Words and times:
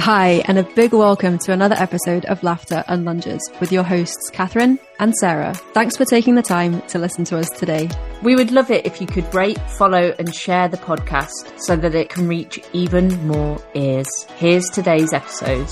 Hi, 0.00 0.42
and 0.46 0.56
a 0.56 0.62
big 0.62 0.94
welcome 0.94 1.36
to 1.40 1.52
another 1.52 1.74
episode 1.74 2.24
of 2.24 2.42
Laughter 2.42 2.82
and 2.88 3.04
Lunges 3.04 3.46
with 3.60 3.70
your 3.70 3.82
hosts, 3.82 4.30
Catherine 4.30 4.78
and 4.98 5.14
Sarah. 5.14 5.52
Thanks 5.52 5.98
for 5.98 6.06
taking 6.06 6.34
the 6.34 6.42
time 6.42 6.80
to 6.88 6.98
listen 6.98 7.22
to 7.24 7.36
us 7.36 7.50
today. 7.50 7.86
We 8.22 8.34
would 8.34 8.50
love 8.50 8.70
it 8.70 8.86
if 8.86 9.02
you 9.02 9.06
could 9.06 9.34
rate, 9.34 9.60
follow, 9.72 10.14
and 10.18 10.34
share 10.34 10.68
the 10.68 10.78
podcast 10.78 11.60
so 11.60 11.76
that 11.76 11.94
it 11.94 12.08
can 12.08 12.28
reach 12.28 12.58
even 12.72 13.10
more 13.26 13.62
ears. 13.74 14.08
Here's 14.38 14.70
today's 14.70 15.12
episode. 15.12 15.68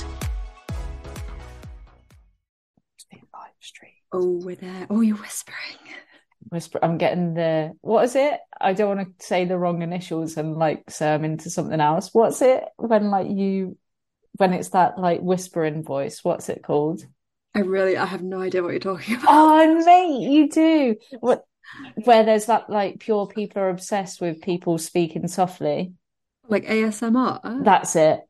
Oh, 4.12 4.42
we're 4.44 4.56
there. 4.56 4.88
Oh, 4.90 5.00
you're 5.00 5.16
whispering. 5.16 5.56
Whisper. 6.50 6.80
I'm 6.82 6.98
getting 6.98 7.32
the 7.32 7.76
what 7.80 8.04
is 8.04 8.14
it? 8.14 8.40
I 8.60 8.74
don't 8.74 8.94
want 8.94 9.18
to 9.18 9.26
say 9.26 9.46
the 9.46 9.56
wrong 9.56 9.80
initials 9.80 10.36
and 10.36 10.54
like 10.54 10.90
say 10.90 11.14
I'm 11.14 11.24
into 11.24 11.48
something 11.48 11.80
else. 11.80 12.10
What's 12.12 12.42
it 12.42 12.62
when 12.76 13.10
like 13.10 13.28
you 13.30 13.78
when 14.38 14.54
it's 14.54 14.70
that 14.70 14.98
like 14.98 15.20
whispering 15.20 15.82
voice? 15.82 16.24
What's 16.24 16.48
it 16.48 16.62
called? 16.62 17.04
I 17.54 17.60
really, 17.60 17.96
I 17.96 18.06
have 18.06 18.22
no 18.22 18.40
idea 18.40 18.62
what 18.62 18.70
you're 18.70 18.80
talking 18.80 19.16
about. 19.16 19.26
Oh, 19.28 19.84
mate, 19.84 20.30
you 20.30 20.48
do. 20.48 20.96
What? 21.20 21.44
Where 22.04 22.24
there's 22.24 22.46
that 22.46 22.70
like 22.70 23.00
pure 23.00 23.26
people 23.26 23.60
are 23.60 23.68
obsessed 23.68 24.20
with 24.20 24.40
people 24.40 24.78
speaking 24.78 25.28
softly. 25.28 25.92
Like 26.48 26.64
ASMR? 26.64 27.62
That's 27.64 27.94
it. 27.94 28.20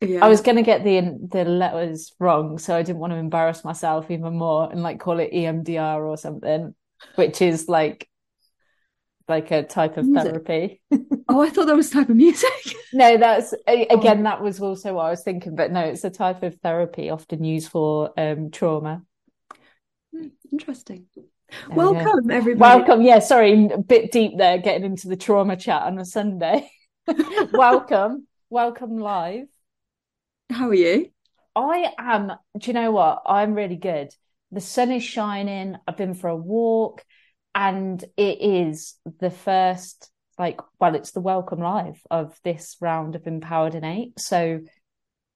Yeah. 0.00 0.24
I 0.24 0.28
was 0.28 0.40
gonna 0.40 0.62
get 0.62 0.82
the 0.82 1.18
the 1.30 1.44
letters 1.44 2.12
wrong, 2.18 2.58
so 2.58 2.74
I 2.74 2.82
didn't 2.82 2.98
want 2.98 3.12
to 3.12 3.18
embarrass 3.18 3.64
myself 3.64 4.10
even 4.10 4.34
more 4.36 4.70
and 4.70 4.82
like 4.82 4.98
call 4.98 5.20
it 5.20 5.32
EMDR 5.32 6.04
or 6.04 6.16
something, 6.16 6.74
which 7.16 7.42
is 7.42 7.68
like 7.68 8.08
like 9.28 9.50
a 9.50 9.62
type 9.62 9.96
of 9.96 10.06
Music. 10.06 10.32
therapy. 10.32 10.82
Oh, 11.32 11.40
I 11.40 11.48
thought 11.48 11.66
that 11.66 11.76
was 11.76 11.90
type 11.90 12.08
of 12.10 12.16
music. 12.16 12.50
No, 12.94 13.16
that's 13.16 13.54
again 13.66 14.24
that 14.24 14.42
was 14.42 14.60
also 14.60 14.92
what 14.92 15.06
I 15.06 15.10
was 15.10 15.22
thinking, 15.22 15.56
but 15.56 15.72
no, 15.72 15.80
it's 15.80 16.04
a 16.04 16.10
type 16.10 16.42
of 16.42 16.56
therapy 16.56 17.08
often 17.08 17.42
used 17.42 17.70
for 17.70 18.12
um 18.18 18.50
trauma. 18.50 19.02
Hmm, 20.14 20.28
Interesting. 20.50 21.06
There 21.14 21.24
we. 21.70 21.76
Welcome, 21.76 22.30
everybody. 22.30 22.60
Welcome. 22.60 23.00
Yeah, 23.00 23.20
sorry, 23.20 23.66
a 23.72 23.78
bit 23.78 24.12
deep 24.12 24.36
there, 24.36 24.58
getting 24.58 24.84
into 24.84 25.08
the 25.08 25.16
trauma 25.16 25.56
chat 25.56 25.84
on 25.84 25.98
a 25.98 26.04
Sunday. 26.04 26.70
Welcome. 27.52 28.26
Welcome 28.50 28.98
live. 28.98 29.46
How 30.50 30.68
are 30.68 30.74
you? 30.74 31.10
I 31.56 31.92
am, 31.98 32.32
do 32.58 32.66
you 32.66 32.74
know 32.74 32.90
what? 32.90 33.22
I'm 33.26 33.54
really 33.54 33.76
good. 33.76 34.10
The 34.50 34.60
sun 34.60 34.92
is 34.92 35.02
shining. 35.02 35.76
I've 35.88 35.96
been 35.96 36.12
for 36.14 36.28
a 36.28 36.36
walk 36.36 37.02
and 37.54 38.02
it 38.16 38.40
is 38.40 38.94
the 39.20 39.30
first, 39.30 40.10
like, 40.38 40.60
well, 40.80 40.94
it's 40.94 41.12
the 41.12 41.20
welcome 41.20 41.60
live 41.60 42.00
of 42.10 42.38
this 42.44 42.76
round 42.80 43.16
of 43.16 43.26
Empowered 43.26 43.74
in 43.74 43.84
8 43.84 44.18
So 44.18 44.60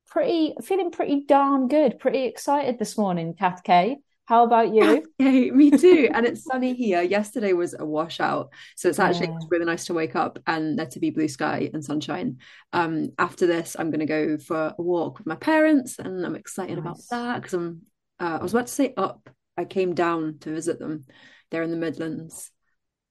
pretty, 0.08 0.54
feeling 0.62 0.90
pretty 0.90 1.24
darn 1.26 1.68
good, 1.68 1.98
pretty 1.98 2.24
excited 2.24 2.78
this 2.78 2.96
morning, 2.96 3.34
Kath 3.34 3.62
K. 3.62 3.98
How 4.26 4.44
about 4.44 4.74
you? 4.74 5.04
Yay, 5.18 5.50
me 5.52 5.70
too. 5.70 6.08
And 6.12 6.26
it's 6.26 6.44
sunny 6.44 6.74
here. 6.74 7.00
Yesterday 7.00 7.52
was 7.52 7.76
a 7.78 7.84
washout. 7.84 8.50
So 8.74 8.88
it's 8.88 8.98
actually 8.98 9.28
Yeah. 9.28 9.38
really 9.50 9.64
nice 9.64 9.84
to 9.86 9.94
wake 9.94 10.16
up 10.16 10.40
and 10.48 10.76
there 10.76 10.86
to 10.86 10.98
be 10.98 11.10
blue 11.10 11.28
sky 11.28 11.70
and 11.72 11.84
sunshine. 11.84 12.38
Um, 12.72 13.10
after 13.18 13.46
this, 13.46 13.76
I'm 13.78 13.90
going 13.90 14.00
to 14.00 14.06
go 14.06 14.36
for 14.38 14.74
a 14.76 14.82
walk 14.82 15.18
with 15.18 15.28
my 15.28 15.36
parents 15.36 16.00
and 16.00 16.26
I'm 16.26 16.34
excited 16.34 16.76
about 16.76 16.98
that 17.10 17.36
because 17.36 17.54
I'm, 17.54 17.82
uh, 18.18 18.38
I 18.40 18.42
was 18.42 18.52
about 18.52 18.66
to 18.66 18.72
say 18.72 18.94
up. 18.96 19.30
I 19.56 19.64
came 19.64 19.94
down 19.94 20.38
to 20.40 20.50
visit 20.52 20.80
them. 20.80 21.04
They're 21.50 21.62
in 21.62 21.70
the 21.70 21.76
Midlands, 21.76 22.50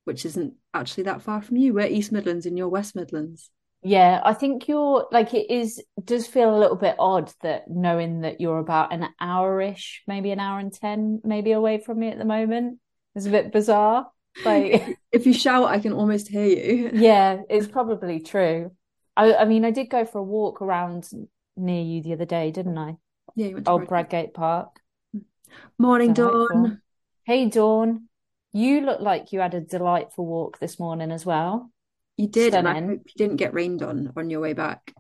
which 0.06 0.26
isn't 0.26 0.54
actually 0.74 1.04
that 1.04 1.22
far 1.22 1.42
from 1.42 1.58
you. 1.58 1.74
We're 1.74 1.88
East 1.88 2.12
Midlands 2.12 2.46
and 2.46 2.58
you're 2.58 2.70
West 2.70 2.96
Midlands. 2.96 3.50
Yeah, 3.84 4.20
I 4.24 4.34
think 4.34 4.68
you're 4.68 5.08
like 5.12 5.34
it 5.36 5.52
is 5.52 5.84
does 6.04 6.26
feel 6.26 6.56
a 6.56 6.58
little 6.58 6.76
bit 6.76 6.96
odd 6.98 7.32
that 7.44 7.70
knowing 7.70 8.22
that 8.22 8.42
you're 8.42 8.58
about 8.58 8.92
an 8.92 9.08
hour-ish, 9.22 10.02
maybe 10.08 10.32
an 10.32 10.40
hour 10.40 10.58
and 10.60 10.74
10 10.74 11.22
maybe 11.24 11.52
away 11.52 11.78
from 11.80 12.00
me 12.00 12.10
at 12.10 12.18
the 12.18 12.26
moment. 12.26 12.80
It's 13.14 13.28
a 13.28 13.30
bit 13.32 13.52
bizarre. 13.52 14.08
Like 14.44 14.98
If 15.12 15.28
you 15.28 15.34
shout, 15.34 15.66
I 15.66 15.80
can 15.80 15.94
almost 15.94 16.28
hear 16.28 16.46
you. 16.46 16.92
yeah, 16.94 17.42
it's 17.50 17.68
probably 17.68 18.22
true. 18.22 18.72
I 19.16 19.36
I 19.36 19.46
mean 19.46 19.66
I 19.66 19.72
did 19.72 19.90
go 19.90 20.04
for 20.04 20.18
a 20.18 20.24
walk 20.24 20.62
around 20.62 21.08
near 21.56 21.84
you 21.84 22.02
the 22.02 22.14
other 22.14 22.26
day, 22.26 22.52
didn't 22.52 22.78
I? 22.78 22.98
Yeah, 23.36 23.48
you 23.48 23.54
went 23.56 23.66
to 23.66 23.72
Old. 23.72 23.88
Bradgate 23.88 24.34
Park. 24.34 24.80
Morning. 25.78 26.14
Dawn. 26.14 26.82
Hey 27.24 27.50
Dawn, 27.50 28.08
you 28.56 28.82
look 28.82 29.02
like 29.02 29.34
you 29.34 29.42
had 29.42 29.54
a 29.54 29.60
delightful 29.60 30.26
walk 30.26 30.60
this 30.60 30.80
morning 30.80 31.12
as 31.12 31.26
well. 31.26 31.72
You 32.16 32.28
did, 32.28 32.54
and 32.54 32.68
I 32.68 32.82
hope 32.82 33.02
you 33.06 33.14
didn't 33.18 33.36
get 33.36 33.54
rained 33.54 33.84
on 33.84 34.14
on 34.16 34.30
your 34.30 34.40
way 34.40 34.54
back. 34.54 34.94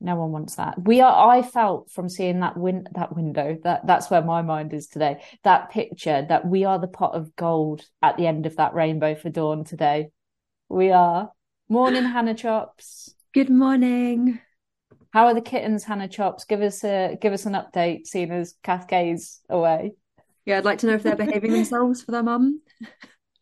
No 0.00 0.14
one 0.14 0.30
wants 0.30 0.54
that. 0.54 0.80
We 0.82 1.00
are, 1.00 1.28
I 1.28 1.42
felt 1.42 1.90
from 1.90 2.08
seeing 2.08 2.40
that 2.40 2.56
win 2.56 2.86
that 2.94 3.14
window, 3.14 3.58
that 3.64 3.86
that's 3.86 4.08
where 4.08 4.22
my 4.22 4.40
mind 4.40 4.72
is 4.72 4.86
today. 4.86 5.20
That 5.42 5.70
picture 5.70 6.24
that 6.28 6.46
we 6.46 6.64
are 6.64 6.78
the 6.78 6.86
pot 6.86 7.14
of 7.14 7.34
gold 7.34 7.84
at 8.00 8.16
the 8.16 8.28
end 8.28 8.46
of 8.46 8.56
that 8.56 8.72
rainbow 8.72 9.16
for 9.16 9.28
dawn 9.28 9.64
today. 9.64 10.10
We 10.68 10.92
are. 10.92 11.32
Morning, 11.68 12.04
Hannah 12.12 12.34
Chops. 12.34 13.14
Good 13.34 13.50
morning. 13.50 14.40
How 15.12 15.26
are 15.26 15.34
the 15.34 15.40
kittens, 15.40 15.82
Hannah 15.82 16.08
Chops? 16.08 16.44
Give 16.44 16.62
us 16.62 16.84
a 16.84 17.18
give 17.20 17.32
us 17.32 17.46
an 17.46 17.54
update, 17.54 18.06
seeing 18.06 18.30
as 18.30 18.54
Kath 18.62 18.86
Kay's 18.86 19.40
away. 19.50 19.94
Yeah, 20.50 20.58
I'd 20.58 20.64
like 20.64 20.78
to 20.78 20.88
know 20.88 20.94
if 20.94 21.04
they're 21.04 21.14
behaving 21.14 21.52
themselves 21.52 22.02
for 22.02 22.10
their 22.10 22.24
mum. 22.24 22.60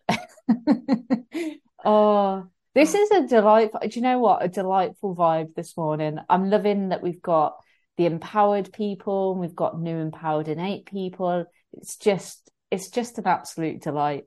Oh, 1.84 2.44
this 2.74 2.92
is 2.92 3.10
a 3.12 3.26
delightful, 3.26 3.80
do 3.80 3.88
you 3.92 4.02
know 4.02 4.19
what? 4.19 4.44
A 4.44 4.48
delightful 4.48 5.16
vibe 5.16 5.54
this 5.54 5.74
morning. 5.74 6.19
I'm 6.28 6.50
loving 6.50 6.88
that 6.88 7.02
we've 7.02 7.22
got 7.22 7.56
the 7.96 8.04
empowered 8.04 8.72
people, 8.72 9.36
we've 9.36 9.54
got 9.54 9.80
new 9.80 9.96
empowered 9.96 10.48
innate 10.48 10.86
people. 10.86 11.46
It's 11.72 11.96
just, 11.96 12.50
it's 12.70 12.91
just 12.91 13.16
an 13.16 13.26
absolute 13.26 13.80
delight. 13.80 14.25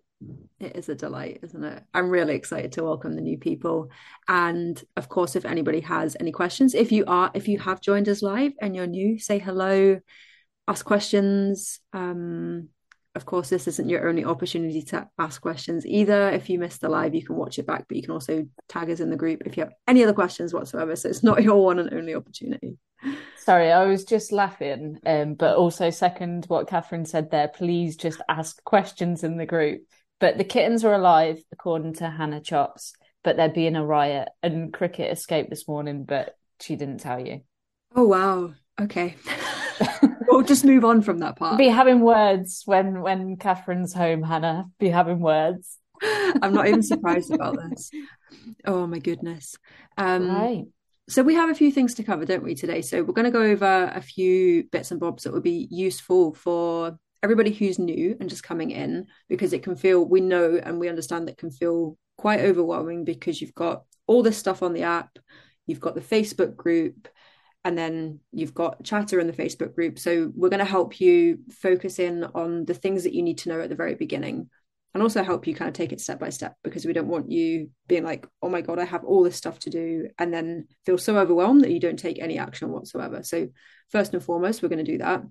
It 0.60 0.76
is 0.78 0.90
a 0.90 0.96
delight, 0.96 1.42
isn't 1.44 1.64
it? 1.64 1.84
I'm 1.94 2.10
really 2.10 2.34
excited 2.36 2.72
to 2.74 2.84
welcome 2.84 3.14
the 3.14 3.22
new 3.22 3.38
people. 3.38 3.90
And 4.28 4.82
of 4.96 5.08
course, 5.10 5.36
if 5.36 5.46
anybody 5.46 5.82
has 5.82 6.16
any 6.20 6.32
questions, 6.32 6.74
if 6.74 6.92
you 6.92 7.04
are, 7.06 7.30
if 7.36 7.48
you 7.48 7.60
have 7.60 7.82
joined 7.82 8.10
us 8.10 8.24
live 8.24 8.54
and 8.60 8.76
you're 8.76 8.88
new, 8.88 9.20
say 9.20 9.38
hello, 9.38 10.00
ask 10.72 10.86
questions. 10.86 11.82
Um, 11.92 12.70
of 13.14 13.26
course, 13.26 13.50
this 13.50 13.68
isn't 13.68 13.90
your 13.90 14.08
only 14.08 14.24
opportunity 14.24 14.82
to 14.84 15.06
ask 15.20 15.42
questions 15.42 15.86
either. 15.86 16.30
If 16.30 16.50
you 16.50 16.60
missed 16.60 16.80
the 16.80 16.88
live, 16.88 17.14
you 17.14 17.26
can 17.26 17.36
watch 17.36 17.60
it 17.60 17.68
back, 17.68 17.86
but 17.90 17.98
you 17.98 18.04
can 18.04 18.14
also 18.14 18.48
tag 18.70 18.90
us 18.90 19.02
in 19.02 19.10
the 19.10 19.18
group 19.18 19.44
if 19.46 19.58
you 19.58 19.64
have 19.64 19.74
any 19.86 20.02
other 20.02 20.14
questions 20.14 20.54
whatsoever. 20.54 20.96
So 20.96 21.10
it's 21.10 21.24
not 21.24 21.44
your 21.44 21.62
one 21.62 21.78
and 21.78 21.94
only 21.94 22.16
opportunity. 22.16 22.78
Sorry, 23.38 23.70
I 23.70 23.84
was 23.84 24.06
just 24.06 24.32
laughing, 24.32 24.98
um, 25.06 25.34
but 25.34 25.58
also 25.58 25.90
second 25.90 26.46
what 26.46 26.70
Catherine 26.70 27.06
said 27.06 27.32
there. 27.32 27.50
Please 27.50 27.98
just 27.98 28.22
ask 28.30 28.64
questions 28.64 29.26
in 29.26 29.36
the 29.36 29.46
group. 29.46 29.82
But 30.22 30.38
the 30.38 30.46
kittens 30.46 30.86
are 30.86 30.94
alive, 30.94 31.44
according 31.52 31.96
to 31.96 32.10
Hannah 32.10 32.40
Chops, 32.40 32.94
but 33.26 33.36
they're 33.36 33.50
being 33.50 33.76
a 33.76 33.86
riot. 33.86 34.30
And 34.42 34.72
Cricket 34.72 35.12
escaped 35.12 35.50
this 35.50 35.68
morning, 35.68 36.06
but 36.06 36.38
she 36.62 36.78
didn't 36.78 37.00
tell 37.00 37.20
you. 37.20 37.42
Oh, 37.94 38.08
wow. 38.08 38.54
Okay. 38.80 39.16
we'll 40.32 40.42
just 40.44 40.66
move 40.66 40.86
on 40.86 41.02
from 41.02 41.20
that 41.20 41.36
part. 41.38 41.58
Be 41.58 41.68
having 41.68 42.00
words 42.02 42.64
when 42.66 43.02
when 43.02 43.38
Catherine's 43.38 43.94
home, 43.94 44.24
Hannah. 44.24 44.66
Be 44.80 44.90
having 44.90 45.20
words. 45.20 45.78
I'm 46.42 46.54
not 46.54 46.68
even 46.68 46.82
surprised 46.82 47.32
about 47.32 47.58
this. 47.70 47.92
Oh 48.66 48.88
my 48.88 49.00
goodness. 49.00 49.56
Um, 49.98 50.28
Right. 50.28 50.66
so 51.10 51.24
we 51.24 51.36
have 51.36 51.50
a 51.50 51.56
few 51.56 51.72
things 51.72 51.96
to 51.96 52.04
cover, 52.04 52.26
don't 52.26 52.44
we, 52.44 52.56
today? 52.56 52.82
So 52.82 53.04
we're 53.04 53.14
going 53.14 53.26
to 53.26 53.32
go 53.32 53.44
over 53.44 53.92
a 53.94 54.02
few 54.02 54.64
bits 54.72 54.92
and 54.92 55.00
bobs 55.00 55.24
that 55.24 55.34
would 55.34 55.44
be 55.44 55.68
useful 55.70 56.34
for 56.34 56.98
everybody 57.24 57.52
who's 57.52 57.78
new 57.78 58.18
and 58.20 58.30
just 58.30 58.44
coming 58.44 58.72
in, 58.72 59.06
because 59.30 59.54
it 59.54 59.62
can 59.62 59.76
feel, 59.76 60.04
we 60.04 60.22
know 60.22 60.60
and 60.64 60.80
we 60.80 60.90
understand 60.90 61.28
that 61.28 61.38
can 61.38 61.52
feel 61.52 61.98
quite 62.18 62.40
overwhelming 62.40 63.04
because 63.04 63.42
you've 63.42 63.54
got 63.54 63.84
all 64.08 64.24
this 64.24 64.38
stuff 64.38 64.64
on 64.64 64.74
the 64.74 64.84
app, 64.84 65.20
you've 65.68 65.80
got 65.80 65.94
the 65.94 66.02
Facebook 66.02 66.56
group, 66.56 67.08
and 67.64 67.78
then 67.78 68.20
you've 68.32 68.54
got 68.54 68.84
chatter 68.84 69.20
in 69.20 69.28
the 69.28 69.34
Facebook 69.34 69.76
group. 69.76 70.00
So 70.00 70.32
we're 70.36 70.50
going 70.50 70.60
to 70.60 70.66
help 70.66 71.00
you 71.00 71.40
focus 71.52 72.00
in 72.00 72.24
on 72.24 72.66
the 72.66 72.74
things 72.74 73.04
that 73.04 73.14
you 73.14 73.22
need 73.22 73.40
to 73.40 73.50
know 73.50 73.62
at 73.62 73.70
the 73.70 73.76
very 73.76 73.96
beginning 73.96 74.50
and 74.94 75.02
also 75.02 75.24
help 75.24 75.48
you 75.48 75.56
kind 75.56 75.70
of 75.70 75.74
take 75.74 75.94
it 75.94 76.02
step 76.02 76.20
by 76.20 76.30
step 76.30 76.56
because 76.64 76.86
we 76.86 76.94
don't 76.94 77.08
want 77.08 77.32
you 77.32 77.70
being 77.88 78.04
like, 78.04 78.28
oh 78.42 78.50
my 78.50 78.62
God, 78.62 78.80
I 78.80 78.86
have 78.86 79.06
all 79.06 79.24
this 79.24 79.38
stuff 79.38 79.60
to 79.60 79.70
do, 79.70 80.10
and 80.20 80.34
then 80.34 80.68
feel 80.86 80.98
so 80.98 81.18
overwhelmed 81.18 81.62
that 81.62 81.72
you 81.72 81.80
don't 81.80 82.00
take 82.00 82.20
any 82.20 82.38
action 82.38 82.70
whatsoever. 82.70 83.24
So, 83.24 83.48
first 83.90 84.14
and 84.14 84.24
foremost, 84.24 84.62
we're 84.62 84.70
going 84.70 84.84
to 84.84 84.92
do 84.92 84.98
that. 84.98 85.24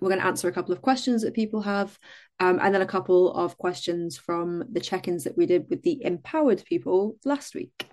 We're 0.00 0.08
going 0.08 0.20
to 0.20 0.26
answer 0.26 0.48
a 0.48 0.52
couple 0.52 0.72
of 0.72 0.82
questions 0.82 1.22
that 1.22 1.34
people 1.34 1.62
have, 1.62 1.98
um, 2.40 2.58
and 2.62 2.74
then 2.74 2.82
a 2.82 2.86
couple 2.86 3.30
of 3.32 3.58
questions 3.58 4.16
from 4.16 4.64
the 4.72 4.80
check 4.80 5.06
ins 5.06 5.24
that 5.24 5.36
we 5.36 5.44
did 5.44 5.66
with 5.68 5.82
the 5.82 6.02
empowered 6.02 6.64
people 6.64 7.16
last 7.24 7.54
week. 7.54 7.88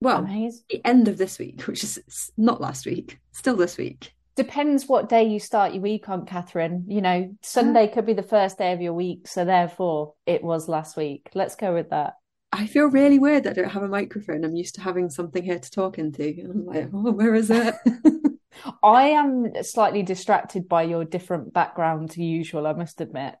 Well, 0.00 0.18
Amazing. 0.18 0.64
the 0.70 0.86
end 0.86 1.08
of 1.08 1.18
this 1.18 1.38
week, 1.38 1.62
which 1.66 1.82
is 1.84 2.30
not 2.36 2.60
last 2.60 2.86
week, 2.86 3.18
still 3.32 3.56
this 3.56 3.76
week. 3.76 4.12
Depends 4.36 4.86
what 4.86 5.08
day 5.08 5.24
you 5.24 5.40
start 5.40 5.72
your 5.72 5.82
week 5.82 6.10
on, 6.10 6.26
Catherine. 6.26 6.84
You 6.88 7.00
know, 7.00 7.34
Sunday 7.42 7.88
ah. 7.90 7.94
could 7.94 8.04
be 8.04 8.12
the 8.12 8.22
first 8.22 8.58
day 8.58 8.72
of 8.72 8.82
your 8.82 8.92
week, 8.92 9.26
so 9.26 9.46
therefore 9.46 10.12
it 10.26 10.44
was 10.44 10.68
last 10.68 10.96
week. 10.96 11.30
Let's 11.34 11.56
go 11.56 11.72
with 11.72 11.88
that. 11.90 12.14
I 12.52 12.66
feel 12.66 12.86
really 12.86 13.18
weird 13.18 13.44
that 13.44 13.50
I 13.50 13.52
don't 13.54 13.70
have 13.70 13.82
a 13.82 13.88
microphone. 13.88 14.44
I'm 14.44 14.56
used 14.56 14.74
to 14.76 14.80
having 14.82 15.10
something 15.10 15.42
here 15.42 15.58
to 15.58 15.70
talk 15.70 15.98
into. 15.98 16.22
And 16.22 16.50
I'm 16.50 16.66
like, 16.66 16.90
oh, 16.92 17.12
where 17.12 17.34
is 17.34 17.50
it? 17.50 17.74
I 18.82 19.08
am 19.08 19.52
slightly 19.62 20.02
distracted 20.02 20.68
by 20.68 20.82
your 20.82 21.04
different 21.04 21.52
background 21.52 22.12
to 22.12 22.22
usual, 22.22 22.66
I 22.66 22.72
must 22.72 23.00
admit. 23.00 23.34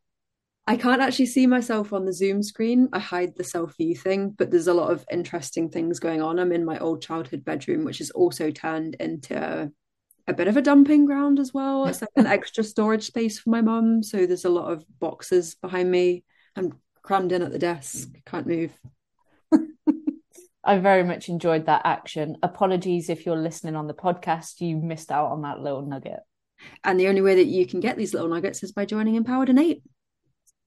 I 0.68 0.76
can't 0.76 1.00
actually 1.00 1.26
see 1.26 1.46
myself 1.46 1.92
on 1.92 2.04
the 2.04 2.12
Zoom 2.12 2.42
screen. 2.42 2.88
I 2.92 2.98
hide 2.98 3.36
the 3.36 3.44
selfie 3.44 3.96
thing, 3.96 4.30
but 4.30 4.50
there's 4.50 4.66
a 4.66 4.74
lot 4.74 4.90
of 4.90 5.04
interesting 5.12 5.70
things 5.70 6.00
going 6.00 6.20
on. 6.20 6.40
I'm 6.40 6.50
in 6.50 6.64
my 6.64 6.78
old 6.78 7.02
childhood 7.02 7.44
bedroom, 7.44 7.84
which 7.84 8.00
is 8.00 8.10
also 8.10 8.50
turned 8.50 8.96
into 8.96 9.70
a 10.26 10.34
bit 10.34 10.48
of 10.48 10.56
a 10.56 10.62
dumping 10.62 11.04
ground 11.04 11.38
as 11.38 11.54
well. 11.54 11.86
It's 11.86 12.00
like 12.00 12.10
an 12.16 12.26
extra 12.26 12.64
storage 12.64 13.04
space 13.04 13.38
for 13.38 13.50
my 13.50 13.60
mum. 13.60 14.02
So 14.02 14.26
there's 14.26 14.44
a 14.44 14.50
lot 14.50 14.72
of 14.72 14.84
boxes 14.98 15.54
behind 15.54 15.88
me. 15.88 16.24
I'm 16.56 16.72
crammed 17.02 17.30
in 17.30 17.42
at 17.42 17.52
the 17.52 17.60
desk, 17.60 18.08
can't 18.26 18.48
move. 18.48 18.72
I 20.64 20.78
very 20.78 21.04
much 21.04 21.28
enjoyed 21.28 21.66
that 21.66 21.82
action. 21.84 22.38
Apologies 22.42 23.08
if 23.08 23.24
you're 23.24 23.36
listening 23.36 23.76
on 23.76 23.86
the 23.86 23.94
podcast, 23.94 24.60
you 24.60 24.78
missed 24.78 25.12
out 25.12 25.30
on 25.30 25.42
that 25.42 25.60
little 25.60 25.82
nugget. 25.82 26.20
And 26.82 26.98
the 26.98 27.06
only 27.06 27.20
way 27.20 27.36
that 27.36 27.46
you 27.46 27.66
can 27.66 27.78
get 27.78 27.96
these 27.96 28.12
little 28.12 28.28
nuggets 28.28 28.64
is 28.64 28.72
by 28.72 28.84
joining 28.84 29.14
Empowered 29.14 29.48
in 29.48 29.58
8. 29.58 29.80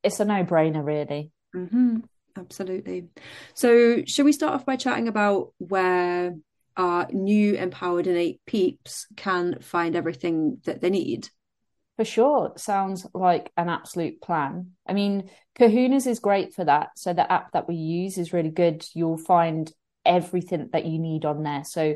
It's 0.03 0.19
a 0.19 0.25
no 0.25 0.43
brainer, 0.43 0.83
really. 0.85 1.31
Mm-hmm. 1.55 1.99
Absolutely. 2.37 3.09
So, 3.53 4.03
should 4.05 4.25
we 4.25 4.31
start 4.31 4.53
off 4.53 4.65
by 4.65 4.75
chatting 4.75 5.07
about 5.07 5.53
where 5.57 6.35
our 6.77 7.07
new 7.11 7.55
Empowered 7.55 8.07
in 8.07 8.15
8 8.15 8.41
peeps 8.45 9.07
can 9.15 9.59
find 9.61 9.95
everything 9.95 10.59
that 10.65 10.81
they 10.81 10.89
need? 10.89 11.29
For 11.97 12.05
sure. 12.05 12.53
Sounds 12.55 13.05
like 13.13 13.51
an 13.57 13.67
absolute 13.67 14.21
plan. 14.21 14.71
I 14.87 14.93
mean, 14.93 15.29
Kahunas 15.59 16.07
is 16.07 16.19
great 16.19 16.53
for 16.53 16.63
that. 16.63 16.91
So, 16.95 17.13
the 17.13 17.29
app 17.29 17.51
that 17.51 17.67
we 17.67 17.75
use 17.75 18.17
is 18.17 18.31
really 18.31 18.51
good. 18.51 18.85
You'll 18.93 19.17
find 19.17 19.71
everything 20.05 20.69
that 20.73 20.85
you 20.85 20.99
need 20.99 21.23
on 21.23 21.43
there. 21.43 21.63
So 21.63 21.95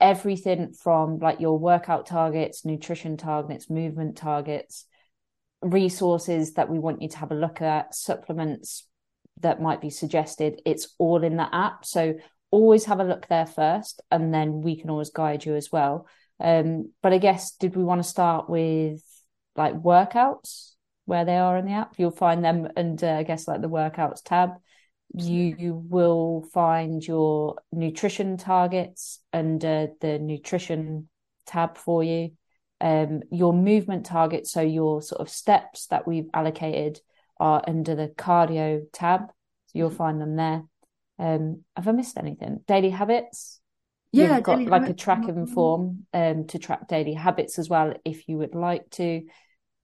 everything 0.00 0.72
from 0.72 1.18
like 1.18 1.40
your 1.40 1.58
workout 1.58 2.06
targets, 2.06 2.64
nutrition 2.64 3.16
targets, 3.16 3.70
movement 3.70 4.16
targets, 4.16 4.86
resources 5.62 6.54
that 6.54 6.70
we 6.70 6.78
want 6.78 7.02
you 7.02 7.08
to 7.08 7.18
have 7.18 7.30
a 7.30 7.36
look 7.36 7.60
at, 7.60 7.94
supplements 7.94 8.86
that 9.40 9.60
might 9.60 9.80
be 9.80 9.90
suggested, 9.90 10.60
it's 10.64 10.94
all 10.98 11.22
in 11.22 11.36
the 11.36 11.54
app. 11.54 11.84
So 11.84 12.14
always 12.50 12.86
have 12.86 13.00
a 13.00 13.04
look 13.04 13.28
there 13.28 13.46
first 13.46 14.00
and 14.10 14.32
then 14.32 14.62
we 14.62 14.76
can 14.76 14.90
always 14.90 15.10
guide 15.10 15.44
you 15.44 15.54
as 15.54 15.70
well. 15.70 16.06
Um, 16.40 16.92
but 17.02 17.12
I 17.12 17.18
guess 17.18 17.52
did 17.52 17.76
we 17.76 17.84
want 17.84 18.02
to 18.02 18.08
start 18.08 18.48
with 18.48 19.02
like 19.56 19.74
workouts 19.74 20.72
where 21.04 21.24
they 21.24 21.36
are 21.36 21.58
in 21.58 21.66
the 21.66 21.72
app? 21.72 21.94
You'll 21.98 22.10
find 22.10 22.44
them 22.44 22.68
under 22.76 23.08
I 23.08 23.22
guess 23.22 23.48
like 23.48 23.60
the 23.60 23.68
workouts 23.68 24.22
tab 24.24 24.50
you 25.14 25.82
will 25.88 26.46
find 26.52 27.06
your 27.06 27.56
nutrition 27.72 28.36
targets 28.36 29.20
under 29.32 29.88
the 30.00 30.18
nutrition 30.18 31.08
tab 31.46 31.78
for 31.78 32.04
you. 32.04 32.32
Um, 32.80 33.22
your 33.30 33.52
movement 33.52 34.06
targets, 34.06 34.52
so 34.52 34.60
your 34.60 35.02
sort 35.02 35.20
of 35.20 35.28
steps 35.28 35.86
that 35.86 36.06
we've 36.06 36.28
allocated, 36.32 37.00
are 37.40 37.62
under 37.66 37.94
the 37.94 38.08
cardio 38.08 38.82
tab. 38.92 39.22
So 39.66 39.78
you'll 39.78 39.88
mm-hmm. 39.88 39.98
find 39.98 40.20
them 40.20 40.36
there. 40.36 40.62
Um, 41.18 41.64
have 41.76 41.88
I 41.88 41.92
missed 41.92 42.18
anything? 42.18 42.60
Daily 42.66 42.90
habits. 42.90 43.60
Yeah, 44.12 44.36
You've 44.36 44.44
got 44.44 44.62
like 44.62 44.88
a 44.88 44.94
tracking 44.94 45.46
form 45.46 46.06
um, 46.14 46.46
to 46.46 46.58
track 46.58 46.88
daily 46.88 47.12
habits 47.12 47.58
as 47.58 47.68
well, 47.68 47.94
if 48.04 48.26
you 48.28 48.38
would 48.38 48.54
like 48.54 48.88
to. 48.92 49.22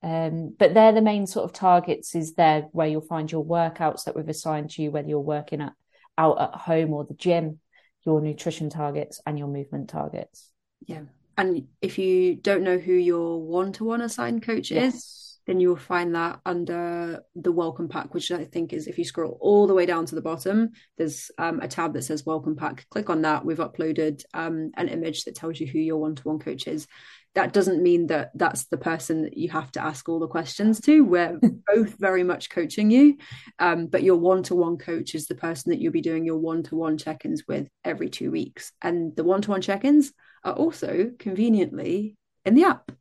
Um, 0.03 0.55
but 0.59 0.75
they're 0.75 0.93
the 0.93 1.03
main 1.03 1.27
sort 1.27 1.45
of 1.45 1.53
targets 1.53 2.15
is 2.15 2.35
there 2.35 2.69
where 2.73 2.87
you'll 2.87 3.01
find 3.01 3.31
your 3.31 3.45
workouts 3.45 4.05
that 4.05 4.17
we've 4.17 4.29
assigned 4.29 4.71
to 4.73 4.83
you, 4.83 4.91
whether 4.91 5.09
you're 5.09 5.21
working 5.21 5.61
at, 5.61 5.73
out 6.17 6.41
at 6.41 6.55
home 6.55 6.93
or 6.93 7.05
the 7.05 7.15
gym, 7.15 7.59
your 8.05 8.21
nutrition 8.21 8.71
targets 8.71 9.21
and 9.27 9.39
your 9.39 9.49
movement 9.49 9.89
targets. 9.89 10.51
Yeah. 10.87 11.03
And 11.37 11.67
if 11.83 11.99
you 11.99 12.37
don't 12.37 12.63
know 12.63 12.79
who 12.79 12.93
your 12.93 13.43
one 13.43 13.73
to 13.75 13.85
one 13.85 14.01
assigned 14.01 14.43
coach 14.43 14.71
yes. 14.71 14.95
is, 14.95 15.39
then 15.47 15.61
you'll 15.61 15.77
find 15.77 16.15
that 16.15 16.41
under 16.47 17.23
the 17.35 17.53
welcome 17.53 17.89
pack, 17.89 18.15
which 18.15 18.31
I 18.31 18.45
think 18.45 18.73
is 18.73 18.87
if 18.87 18.99
you 18.99 19.05
scroll 19.05 19.37
all 19.41 19.67
the 19.67 19.75
way 19.75 19.85
down 19.85 20.07
to 20.07 20.15
the 20.15 20.23
bottom, 20.23 20.71
there's 20.97 21.31
um, 21.39 21.61
a 21.61 21.69
tab 21.69 21.93
that 21.95 22.03
says 22.03 22.25
welcome 22.25 22.57
pack. 22.57 22.87
Click 22.91 23.11
on 23.11 23.23
that. 23.23 23.45
We've 23.45 23.59
uploaded 23.59 24.23
um, 24.33 24.71
an 24.77 24.89
image 24.89 25.25
that 25.25 25.35
tells 25.35 25.61
you 25.61 25.67
who 25.67 25.79
your 25.79 25.99
one 25.99 26.15
to 26.17 26.23
one 26.23 26.39
coach 26.39 26.67
is 26.67 26.87
that 27.35 27.53
doesn't 27.53 27.83
mean 27.83 28.07
that 28.07 28.31
that's 28.35 28.67
the 28.67 28.77
person 28.77 29.23
that 29.23 29.37
you 29.37 29.49
have 29.51 29.71
to 29.73 29.83
ask 29.83 30.09
all 30.09 30.21
the 30.21 30.29
questions 30.29 30.81
to. 30.83 31.05
We're 31.05 31.39
both 31.75 31.99
very 31.99 32.23
much 32.23 32.49
coaching 32.49 32.91
you, 32.91 33.17
um, 33.59 33.87
but 33.87 34.03
your 34.03 34.17
one 34.17 34.43
to 34.45 34.55
one 34.55 34.79
coach 34.79 35.15
is 35.15 35.27
the 35.27 35.35
person 35.35 35.71
that 35.71 35.81
you'll 35.81 35.93
be 35.93 36.01
doing 36.01 36.25
your 36.25 36.39
one 36.39 36.63
to 36.65 36.77
one 36.77 36.97
check 36.97 37.25
ins 37.25 37.45
with 37.49 37.69
every 37.85 38.09
two 38.09 38.31
weeks. 38.31 38.73
And 38.81 39.15
the 39.17 39.25
one 39.25 39.43
to 39.43 39.51
one 39.51 39.63
check 39.63 39.85
ins 39.85 40.13
are 40.45 40.55
also 40.55 41.11
conveniently 41.19 42.17
in 42.45 42.55
the 42.55 42.65
app. 42.65 42.93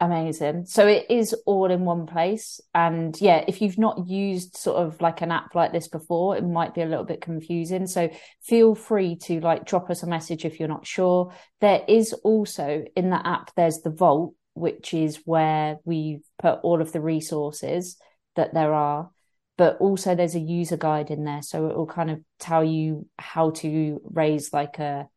Amazing. 0.00 0.66
So 0.66 0.86
it 0.86 1.06
is 1.10 1.34
all 1.44 1.72
in 1.72 1.84
one 1.84 2.06
place. 2.06 2.60
And 2.72 3.20
yeah, 3.20 3.44
if 3.48 3.60
you've 3.60 3.78
not 3.78 4.06
used 4.06 4.56
sort 4.56 4.76
of 4.76 5.00
like 5.00 5.22
an 5.22 5.32
app 5.32 5.56
like 5.56 5.72
this 5.72 5.88
before, 5.88 6.36
it 6.36 6.44
might 6.46 6.72
be 6.72 6.82
a 6.82 6.86
little 6.86 7.04
bit 7.04 7.20
confusing. 7.20 7.88
So 7.88 8.08
feel 8.40 8.76
free 8.76 9.16
to 9.22 9.40
like 9.40 9.66
drop 9.66 9.90
us 9.90 10.04
a 10.04 10.06
message 10.06 10.44
if 10.44 10.60
you're 10.60 10.68
not 10.68 10.86
sure. 10.86 11.34
There 11.60 11.82
is 11.88 12.12
also 12.12 12.84
in 12.94 13.10
the 13.10 13.26
app, 13.26 13.50
there's 13.56 13.80
the 13.80 13.90
vault, 13.90 14.34
which 14.54 14.94
is 14.94 15.22
where 15.24 15.78
we've 15.84 16.22
put 16.40 16.60
all 16.62 16.80
of 16.80 16.92
the 16.92 17.00
resources 17.00 17.96
that 18.36 18.54
there 18.54 18.72
are. 18.72 19.10
But 19.56 19.78
also 19.78 20.14
there's 20.14 20.36
a 20.36 20.40
user 20.40 20.76
guide 20.76 21.10
in 21.10 21.24
there. 21.24 21.42
So 21.42 21.70
it 21.70 21.76
will 21.76 21.86
kind 21.86 22.12
of 22.12 22.20
tell 22.38 22.62
you 22.62 23.08
how 23.18 23.50
to 23.50 24.00
raise 24.04 24.52
like 24.52 24.78
a 24.78 25.08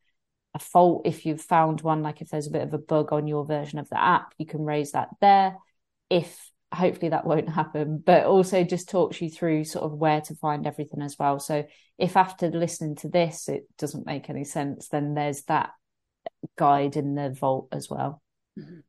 a 0.53 0.59
fault 0.59 1.03
if 1.05 1.25
you've 1.25 1.41
found 1.41 1.81
one 1.81 2.03
like 2.03 2.21
if 2.21 2.29
there's 2.29 2.47
a 2.47 2.51
bit 2.51 2.63
of 2.63 2.73
a 2.73 2.77
bug 2.77 3.13
on 3.13 3.27
your 3.27 3.45
version 3.45 3.79
of 3.79 3.89
the 3.89 4.01
app 4.01 4.33
you 4.37 4.45
can 4.45 4.61
raise 4.61 4.91
that 4.91 5.09
there. 5.21 5.55
If 6.09 6.51
hopefully 6.73 7.09
that 7.09 7.25
won't 7.25 7.49
happen 7.49 8.01
but 8.05 8.25
also 8.25 8.63
just 8.63 8.89
talks 8.89 9.21
you 9.21 9.29
through 9.29 9.65
sort 9.65 9.83
of 9.83 9.93
where 9.93 10.21
to 10.21 10.35
find 10.35 10.65
everything 10.65 11.01
as 11.01 11.17
well. 11.19 11.39
So 11.39 11.65
if 11.97 12.15
after 12.15 12.49
listening 12.49 12.95
to 12.97 13.09
this 13.09 13.49
it 13.49 13.63
doesn't 13.77 14.05
make 14.05 14.29
any 14.29 14.43
sense 14.43 14.87
then 14.87 15.13
there's 15.13 15.43
that 15.43 15.71
guide 16.57 16.97
in 16.97 17.15
the 17.15 17.29
vault 17.29 17.67
as 17.71 17.89
well. 17.89 18.21
Mm-hmm. 18.59 18.79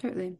totally. 0.00 0.36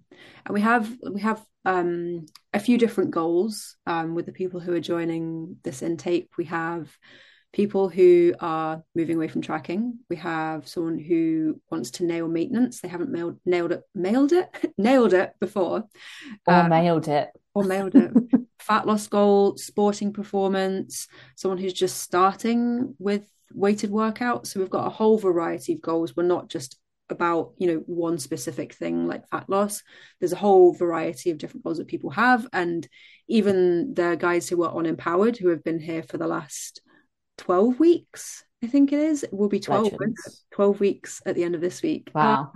And 0.46 0.54
we 0.54 0.60
have 0.60 0.90
we 1.12 1.20
have 1.20 1.44
um 1.64 2.26
a 2.52 2.58
few 2.58 2.76
different 2.76 3.12
goals 3.12 3.76
um 3.86 4.14
with 4.14 4.26
the 4.26 4.32
people 4.32 4.58
who 4.58 4.72
are 4.72 4.80
joining 4.80 5.56
this 5.62 5.82
intake. 5.82 6.30
We 6.36 6.46
have 6.46 6.90
people 7.52 7.88
who 7.88 8.34
are 8.40 8.82
moving 8.94 9.16
away 9.16 9.28
from 9.28 9.42
tracking. 9.42 9.98
We 10.08 10.16
have 10.16 10.66
someone 10.66 10.98
who 10.98 11.60
wants 11.70 11.90
to 11.92 12.04
nail 12.04 12.28
maintenance. 12.28 12.80
They 12.80 12.88
haven't 12.88 13.10
mailed, 13.10 13.38
nailed 13.44 13.72
it, 13.72 13.82
mailed 13.94 14.32
it, 14.32 14.48
nailed 14.78 15.12
it 15.12 15.34
before, 15.38 15.84
or 16.46 16.54
um, 16.54 16.70
mailed 16.70 17.08
it, 17.08 17.30
or 17.54 17.64
mailed 17.64 17.94
it. 17.94 18.12
Fat 18.58 18.86
loss 18.86 19.06
goal, 19.08 19.56
sporting 19.56 20.12
performance. 20.12 21.08
Someone 21.36 21.58
who's 21.58 21.72
just 21.72 21.98
starting 21.98 22.94
with 22.98 23.24
weighted 23.52 23.90
workouts. 23.90 24.48
So 24.48 24.60
we've 24.60 24.70
got 24.70 24.86
a 24.86 24.90
whole 24.90 25.18
variety 25.18 25.74
of 25.74 25.82
goals. 25.82 26.16
We're 26.16 26.22
not 26.22 26.48
just 26.48 26.78
about 27.10 27.52
you 27.58 27.66
know 27.66 27.82
one 27.86 28.18
specific 28.18 28.72
thing 28.72 29.06
like 29.06 29.28
fat 29.28 29.46
loss 29.46 29.82
there's 30.18 30.32
a 30.32 30.36
whole 30.36 30.72
variety 30.72 31.30
of 31.30 31.36
different 31.36 31.62
goals 31.62 31.76
that 31.76 31.86
people 31.86 32.08
have 32.08 32.46
and 32.54 32.88
even 33.28 33.92
the 33.92 34.16
guys 34.18 34.48
who 34.48 34.62
are 34.62 34.72
on 34.72 34.86
empowered 34.86 35.36
who 35.36 35.48
have 35.48 35.62
been 35.62 35.78
here 35.78 36.02
for 36.02 36.16
the 36.16 36.26
last 36.26 36.80
12 37.38 37.78
weeks, 37.78 38.44
I 38.62 38.66
think 38.66 38.92
it 38.92 38.98
is. 38.98 39.22
It 39.22 39.32
will 39.32 39.48
be 39.48 39.60
12, 39.60 39.94
12 40.52 40.80
weeks 40.80 41.22
at 41.26 41.34
the 41.34 41.44
end 41.44 41.54
of 41.54 41.60
this 41.60 41.82
week. 41.82 42.10
Wow. 42.14 42.52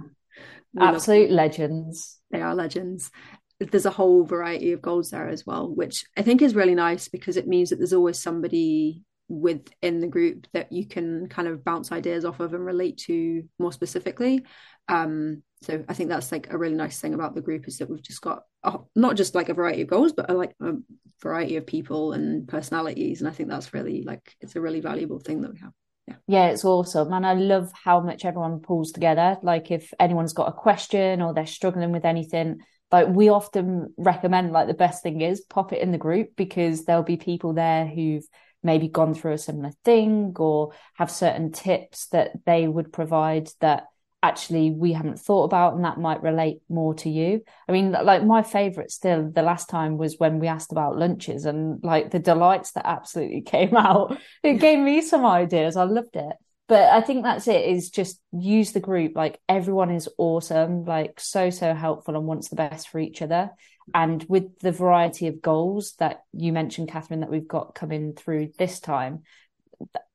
Ah, 0.79 0.89
Absolute 0.89 1.31
legends. 1.31 2.19
They 2.31 2.43
are 2.43 2.55
legends. 2.55 3.11
There's 3.59 3.87
a 3.87 3.91
whole 3.91 4.25
variety 4.25 4.73
of 4.73 4.83
goals 4.83 5.11
there 5.11 5.29
as 5.29 5.47
well, 5.47 5.69
which 5.69 6.05
I 6.17 6.23
think 6.23 6.43
is 6.43 6.55
really 6.55 6.75
nice 6.75 7.09
because 7.09 7.37
it 7.37 7.49
means 7.49 7.71
that 7.71 7.77
there's 7.77 7.95
always 7.95 8.21
somebody 8.21 9.03
within 9.29 10.01
the 10.01 10.07
group 10.07 10.47
that 10.53 10.73
you 10.73 10.87
can 10.87 11.29
kind 11.29 11.49
of 11.49 11.65
bounce 11.65 11.91
ideas 11.93 12.25
off 12.25 12.41
of 12.41 12.55
and 12.55 12.65
relate 12.65 12.99
to 12.99 13.43
more 13.59 13.73
specifically. 13.73 14.45
Um, 14.89 15.43
so 15.63 15.85
I 15.89 15.95
think 15.95 16.11
that's 16.11 16.31
like 16.31 16.53
a 16.53 16.59
really 16.59 16.75
nice 16.75 17.01
thing 17.01 17.15
about 17.15 17.35
the 17.35 17.41
group 17.41 17.67
is 17.67 17.79
that 17.79 17.91
we've 17.91 18.03
just 18.03 18.21
got 18.21 18.43
a, 18.63 18.79
not 18.95 19.17
just 19.17 19.35
like 19.35 19.49
a 19.49 19.55
variety 19.55 19.83
of 19.83 19.89
goals, 19.89 20.13
but 20.13 20.31
a, 20.31 20.35
like 20.35 20.55
a 20.61 20.75
variety 21.23 21.57
of 21.57 21.67
people 21.67 22.13
and 22.13 22.47
personalities, 22.47 23.21
and 23.21 23.29
I 23.29 23.33
think 23.33 23.49
that's 23.49 23.75
really 23.75 24.03
like 24.03 24.35
it's 24.41 24.57
a 24.57 24.61
really 24.61 24.81
valuable 24.81 25.19
thing 25.19 25.41
that 25.43 25.53
we 25.53 25.61
have. 25.61 25.73
Yeah. 26.07 26.15
yeah, 26.29 26.47
it's 26.51 26.65
awesome. 26.65 27.13
And 27.13 27.27
I 27.27 27.35
love 27.35 27.73
how 27.73 27.99
much 28.01 28.25
everyone 28.25 28.61
pulls 28.61 28.93
together. 28.93 29.39
Like 29.43 29.73
if 29.73 29.93
anyone's 29.99 30.35
got 30.35 30.49
a 30.49 30.53
question 30.53 31.21
or 31.21 31.35
they're 31.35 31.47
struggling 31.47 31.91
with 31.91 32.05
anything, 32.05 32.59
like 32.93 33.09
we 33.09 33.29
often 33.29 33.93
recommend 33.97 34.53
like 34.53 34.69
the 34.69 34.75
best 34.75 35.03
thing 35.03 35.21
is 35.21 35.41
pop 35.41 35.73
it 35.73 35.83
in 35.83 35.91
the 35.91 35.99
group 35.99 36.37
because 36.37 36.85
there'll 36.85 37.03
be 37.03 37.17
people 37.17 37.55
there 37.55 37.87
who've 37.87 38.25
maybe 38.67 38.89
gone 38.89 39.15
through 39.15 39.33
a 39.33 39.39
similar 39.39 39.71
thing 39.85 40.35
or 40.39 40.73
have 40.95 41.11
certain 41.11 41.53
tips 41.53 42.09
that 42.09 42.33
they 42.45 42.69
would 42.69 42.93
provide 42.93 43.49
that 43.61 43.85
actually 44.23 44.71
we 44.73 44.93
haven't 44.93 45.21
thought 45.21 45.45
about 45.45 45.75
and 45.75 45.85
that 45.85 45.99
might 45.99 46.23
relate 46.23 46.59
more 46.69 46.95
to 46.95 47.09
you. 47.09 47.43
I 47.69 47.73
mean, 47.73 47.93
like 47.93 48.25
my 48.25 48.43
favorite 48.43 48.91
still 48.91 49.31
the 49.31 49.43
last 49.43 49.69
time 49.69 49.99
was 49.99 50.17
when 50.19 50.41
we 50.41 50.49
asked 50.49 50.73
about 50.73 50.99
lunches 50.99 51.45
and 51.45 51.83
like 51.85 52.11
the 52.11 52.19
delights 52.19 52.73
that 52.73 52.87
absolutely 52.87 53.41
came 53.55 53.77
out. 53.77 54.19
It 54.43 54.55
gave 54.55 54.79
me 54.79 55.01
some 55.01 55.25
ideas. 55.25 55.77
I 55.77 55.85
loved 55.85 56.17
it. 56.17 56.37
But 56.69 56.91
I 56.93 57.01
think 57.01 57.23
that's 57.23 57.47
it 57.47 57.65
is 57.65 57.91
just 57.91 58.21
use 58.33 58.73
the 58.73 58.81
group. 58.81 59.13
Like 59.15 59.39
everyone 59.49 59.91
is 59.91 60.09
awesome, 60.19 60.85
like 60.85 61.21
so, 61.21 61.51
so 61.51 61.73
helpful 61.75 62.17
and 62.17 62.27
wants 62.27 62.49
the 62.49 62.57
best 62.57 62.89
for 62.89 62.99
each 62.99 63.23
other. 63.23 63.51
And 63.95 64.25
with 64.29 64.59
the 64.59 64.73
variety 64.73 65.29
of 65.29 65.41
goals 65.41 65.95
that 65.99 66.25
you 66.33 66.53
mentioned, 66.53 66.89
Catherine, 66.89 67.21
that 67.21 67.31
we've 67.31 67.47
got 67.47 67.75
coming 67.75 68.15
through 68.15 68.53
this 68.59 68.81
time, 68.81 69.23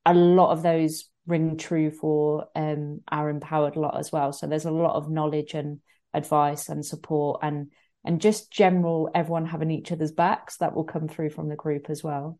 a 0.04 0.14
lot 0.14 0.52
of 0.52 0.62
those 0.62 1.08
ring 1.26 1.56
true 1.56 1.90
for 1.90 2.48
um, 2.54 3.00
our 3.10 3.30
empowered 3.30 3.76
lot 3.76 3.98
as 3.98 4.12
well. 4.12 4.32
So 4.32 4.46
there's 4.46 4.64
a 4.64 4.70
lot 4.70 4.96
of 4.96 5.10
knowledge 5.10 5.54
and 5.54 5.80
advice 6.12 6.68
and 6.68 6.84
support 6.84 7.40
and 7.42 7.70
and 8.04 8.20
just 8.20 8.50
general 8.50 9.08
everyone 9.14 9.46
having 9.46 9.70
each 9.70 9.92
other's 9.92 10.10
backs 10.10 10.56
that 10.56 10.74
will 10.74 10.84
come 10.84 11.06
through 11.06 11.30
from 11.30 11.48
the 11.48 11.54
group 11.54 11.88
as 11.88 12.02
well. 12.02 12.38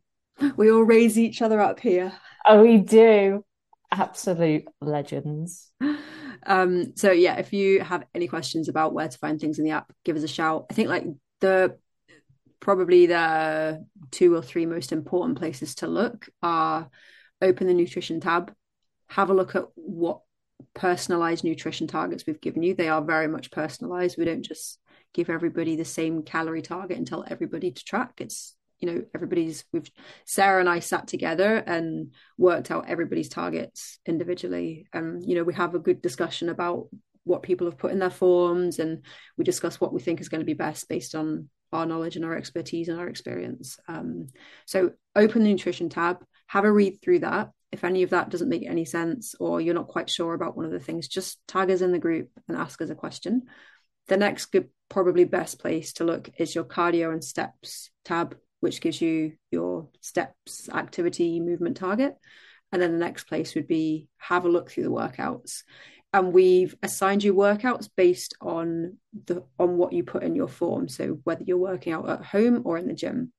We 0.56 0.72
all 0.72 0.82
raise 0.82 1.16
each 1.18 1.40
other 1.40 1.60
up 1.60 1.78
here. 1.78 2.12
Oh, 2.44 2.62
we 2.62 2.78
do. 2.78 3.44
Absolute 3.92 4.64
legends. 4.80 5.70
Um, 6.46 6.96
so 6.96 7.12
yeah, 7.12 7.36
if 7.36 7.52
you 7.52 7.80
have 7.80 8.04
any 8.14 8.28
questions 8.28 8.68
about 8.68 8.92
where 8.92 9.08
to 9.08 9.18
find 9.18 9.40
things 9.40 9.58
in 9.58 9.64
the 9.64 9.70
app, 9.72 9.92
give 10.04 10.16
us 10.16 10.22
a 10.22 10.28
shout. 10.28 10.66
I 10.70 10.74
think 10.74 10.88
like 10.88 11.04
the 11.40 11.76
probably 12.60 13.06
the 13.06 13.84
two 14.10 14.34
or 14.34 14.42
three 14.42 14.66
most 14.66 14.92
important 14.92 15.38
places 15.38 15.74
to 15.76 15.86
look 15.86 16.28
are 16.42 16.88
open 17.40 17.66
the 17.66 17.74
nutrition 17.74 18.20
tab 18.20 18.52
have 19.12 19.28
a 19.28 19.34
look 19.34 19.54
at 19.54 19.64
what 19.74 20.20
personalized 20.74 21.44
nutrition 21.44 21.86
targets 21.86 22.24
we've 22.26 22.40
given 22.40 22.62
you. 22.62 22.74
They 22.74 22.88
are 22.88 23.02
very 23.02 23.28
much 23.28 23.50
personalized. 23.50 24.16
We 24.16 24.24
don't 24.24 24.44
just 24.44 24.78
give 25.12 25.28
everybody 25.28 25.76
the 25.76 25.84
same 25.84 26.22
calorie 26.22 26.62
target 26.62 26.96
and 26.96 27.06
tell 27.06 27.24
everybody 27.28 27.70
to 27.70 27.84
track. 27.84 28.14
It's 28.18 28.56
you 28.82 28.92
know 28.92 29.02
everybody's 29.14 29.64
we've 29.72 29.90
Sarah 30.26 30.60
and 30.60 30.68
I 30.68 30.80
sat 30.80 31.06
together 31.06 31.56
and 31.56 32.12
worked 32.36 32.70
out 32.70 32.88
everybody's 32.88 33.28
targets 33.28 33.98
individually. 34.04 34.86
And 34.92 35.26
you 35.26 35.36
know 35.36 35.44
we 35.44 35.54
have 35.54 35.74
a 35.74 35.78
good 35.78 36.02
discussion 36.02 36.48
about 36.48 36.88
what 37.24 37.42
people 37.42 37.68
have 37.68 37.78
put 37.78 37.92
in 37.92 38.00
their 38.00 38.10
forms 38.10 38.80
and 38.80 39.04
we 39.38 39.44
discuss 39.44 39.80
what 39.80 39.92
we 39.92 40.00
think 40.00 40.20
is 40.20 40.28
going 40.28 40.40
to 40.40 40.44
be 40.44 40.54
best 40.54 40.88
based 40.88 41.14
on 41.14 41.48
our 41.72 41.86
knowledge 41.86 42.16
and 42.16 42.24
our 42.24 42.36
expertise 42.36 42.88
and 42.88 42.98
our 42.98 43.06
experience. 43.06 43.78
Um, 43.86 44.26
so 44.66 44.90
open 45.14 45.44
the 45.44 45.50
nutrition 45.50 45.88
tab 45.88 46.18
have 46.52 46.66
a 46.66 46.72
read 46.72 47.00
through 47.00 47.20
that. 47.20 47.50
If 47.70 47.82
any 47.82 48.02
of 48.02 48.10
that 48.10 48.28
doesn't 48.28 48.50
make 48.50 48.66
any 48.66 48.84
sense 48.84 49.34
or 49.40 49.58
you're 49.58 49.74
not 49.74 49.88
quite 49.88 50.10
sure 50.10 50.34
about 50.34 50.54
one 50.54 50.66
of 50.66 50.72
the 50.72 50.80
things, 50.80 51.08
just 51.08 51.38
tag 51.48 51.70
us 51.70 51.80
in 51.80 51.92
the 51.92 51.98
group 51.98 52.28
and 52.46 52.58
ask 52.58 52.82
us 52.82 52.90
a 52.90 52.94
question. 52.94 53.44
The 54.08 54.18
next 54.18 54.46
good, 54.46 54.68
probably 54.90 55.24
best 55.24 55.58
place 55.58 55.94
to 55.94 56.04
look 56.04 56.28
is 56.36 56.54
your 56.54 56.64
cardio 56.64 57.10
and 57.10 57.24
steps 57.24 57.88
tab, 58.04 58.36
which 58.62 58.80
gives 58.80 59.02
you 59.02 59.32
your 59.50 59.88
steps, 60.00 60.68
activity, 60.72 61.40
movement 61.40 61.76
target. 61.76 62.14
And 62.70 62.80
then 62.80 62.92
the 62.92 62.98
next 62.98 63.24
place 63.24 63.56
would 63.56 63.66
be 63.66 64.08
have 64.18 64.44
a 64.44 64.48
look 64.48 64.70
through 64.70 64.84
the 64.84 64.90
workouts. 64.90 65.64
And 66.12 66.32
we've 66.32 66.76
assigned 66.80 67.24
you 67.24 67.34
workouts 67.34 67.88
based 67.96 68.36
on 68.40 68.98
the 69.26 69.42
on 69.58 69.78
what 69.78 69.92
you 69.92 70.04
put 70.04 70.22
in 70.22 70.36
your 70.36 70.46
form. 70.46 70.88
So 70.88 71.18
whether 71.24 71.42
you're 71.42 71.56
working 71.56 71.92
out 71.92 72.08
at 72.08 72.24
home 72.24 72.62
or 72.64 72.78
in 72.78 72.86
the 72.86 72.94
gym, 72.94 73.32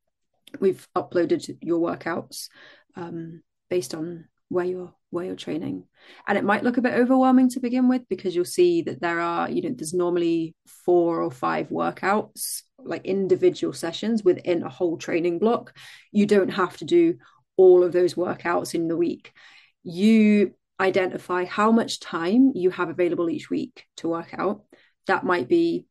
we've 0.60 0.86
uploaded 0.94 1.58
your 1.62 1.80
workouts 1.80 2.50
um, 2.98 3.44
based 3.70 3.96
on 3.96 4.26
where 4.54 4.66
you're 4.66 4.94
where 5.10 5.26
you're 5.26 5.36
training. 5.36 5.84
And 6.28 6.38
it 6.38 6.44
might 6.44 6.64
look 6.64 6.78
a 6.78 6.82
bit 6.82 6.94
overwhelming 6.94 7.50
to 7.50 7.60
begin 7.60 7.88
with 7.88 8.08
because 8.10 8.36
you'll 8.36 8.46
see 8.46 8.82
that 8.84 9.02
there 9.02 9.20
are 9.20 9.50
you 9.50 9.62
know 9.62 9.74
there's 9.76 9.94
normally 9.94 10.56
four 10.86 11.22
or 11.22 11.32
five 11.32 11.70
workouts 11.70 12.64
like 12.80 13.06
individual 13.06 13.74
sessions 13.74 14.24
within 14.24 14.64
a 14.64 14.70
whole 14.70 14.98
training 14.98 15.40
block. 15.40 15.76
You 16.12 16.26
don't 16.26 16.50
have 16.50 16.78
to 16.78 16.86
do 16.86 17.16
all 17.58 17.84
of 17.84 17.92
those 17.92 18.16
workouts 18.16 18.74
in 18.74 18.88
the 18.88 18.98
week. 18.98 19.32
You 19.84 20.54
identify 20.80 21.46
how 21.46 21.72
much 21.72 22.00
time 22.00 22.52
you 22.56 22.72
have 22.72 22.90
available 22.90 23.30
each 23.30 23.50
week 23.50 23.86
to 23.98 24.10
work 24.10 24.34
out. 24.38 24.64
That 25.08 25.24
might 25.24 25.48
be 25.48 25.86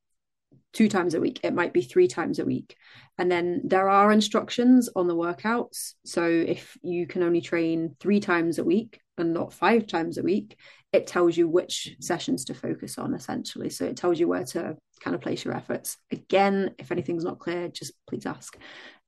two 0.73 0.89
times 0.89 1.15
a 1.15 1.21
week 1.21 1.41
it 1.43 1.55
might 1.55 1.73
be 1.73 1.83
three 1.83 2.09
times 2.09 2.39
a 2.39 2.45
week 2.45 2.77
and 3.19 3.31
then 3.31 3.61
there 3.65 3.89
are 3.89 4.11
instructions 4.11 4.89
on 4.97 5.07
the 5.07 5.15
workouts. 5.15 5.95
So 6.05 6.27
if 6.27 6.77
you 6.83 7.07
can 7.07 7.23
only 7.23 7.41
train 7.41 7.95
three 8.01 8.21
times 8.21 8.59
a 8.59 8.65
week 8.65 9.01
and 9.19 9.35
not 9.35 9.53
five 9.53 9.87
times 9.87 10.19
a 10.19 10.23
week, 10.23 10.57
it 10.93 11.07
tells 11.07 11.37
you 11.37 11.47
which 11.47 11.95
sessions 12.01 12.47
to 12.47 12.55
focus 12.55 12.99
on 12.99 13.15
essentially. 13.15 13.71
So 13.71 13.85
it 13.85 13.97
tells 13.97 14.19
you 14.19 14.29
where 14.29 14.45
to 14.47 14.77
kind 15.01 15.15
of 15.15 15.21
place 15.21 15.45
your 15.45 15.55
efforts. 15.55 15.99
Again, 16.11 16.75
if 16.79 16.91
anything's 16.91 17.25
not 17.25 17.39
clear, 17.39 17.69
just 17.69 17.93
please 18.07 18.27
ask 18.27 18.57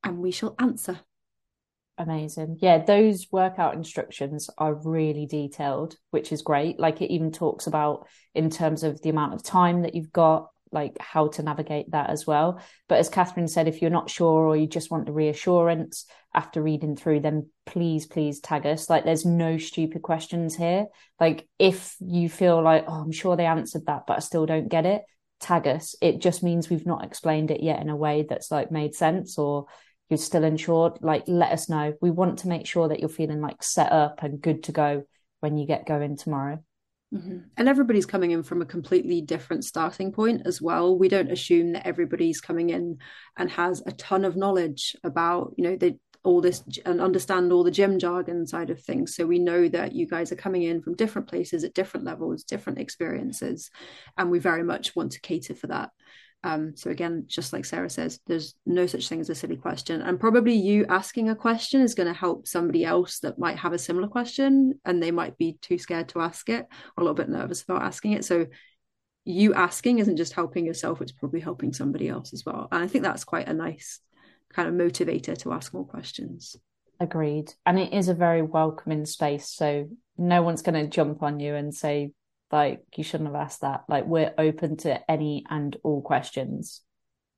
and 0.02 0.18
we 0.18 0.30
shall 0.30 0.54
answer. 0.58 1.00
Amazing. 1.96 2.58
Yeah, 2.60 2.84
those 2.84 3.28
workout 3.30 3.74
instructions 3.74 4.50
are 4.58 4.74
really 4.74 5.26
detailed, 5.26 5.96
which 6.10 6.32
is 6.32 6.42
great. 6.42 6.78
Like 6.78 7.00
it 7.00 7.12
even 7.12 7.30
talks 7.30 7.68
about 7.68 8.06
in 8.34 8.50
terms 8.50 8.82
of 8.82 9.00
the 9.00 9.10
amount 9.10 9.34
of 9.34 9.42
time 9.42 9.82
that 9.82 9.94
you've 9.94 10.12
got, 10.12 10.48
like 10.74 10.96
how 11.00 11.28
to 11.28 11.42
navigate 11.42 11.90
that 11.92 12.10
as 12.10 12.26
well. 12.26 12.60
But 12.88 12.98
as 12.98 13.08
Catherine 13.08 13.48
said, 13.48 13.68
if 13.68 13.80
you're 13.80 13.90
not 13.90 14.10
sure 14.10 14.46
or 14.46 14.56
you 14.56 14.66
just 14.66 14.90
want 14.90 15.06
the 15.06 15.12
reassurance 15.12 16.06
after 16.34 16.60
reading 16.60 16.96
through, 16.96 17.20
then 17.20 17.48
please, 17.64 18.06
please 18.06 18.40
tag 18.40 18.66
us. 18.66 18.90
Like 18.90 19.04
there's 19.04 19.24
no 19.24 19.56
stupid 19.56 20.02
questions 20.02 20.54
here. 20.54 20.86
Like 21.18 21.48
if 21.58 21.96
you 22.00 22.28
feel 22.28 22.62
like, 22.62 22.84
oh, 22.86 23.02
I'm 23.02 23.12
sure 23.12 23.36
they 23.36 23.46
answered 23.46 23.86
that, 23.86 24.02
but 24.06 24.16
I 24.16 24.20
still 24.20 24.44
don't 24.44 24.68
get 24.68 24.84
it, 24.84 25.02
tag 25.40 25.66
us. 25.66 25.94
It 26.02 26.20
just 26.20 26.42
means 26.42 26.68
we've 26.68 26.86
not 26.86 27.04
explained 27.04 27.50
it 27.50 27.62
yet 27.62 27.80
in 27.80 27.88
a 27.88 27.96
way 27.96 28.26
that's 28.28 28.50
like 28.50 28.70
made 28.70 28.94
sense 28.94 29.38
or 29.38 29.66
you're 30.10 30.18
still 30.18 30.44
insured. 30.44 30.98
Like 31.00 31.24
let 31.26 31.52
us 31.52 31.68
know. 31.68 31.94
We 32.02 32.10
want 32.10 32.40
to 32.40 32.48
make 32.48 32.66
sure 32.66 32.88
that 32.88 33.00
you're 33.00 33.08
feeling 33.08 33.40
like 33.40 33.62
set 33.62 33.92
up 33.92 34.22
and 34.22 34.40
good 34.40 34.64
to 34.64 34.72
go 34.72 35.04
when 35.40 35.56
you 35.56 35.66
get 35.66 35.86
going 35.86 36.16
tomorrow. 36.16 36.62
Mm-hmm. 37.14 37.38
And 37.56 37.68
everybody's 37.68 38.06
coming 38.06 38.32
in 38.32 38.42
from 38.42 38.60
a 38.60 38.66
completely 38.66 39.20
different 39.20 39.64
starting 39.64 40.10
point 40.10 40.42
as 40.46 40.60
well. 40.60 40.98
We 40.98 41.08
don't 41.08 41.30
assume 41.30 41.72
that 41.72 41.86
everybody's 41.86 42.40
coming 42.40 42.70
in 42.70 42.98
and 43.36 43.50
has 43.50 43.82
a 43.86 43.92
ton 43.92 44.24
of 44.24 44.36
knowledge 44.36 44.96
about, 45.04 45.54
you 45.56 45.64
know, 45.64 45.76
the 45.76 45.98
all 46.24 46.40
this 46.40 46.62
and 46.86 47.00
understand 47.02 47.52
all 47.52 47.62
the 47.62 47.70
gym 47.70 47.98
jargon 47.98 48.46
side 48.46 48.70
of 48.70 48.82
things. 48.82 49.14
So 49.14 49.26
we 49.26 49.38
know 49.38 49.68
that 49.68 49.92
you 49.92 50.06
guys 50.06 50.32
are 50.32 50.36
coming 50.36 50.62
in 50.62 50.80
from 50.80 50.96
different 50.96 51.28
places 51.28 51.64
at 51.64 51.74
different 51.74 52.06
levels, 52.06 52.44
different 52.44 52.78
experiences, 52.78 53.70
and 54.16 54.30
we 54.30 54.38
very 54.38 54.64
much 54.64 54.96
want 54.96 55.12
to 55.12 55.20
cater 55.20 55.54
for 55.54 55.66
that. 55.68 55.90
Um, 56.44 56.76
so 56.76 56.90
again, 56.90 57.24
just 57.26 57.54
like 57.54 57.64
Sarah 57.64 57.88
says, 57.88 58.20
there's 58.26 58.54
no 58.66 58.86
such 58.86 59.08
thing 59.08 59.20
as 59.20 59.30
a 59.30 59.34
silly 59.34 59.56
question, 59.56 60.02
and 60.02 60.20
probably 60.20 60.52
you 60.52 60.84
asking 60.88 61.30
a 61.30 61.34
question 61.34 61.80
is 61.80 61.94
going 61.94 62.06
to 62.06 62.18
help 62.18 62.46
somebody 62.46 62.84
else 62.84 63.20
that 63.20 63.38
might 63.38 63.58
have 63.58 63.72
a 63.72 63.78
similar 63.78 64.08
question, 64.08 64.78
and 64.84 65.02
they 65.02 65.10
might 65.10 65.38
be 65.38 65.58
too 65.62 65.78
scared 65.78 66.10
to 66.10 66.20
ask 66.20 66.50
it 66.50 66.66
or 66.96 67.00
a 67.00 67.00
little 67.00 67.14
bit 67.14 67.30
nervous 67.30 67.62
about 67.62 67.82
asking 67.82 68.12
it. 68.12 68.26
So 68.26 68.46
you 69.24 69.54
asking 69.54 70.00
isn't 70.00 70.18
just 70.18 70.34
helping 70.34 70.66
yourself; 70.66 71.00
it's 71.00 71.12
probably 71.12 71.40
helping 71.40 71.72
somebody 71.72 72.10
else 72.10 72.34
as 72.34 72.44
well. 72.44 72.68
And 72.70 72.84
I 72.84 72.88
think 72.88 73.04
that's 73.04 73.24
quite 73.24 73.48
a 73.48 73.54
nice 73.54 74.00
kind 74.52 74.68
of 74.68 74.74
motivator 74.74 75.36
to 75.38 75.52
ask 75.52 75.72
more 75.72 75.86
questions. 75.86 76.56
Agreed, 77.00 77.54
and 77.64 77.78
it 77.78 77.94
is 77.94 78.08
a 78.08 78.14
very 78.14 78.42
welcoming 78.42 79.06
space. 79.06 79.48
So 79.48 79.88
no 80.18 80.42
one's 80.42 80.62
going 80.62 80.84
to 80.84 80.90
jump 80.90 81.22
on 81.22 81.40
you 81.40 81.54
and 81.54 81.74
say 81.74 82.12
like 82.50 82.82
you 82.96 83.04
shouldn't 83.04 83.28
have 83.28 83.40
asked 83.40 83.62
that 83.62 83.84
like 83.88 84.06
we're 84.06 84.32
open 84.38 84.76
to 84.76 85.10
any 85.10 85.44
and 85.48 85.76
all 85.82 86.02
questions 86.02 86.82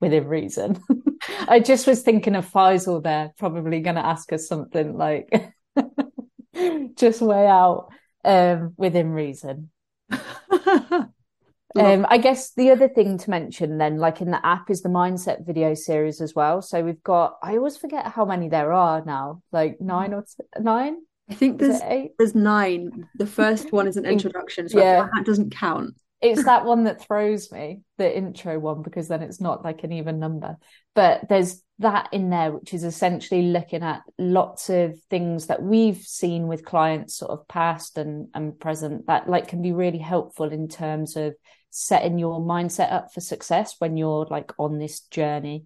within 0.00 0.26
reason 0.26 0.78
i 1.48 1.58
just 1.58 1.86
was 1.86 2.02
thinking 2.02 2.34
of 2.34 2.50
faisal 2.50 3.02
there 3.02 3.32
probably 3.38 3.80
going 3.80 3.96
to 3.96 4.04
ask 4.04 4.32
us 4.32 4.48
something 4.48 4.96
like 4.96 5.52
just 6.96 7.20
way 7.20 7.46
out 7.46 7.88
um, 8.24 8.74
within 8.76 9.10
reason 9.10 9.70
um, 10.10 12.06
I 12.08 12.18
guess 12.18 12.52
the 12.52 12.70
other 12.70 12.88
thing 12.88 13.18
to 13.18 13.30
mention 13.30 13.78
then, 13.78 13.98
like 13.98 14.20
in 14.20 14.30
the 14.30 14.44
app, 14.44 14.70
is 14.70 14.82
the 14.82 14.88
mindset 14.88 15.46
video 15.46 15.74
series 15.74 16.20
as 16.20 16.34
well. 16.34 16.62
So 16.62 16.82
we've 16.82 17.02
got, 17.02 17.36
I 17.42 17.56
always 17.56 17.76
forget 17.76 18.06
how 18.06 18.24
many 18.24 18.48
there 18.48 18.72
are 18.72 19.04
now, 19.04 19.42
like 19.52 19.80
nine 19.80 20.14
or 20.14 20.22
t- 20.22 20.44
nine. 20.60 20.98
I 21.28 21.34
think 21.34 21.58
there's 21.58 21.80
there's 22.18 22.34
nine. 22.34 23.08
The 23.16 23.26
first 23.26 23.72
one 23.72 23.88
is 23.88 23.96
an 23.96 24.06
introduction, 24.06 24.68
so 24.68 24.78
yeah. 24.78 25.08
that 25.14 25.26
doesn't 25.26 25.54
count. 25.54 25.94
It's 26.22 26.44
that 26.44 26.64
one 26.64 26.84
that 26.84 27.00
throws 27.00 27.52
me, 27.52 27.82
the 27.98 28.16
intro 28.16 28.58
one, 28.58 28.82
because 28.82 29.06
then 29.06 29.22
it's 29.22 29.40
not 29.40 29.62
like 29.64 29.84
an 29.84 29.92
even 29.92 30.18
number. 30.18 30.56
But 30.94 31.28
there's 31.28 31.62
that 31.80 32.08
in 32.10 32.30
there, 32.30 32.52
which 32.52 32.72
is 32.72 32.84
essentially 32.84 33.42
looking 33.42 33.82
at 33.82 34.02
lots 34.18 34.70
of 34.70 34.98
things 35.10 35.48
that 35.48 35.62
we've 35.62 35.98
seen 35.98 36.46
with 36.46 36.64
clients, 36.64 37.16
sort 37.16 37.32
of 37.32 37.46
past 37.48 37.98
and 37.98 38.28
and 38.34 38.58
present, 38.58 39.06
that 39.08 39.28
like 39.28 39.48
can 39.48 39.62
be 39.62 39.72
really 39.72 39.98
helpful 39.98 40.50
in 40.50 40.68
terms 40.68 41.16
of 41.16 41.34
setting 41.70 42.18
your 42.18 42.40
mindset 42.40 42.90
up 42.92 43.12
for 43.12 43.20
success 43.20 43.76
when 43.78 43.96
you're 43.96 44.26
like 44.30 44.52
on 44.58 44.78
this 44.78 45.00
journey. 45.00 45.64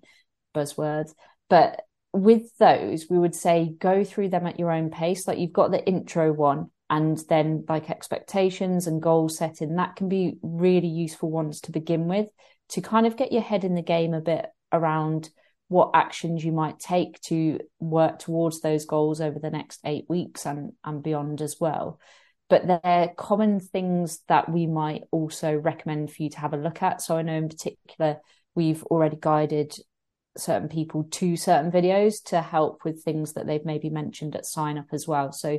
Buzzwords, 0.54 1.12
but 1.48 1.82
with 2.12 2.56
those, 2.58 3.06
we 3.08 3.18
would 3.18 3.34
say 3.34 3.74
go 3.78 4.04
through 4.04 4.30
them 4.30 4.46
at 4.46 4.58
your 4.58 4.70
own 4.70 4.90
pace. 4.90 5.26
Like 5.28 5.38
you've 5.38 5.52
got 5.52 5.70
the 5.70 5.84
intro 5.84 6.32
one, 6.32 6.70
and 6.90 7.22
then 7.28 7.64
like 7.68 7.88
expectations 7.88 8.88
and 8.88 9.00
goal 9.00 9.28
setting 9.28 9.76
that 9.76 9.94
can 9.94 10.08
be 10.08 10.38
really 10.42 10.88
useful 10.88 11.30
ones 11.30 11.60
to 11.60 11.70
begin 11.70 12.08
with 12.08 12.28
to 12.70 12.80
kind 12.80 13.06
of 13.06 13.16
get 13.16 13.32
your 13.32 13.42
head 13.42 13.64
in 13.64 13.74
the 13.74 13.82
game 13.82 14.12
a 14.12 14.20
bit 14.20 14.46
around 14.72 15.30
what 15.68 15.90
actions 15.94 16.44
you 16.44 16.50
might 16.50 16.80
take 16.80 17.20
to 17.20 17.60
work 17.78 18.18
towards 18.18 18.60
those 18.60 18.86
goals 18.86 19.20
over 19.20 19.38
the 19.38 19.50
next 19.50 19.78
eight 19.84 20.04
weeks 20.08 20.46
and, 20.46 20.72
and 20.84 21.02
beyond 21.02 21.40
as 21.40 21.56
well. 21.60 22.00
But 22.48 22.66
they're 22.66 23.12
common 23.16 23.60
things 23.60 24.20
that 24.26 24.50
we 24.50 24.66
might 24.66 25.02
also 25.12 25.54
recommend 25.54 26.12
for 26.12 26.24
you 26.24 26.30
to 26.30 26.40
have 26.40 26.54
a 26.54 26.58
look 26.58 26.82
at. 26.82 27.00
So 27.02 27.16
I 27.16 27.22
know 27.22 27.34
in 27.34 27.48
particular, 27.48 28.18
we've 28.56 28.82
already 28.84 29.16
guided 29.20 29.76
certain 30.36 30.68
people 30.68 31.04
to 31.10 31.36
certain 31.36 31.70
videos 31.70 32.22
to 32.24 32.40
help 32.40 32.84
with 32.84 33.02
things 33.02 33.32
that 33.34 33.46
they've 33.46 33.64
maybe 33.64 33.90
mentioned 33.90 34.36
at 34.36 34.46
sign 34.46 34.78
up 34.78 34.86
as 34.92 35.06
well. 35.06 35.32
So 35.32 35.58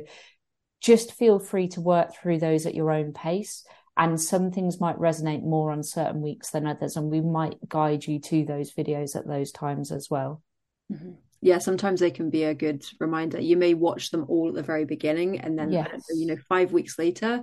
just 0.80 1.12
feel 1.12 1.38
free 1.38 1.68
to 1.68 1.80
work 1.80 2.14
through 2.14 2.38
those 2.38 2.66
at 2.66 2.74
your 2.74 2.90
own 2.90 3.12
pace. 3.12 3.64
And 3.96 4.18
some 4.18 4.50
things 4.50 4.80
might 4.80 4.96
resonate 4.96 5.42
more 5.42 5.70
on 5.70 5.82
certain 5.82 6.22
weeks 6.22 6.50
than 6.50 6.66
others. 6.66 6.96
And 6.96 7.10
we 7.10 7.20
might 7.20 7.68
guide 7.68 8.06
you 8.06 8.18
to 8.20 8.44
those 8.44 8.72
videos 8.72 9.14
at 9.14 9.28
those 9.28 9.52
times 9.52 9.92
as 9.92 10.08
well. 10.08 10.42
Mm-hmm. 10.90 11.12
Yeah, 11.42 11.58
sometimes 11.58 12.00
they 12.00 12.12
can 12.12 12.30
be 12.30 12.44
a 12.44 12.54
good 12.54 12.84
reminder. 13.00 13.40
You 13.40 13.56
may 13.56 13.74
watch 13.74 14.10
them 14.10 14.26
all 14.28 14.48
at 14.48 14.54
the 14.54 14.62
very 14.62 14.84
beginning, 14.84 15.40
and 15.40 15.58
then, 15.58 15.72
yes. 15.72 16.04
you 16.14 16.26
know, 16.26 16.36
five 16.48 16.72
weeks 16.72 17.00
later, 17.00 17.42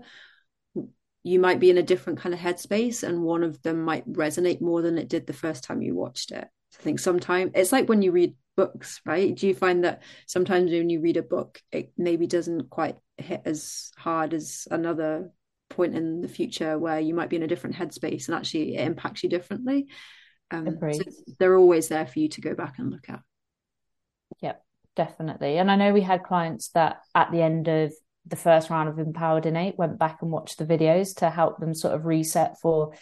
you 1.22 1.40
might 1.40 1.60
be 1.60 1.70
in 1.70 1.78
a 1.78 1.84
different 1.84 2.20
kind 2.20 2.34
of 2.34 2.40
headspace, 2.40 3.04
and 3.04 3.24
one 3.24 3.44
of 3.44 3.62
them 3.62 3.84
might 3.84 4.10
resonate 4.10 4.62
more 4.62 4.82
than 4.82 4.98
it 4.98 5.10
did 5.10 5.28
the 5.28 5.34
first 5.34 5.66
time 5.66 5.82
you 5.82 5.96
watched 5.96 6.32
it. 6.32 6.48
I 6.80 6.84
think 6.84 7.00
sometimes 7.00 7.52
it's 7.56 7.72
like 7.72 7.90
when 7.90 8.02
you 8.02 8.12
read 8.12 8.36
books, 8.56 9.02
right? 9.06 9.36
Do 9.36 9.48
you 9.48 9.54
find 9.54 9.84
that 9.84 10.02
sometimes 10.28 10.72
when 10.72 10.90
you 10.90 11.02
read 11.02 11.18
a 11.18 11.24
book, 11.24 11.62
it 11.72 11.92
maybe 11.98 12.28
doesn't 12.28 12.70
quite 12.70 12.98
hit 13.18 13.42
as 13.46 13.92
hard 13.98 14.34
as 14.34 14.68
another 14.72 15.32
point 15.70 15.96
in 15.96 16.22
the 16.22 16.28
future 16.28 16.78
where 16.78 17.00
you 17.00 17.14
might 17.14 17.30
be 17.30 17.36
in 17.36 17.44
a 17.44 17.48
different 17.48 17.76
headspace 17.76 18.28
and 18.28 18.36
actually 18.36 18.76
it 18.76 18.86
impacts 18.86 19.24
you 19.24 19.30
differently? 19.30 19.88
Um, 20.52 20.78
so 20.92 21.02
they're 21.38 21.58
always 21.58 21.90
there 21.90 22.08
for 22.08 22.20
you 22.20 22.30
to 22.30 22.42
go 22.42 22.56
back 22.56 22.80
and 22.80 22.90
look 22.90 23.10
at. 23.10 23.22
Yep, 24.42 24.64
definitely. 24.96 25.58
And 25.58 25.70
I 25.70 25.76
know 25.76 25.94
we 25.94 26.02
had 26.02 26.24
clients 26.24 26.70
that 26.70 27.02
at 27.14 27.32
the 27.32 27.42
end 27.42 27.68
of 27.68 27.94
the 28.26 28.36
first 28.36 28.70
round 28.70 28.90
of 28.90 29.00
Empowered 29.00 29.46
in 29.46 29.56
8 29.56 29.78
went 29.78 30.00
back 30.00 30.22
and 30.22 30.32
watched 30.32 30.58
the 30.58 30.66
videos 30.66 31.16
to 31.18 31.30
help 31.30 31.60
them 31.60 31.74
sort 31.74 31.94
of 31.94 32.06
reset 32.06 32.60
for 32.60 32.94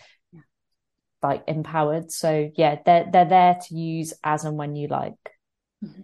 like 1.21 1.43
empowered. 1.47 2.11
So 2.11 2.51
yeah, 2.55 2.79
they're 2.85 3.07
they're 3.11 3.25
there 3.25 3.57
to 3.67 3.75
use 3.75 4.13
as 4.23 4.45
and 4.45 4.57
when 4.57 4.75
you 4.75 4.87
like. 4.87 5.31
Mm-hmm. 5.83 6.01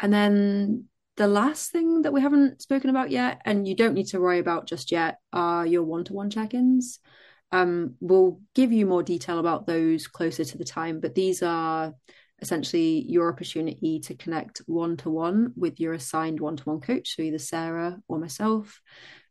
And 0.00 0.12
then 0.12 0.84
the 1.16 1.28
last 1.28 1.72
thing 1.72 2.02
that 2.02 2.12
we 2.12 2.20
haven't 2.20 2.60
spoken 2.60 2.90
about 2.90 3.10
yet, 3.10 3.40
and 3.44 3.66
you 3.66 3.74
don't 3.74 3.94
need 3.94 4.08
to 4.08 4.20
worry 4.20 4.38
about 4.38 4.66
just 4.66 4.92
yet, 4.92 5.18
are 5.32 5.66
your 5.66 5.82
one 5.82 6.04
to 6.04 6.12
one 6.12 6.30
check 6.30 6.54
ins. 6.54 6.98
Um, 7.52 7.94
we'll 8.00 8.40
give 8.54 8.72
you 8.72 8.86
more 8.86 9.02
detail 9.02 9.38
about 9.38 9.66
those 9.66 10.08
closer 10.08 10.44
to 10.44 10.58
the 10.58 10.64
time, 10.64 11.00
but 11.00 11.14
these 11.14 11.42
are 11.42 11.94
essentially 12.42 13.04
your 13.08 13.32
opportunity 13.32 14.00
to 14.00 14.14
connect 14.14 14.58
one 14.66 14.96
to 14.98 15.08
one 15.08 15.52
with 15.56 15.80
your 15.80 15.94
assigned 15.94 16.40
one 16.40 16.56
to 16.56 16.64
one 16.64 16.80
coach, 16.80 17.14
so 17.16 17.22
either 17.22 17.38
Sarah 17.38 17.98
or 18.08 18.18
myself. 18.18 18.80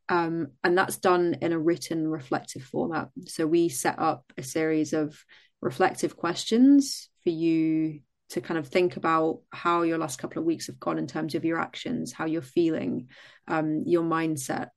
Um, 0.08 0.50
and 0.64 0.78
that's 0.78 0.98
done 0.98 1.38
in 1.42 1.52
a 1.52 1.60
written 1.60 2.08
reflective 2.08 2.64
format. 2.64 3.10
So 3.26 3.48
we 3.48 3.70
set 3.70 3.98
up 3.98 4.32
a 4.38 4.44
series 4.44 4.94
of 4.94 5.18
reflective 5.62 6.16
questions 6.16 7.10
for 7.24 7.32
you 7.32 8.02
to 8.30 8.42
kind 8.42 8.58
of 8.58 8.68
think 8.68 8.98
about 8.98 9.40
how 9.52 9.84
your 9.84 9.98
last 9.98 10.20
couple 10.20 10.40
of 10.40 10.46
weeks 10.46 10.68
have 10.68 10.80
gone 10.80 10.98
in 10.98 11.08
terms 11.08 11.36
of 11.36 11.46
your 11.46 11.60
actions, 11.60 12.12
how 12.12 12.26
you're 12.26 12.42
feeling, 12.42 13.10
um, 13.48 13.84
your 13.86 14.04
mindset, 14.04 14.70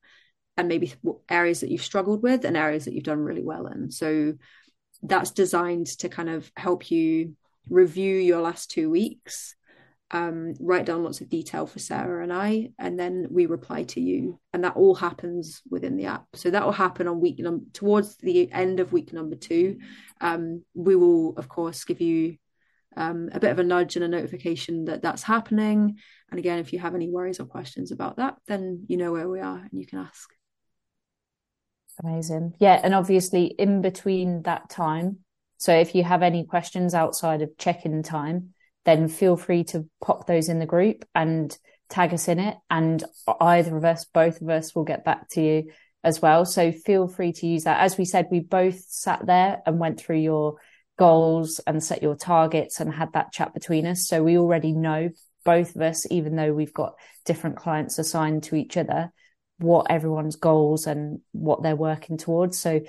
and 0.57 0.67
maybe 0.67 0.93
areas 1.29 1.61
that 1.61 1.69
you've 1.69 1.83
struggled 1.83 2.21
with 2.21 2.43
and 2.45 2.57
areas 2.57 2.85
that 2.85 2.93
you've 2.93 3.03
done 3.03 3.19
really 3.19 3.43
well 3.43 3.67
in. 3.67 3.91
So 3.91 4.33
that's 5.01 5.31
designed 5.31 5.87
to 5.99 6.09
kind 6.09 6.29
of 6.29 6.51
help 6.55 6.91
you 6.91 7.35
review 7.69 8.15
your 8.15 8.41
last 8.41 8.69
two 8.69 8.89
weeks, 8.89 9.55
um, 10.11 10.53
write 10.59 10.85
down 10.85 11.03
lots 11.03 11.21
of 11.21 11.29
detail 11.29 11.67
for 11.67 11.79
Sarah 11.79 12.23
and 12.23 12.33
I, 12.33 12.71
and 12.79 12.99
then 12.99 13.27
we 13.29 13.45
reply 13.45 13.83
to 13.83 14.01
you. 14.01 14.39
And 14.53 14.63
that 14.63 14.75
all 14.75 14.95
happens 14.95 15.61
within 15.69 15.97
the 15.97 16.05
app. 16.05 16.25
So 16.35 16.49
that 16.49 16.65
will 16.65 16.71
happen 16.71 17.07
on 17.07 17.19
week 17.19 17.39
number 17.39 17.65
towards 17.73 18.17
the 18.17 18.51
end 18.51 18.79
of 18.79 18.91
week 18.91 19.13
number 19.13 19.35
two. 19.35 19.79
Um, 20.19 20.63
we 20.73 20.95
will, 20.95 21.37
of 21.37 21.47
course, 21.47 21.83
give 21.83 22.01
you 22.01 22.37
um, 22.97 23.29
a 23.31 23.39
bit 23.39 23.51
of 23.51 23.59
a 23.59 23.63
nudge 23.63 23.95
and 23.95 24.05
a 24.05 24.07
notification 24.07 24.85
that 24.85 25.01
that's 25.01 25.23
happening. 25.23 25.97
And 26.31 26.39
again, 26.39 26.59
if 26.59 26.73
you 26.73 26.79
have 26.79 26.95
any 26.95 27.09
worries 27.09 27.39
or 27.39 27.45
questions 27.45 27.91
about 27.91 28.17
that, 28.17 28.35
then 28.47 28.85
you 28.87 28.97
know 28.97 29.11
where 29.11 29.29
we 29.29 29.39
are 29.39 29.57
and 29.57 29.79
you 29.79 29.85
can 29.85 29.99
ask. 29.99 30.29
Amazing. 32.03 32.55
Yeah. 32.59 32.79
And 32.81 32.95
obviously, 32.95 33.45
in 33.45 33.81
between 33.81 34.43
that 34.43 34.69
time, 34.69 35.19
so 35.57 35.73
if 35.73 35.93
you 35.93 36.03
have 36.03 36.23
any 36.23 36.45
questions 36.45 36.93
outside 36.93 37.41
of 37.41 37.57
check 37.57 37.85
in 37.85 38.01
time, 38.03 38.53
then 38.89 39.07
feel 39.07 39.37
free 39.37 39.63
to 39.65 39.87
pop 40.01 40.25
those 40.25 40.49
in 40.49 40.57
the 40.57 40.65
group 40.65 41.05
and 41.13 41.55
tag 41.89 42.13
us 42.13 42.27
in 42.27 42.39
it. 42.39 42.57
And 42.69 43.03
either 43.39 43.77
of 43.77 43.85
us, 43.85 44.05
both 44.05 44.41
of 44.41 44.49
us 44.49 44.73
will 44.73 44.83
get 44.83 45.05
back 45.05 45.29
to 45.29 45.41
you 45.41 45.71
as 46.03 46.21
well. 46.21 46.45
So 46.45 46.71
feel 46.71 47.07
free 47.07 47.33
to 47.33 47.47
use 47.47 47.65
that. 47.65 47.81
As 47.81 47.97
we 47.97 48.05
said, 48.05 48.27
we 48.31 48.39
both 48.39 48.79
sat 48.87 49.25
there 49.25 49.61
and 49.65 49.79
went 49.79 49.99
through 49.99 50.19
your 50.19 50.55
goals 50.97 51.61
and 51.67 51.83
set 51.83 52.01
your 52.01 52.15
targets 52.15 52.79
and 52.79 52.93
had 52.93 53.13
that 53.13 53.31
chat 53.31 53.53
between 53.53 53.85
us. 53.85 54.07
So 54.07 54.23
we 54.23 54.37
already 54.37 54.71
know 54.71 55.09
both 55.45 55.75
of 55.75 55.81
us, 55.81 56.05
even 56.09 56.35
though 56.35 56.51
we've 56.51 56.73
got 56.73 56.95
different 57.25 57.57
clients 57.57 57.99
assigned 57.99 58.43
to 58.43 58.55
each 58.55 58.75
other, 58.75 59.11
what 59.59 59.87
everyone's 59.89 60.35
goals 60.35 60.87
and 60.87 61.19
what 61.31 61.61
they're 61.61 61.75
working 61.75 62.17
towards. 62.17 62.57
So 62.57 62.81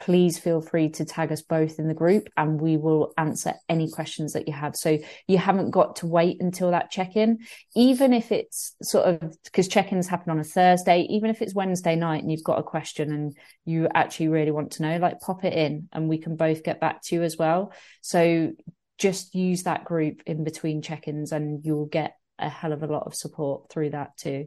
please 0.00 0.38
feel 0.38 0.62
free 0.62 0.88
to 0.88 1.04
tag 1.04 1.30
us 1.30 1.42
both 1.42 1.78
in 1.78 1.86
the 1.86 1.94
group 1.94 2.28
and 2.36 2.60
we 2.60 2.76
will 2.78 3.12
answer 3.18 3.52
any 3.68 3.90
questions 3.90 4.32
that 4.32 4.48
you 4.48 4.54
have. 4.54 4.74
So 4.74 4.98
you 5.28 5.36
haven't 5.36 5.70
got 5.70 5.96
to 5.96 6.06
wait 6.06 6.40
until 6.40 6.70
that 6.70 6.90
check 6.90 7.16
in, 7.16 7.38
even 7.76 8.14
if 8.14 8.32
it's 8.32 8.74
sort 8.82 9.06
of 9.06 9.36
because 9.44 9.68
check 9.68 9.92
ins 9.92 10.08
happen 10.08 10.30
on 10.30 10.40
a 10.40 10.44
Thursday, 10.44 11.02
even 11.10 11.28
if 11.28 11.42
it's 11.42 11.54
Wednesday 11.54 11.96
night 11.96 12.22
and 12.22 12.32
you've 12.32 12.42
got 12.42 12.58
a 12.58 12.62
question 12.62 13.12
and 13.12 13.36
you 13.66 13.88
actually 13.94 14.28
really 14.28 14.50
want 14.50 14.72
to 14.72 14.82
know, 14.82 14.96
like 14.96 15.20
pop 15.20 15.44
it 15.44 15.52
in 15.52 15.88
and 15.92 16.08
we 16.08 16.18
can 16.18 16.34
both 16.34 16.64
get 16.64 16.80
back 16.80 17.02
to 17.02 17.14
you 17.14 17.22
as 17.22 17.36
well. 17.36 17.72
So 18.00 18.52
just 18.96 19.34
use 19.34 19.64
that 19.64 19.84
group 19.84 20.22
in 20.26 20.44
between 20.44 20.80
check 20.82 21.08
ins 21.08 21.32
and 21.32 21.64
you'll 21.64 21.86
get 21.86 22.16
a 22.38 22.48
hell 22.48 22.72
of 22.72 22.82
a 22.82 22.86
lot 22.86 23.06
of 23.06 23.14
support 23.14 23.70
through 23.70 23.90
that 23.90 24.16
too. 24.16 24.46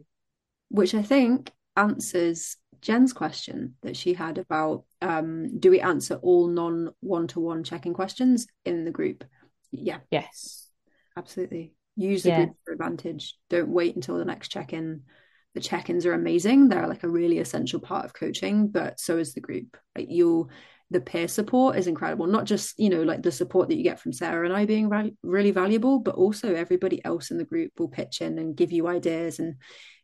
Which 0.69 0.95
I 0.95 1.03
think 1.03 1.51
answers 1.75 2.57
Jen's 2.83 3.13
question 3.13 3.75
that 3.81 3.95
she 3.95 4.13
had 4.13 4.37
about 4.37 4.83
um, 5.01 5.57
do 5.57 5.71
we 5.71 5.79
answer 5.79 6.15
all 6.15 6.47
non 6.47 6.89
one 6.99 7.27
to 7.27 7.39
one 7.39 7.63
checking 7.63 7.93
questions 7.93 8.45
in 8.65 8.83
the 8.83 8.91
group? 8.91 9.23
Yeah. 9.71 9.99
Yes. 10.11 10.67
Absolutely. 11.17 11.73
Use 11.95 12.23
the 12.23 12.29
yeah. 12.29 12.45
group 12.45 12.57
for 12.65 12.73
advantage. 12.73 13.37
Don't 13.49 13.69
wait 13.69 13.95
until 13.95 14.17
the 14.17 14.25
next 14.25 14.49
check 14.49 14.73
in. 14.73 15.03
The 15.55 15.61
check 15.61 15.89
ins 15.89 16.05
are 16.05 16.13
amazing. 16.13 16.67
They're 16.67 16.87
like 16.87 17.03
a 17.03 17.09
really 17.09 17.39
essential 17.39 17.79
part 17.79 18.03
of 18.03 18.13
coaching, 18.13 18.67
but 18.67 18.99
so 18.99 19.17
is 19.17 19.33
the 19.33 19.39
group. 19.39 19.77
Like 19.95 20.07
you'll, 20.09 20.49
the 20.89 20.99
peer 20.99 21.29
support 21.29 21.77
is 21.77 21.87
incredible. 21.87 22.27
Not 22.27 22.45
just, 22.45 22.77
you 22.77 22.89
know, 22.89 23.03
like 23.03 23.21
the 23.21 23.31
support 23.31 23.69
that 23.69 23.77
you 23.77 23.83
get 23.83 23.99
from 23.99 24.11
Sarah 24.11 24.45
and 24.45 24.53
I 24.53 24.65
being 24.65 24.89
val- 24.89 25.11
really 25.21 25.51
valuable, 25.51 25.99
but 25.99 26.15
also 26.15 26.53
everybody 26.53 27.03
else 27.05 27.31
in 27.31 27.37
the 27.37 27.45
group 27.45 27.71
will 27.79 27.87
pitch 27.87 28.21
in 28.21 28.39
and 28.39 28.57
give 28.57 28.73
you 28.73 28.87
ideas 28.87 29.39
and, 29.39 29.55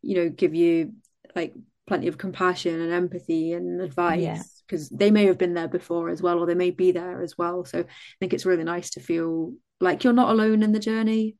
you 0.01 0.15
know, 0.15 0.29
give 0.29 0.55
you 0.55 0.93
like 1.35 1.53
plenty 1.89 2.07
of 2.07 2.17
compassion 2.17 2.79
and 2.79 2.93
empathy 2.93 3.51
and 3.51 3.81
advice 3.81 4.61
because 4.65 4.89
yeah. 4.89 4.97
they 4.97 5.11
may 5.11 5.25
have 5.25 5.37
been 5.37 5.55
there 5.55 5.67
before 5.67 6.09
as 6.09 6.21
well 6.21 6.39
or 6.39 6.45
they 6.45 6.55
may 6.55 6.69
be 6.69 6.91
there 6.91 7.21
as 7.21 7.37
well. 7.37 7.65
So 7.65 7.79
i 7.79 7.85
think 8.19 8.33
it's 8.33 8.45
really 8.45 8.63
nice 8.63 8.91
to 8.91 9.01
feel 9.01 9.53
like 9.81 10.03
you're 10.03 10.13
not 10.13 10.29
alone 10.29 10.63
in 10.63 10.71
the 10.71 10.79
journey. 10.79 11.35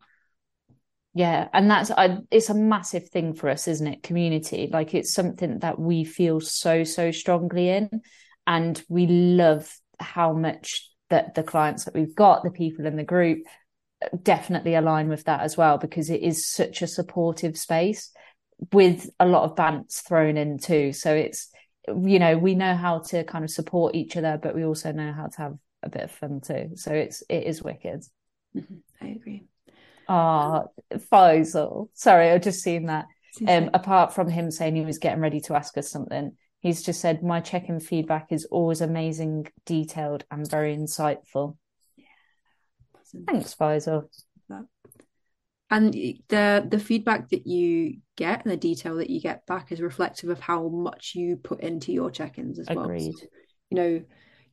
Yeah 1.13 1.47
and 1.53 1.71
that's 1.71 1.91
I, 1.91 2.17
it's 2.29 2.49
a 2.49 2.53
massive 2.55 3.09
thing 3.09 3.33
for 3.33 3.47
us 3.47 3.67
isn't 3.67 3.87
it? 3.87 4.03
Community 4.03 4.69
like 4.71 4.93
it's 4.93 5.13
something 5.13 5.59
that 5.59 5.79
we 5.79 6.03
feel 6.03 6.41
so 6.41 6.83
so 6.83 7.11
strongly 7.11 7.69
in 7.69 8.01
and 8.45 8.83
we 8.89 9.07
love 9.07 9.71
how 9.99 10.33
much 10.33 10.89
that 11.09 11.35
the 11.35 11.43
clients 11.43 11.85
that 11.85 11.93
we've 11.93 12.15
got 12.15 12.43
the 12.43 12.51
people 12.51 12.85
in 12.85 12.95
the 12.95 13.03
group 13.03 13.39
definitely 14.23 14.75
align 14.75 15.09
with 15.09 15.25
that 15.25 15.41
as 15.41 15.57
well 15.57 15.77
because 15.77 16.09
it 16.09 16.21
is 16.21 16.47
such 16.47 16.81
a 16.81 16.87
supportive 16.87 17.57
space 17.57 18.11
with 18.71 19.09
a 19.19 19.25
lot 19.25 19.43
of 19.43 19.55
bants 19.55 20.01
thrown 20.05 20.37
in 20.37 20.57
too. 20.57 20.93
So 20.93 21.13
it's, 21.13 21.49
you 21.87 22.19
know, 22.19 22.37
we 22.37 22.55
know 22.55 22.75
how 22.75 22.99
to 22.99 23.23
kind 23.23 23.43
of 23.43 23.51
support 23.51 23.95
each 23.95 24.17
other, 24.17 24.39
but 24.41 24.55
we 24.55 24.65
also 24.65 24.91
know 24.91 25.13
how 25.13 25.27
to 25.27 25.37
have 25.37 25.53
a 25.83 25.89
bit 25.89 26.03
of 26.03 26.11
fun 26.11 26.41
too. 26.41 26.71
So 26.75 26.91
it's, 26.91 27.23
it 27.29 27.43
is 27.43 27.63
wicked. 27.63 28.03
Mm-hmm. 28.55 28.75
I 29.01 29.07
agree. 29.07 29.43
Ah, 30.07 30.63
oh, 30.63 30.97
Faisal. 30.97 31.89
Sorry, 31.93 32.31
I've 32.31 32.41
just 32.41 32.61
seen 32.61 32.87
that. 32.87 33.05
Um, 33.47 33.69
apart 33.73 34.13
from 34.13 34.27
him 34.27 34.51
saying 34.51 34.75
he 34.75 34.83
was 34.83 34.97
getting 34.97 35.21
ready 35.21 35.39
to 35.41 35.55
ask 35.55 35.77
us 35.77 35.89
something, 35.89 36.35
he's 36.59 36.81
just 36.81 36.99
said, 36.99 37.23
My 37.23 37.39
check 37.39 37.69
in 37.69 37.79
feedback 37.79 38.31
is 38.31 38.45
always 38.45 38.81
amazing, 38.81 39.47
detailed, 39.65 40.25
and 40.31 40.49
very 40.49 40.75
insightful. 40.75 41.55
Yeah. 41.95 42.05
Thanks, 43.27 43.55
Faisal. 43.55 44.09
And 45.71 45.93
the 46.29 46.67
the 46.69 46.79
feedback 46.79 47.29
that 47.29 47.45
you 47.45 47.99
get 48.15 48.43
and 48.43 48.51
the 48.51 48.57
detail 48.57 48.95
that 48.95 49.09
you 49.09 49.21
get 49.21 49.45
back 49.45 49.71
is 49.71 49.81
reflective 49.81 50.29
of 50.29 50.39
how 50.39 50.67
much 50.67 51.13
you 51.15 51.37
put 51.37 51.61
into 51.61 51.91
your 51.91 52.09
check-ins 52.09 52.59
as 52.59 52.67
Agreed. 52.67 52.77
well. 52.77 52.99
So, 52.99 53.27
you 53.69 53.75
know 53.75 54.01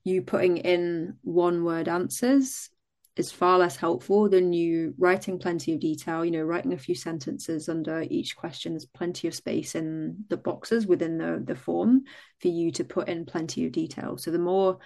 you 0.04 0.22
putting 0.22 0.58
in 0.58 1.16
one 1.22 1.64
word 1.64 1.88
answers 1.88 2.70
is 3.16 3.32
far 3.32 3.58
less 3.58 3.76
helpful 3.76 4.28
than 4.28 4.52
you 4.52 4.94
writing 4.98 5.38
plenty 5.38 5.72
of 5.72 5.80
detail 5.80 6.22
you 6.22 6.30
know 6.30 6.42
writing 6.42 6.74
a 6.74 6.78
few 6.78 6.94
sentences 6.94 7.68
under 7.68 8.04
each 8.10 8.36
question. 8.36 8.72
There's 8.72 8.84
plenty 8.84 9.26
of 9.26 9.34
space 9.34 9.74
in 9.74 10.24
the 10.28 10.36
boxes 10.36 10.86
within 10.86 11.16
the 11.16 11.42
the 11.44 11.56
form 11.56 12.02
for 12.40 12.48
you 12.48 12.70
to 12.72 12.84
put 12.84 13.08
in 13.08 13.24
plenty 13.24 13.64
of 13.64 13.72
detail. 13.72 14.18
So 14.18 14.30
the 14.30 14.38
more 14.38 14.78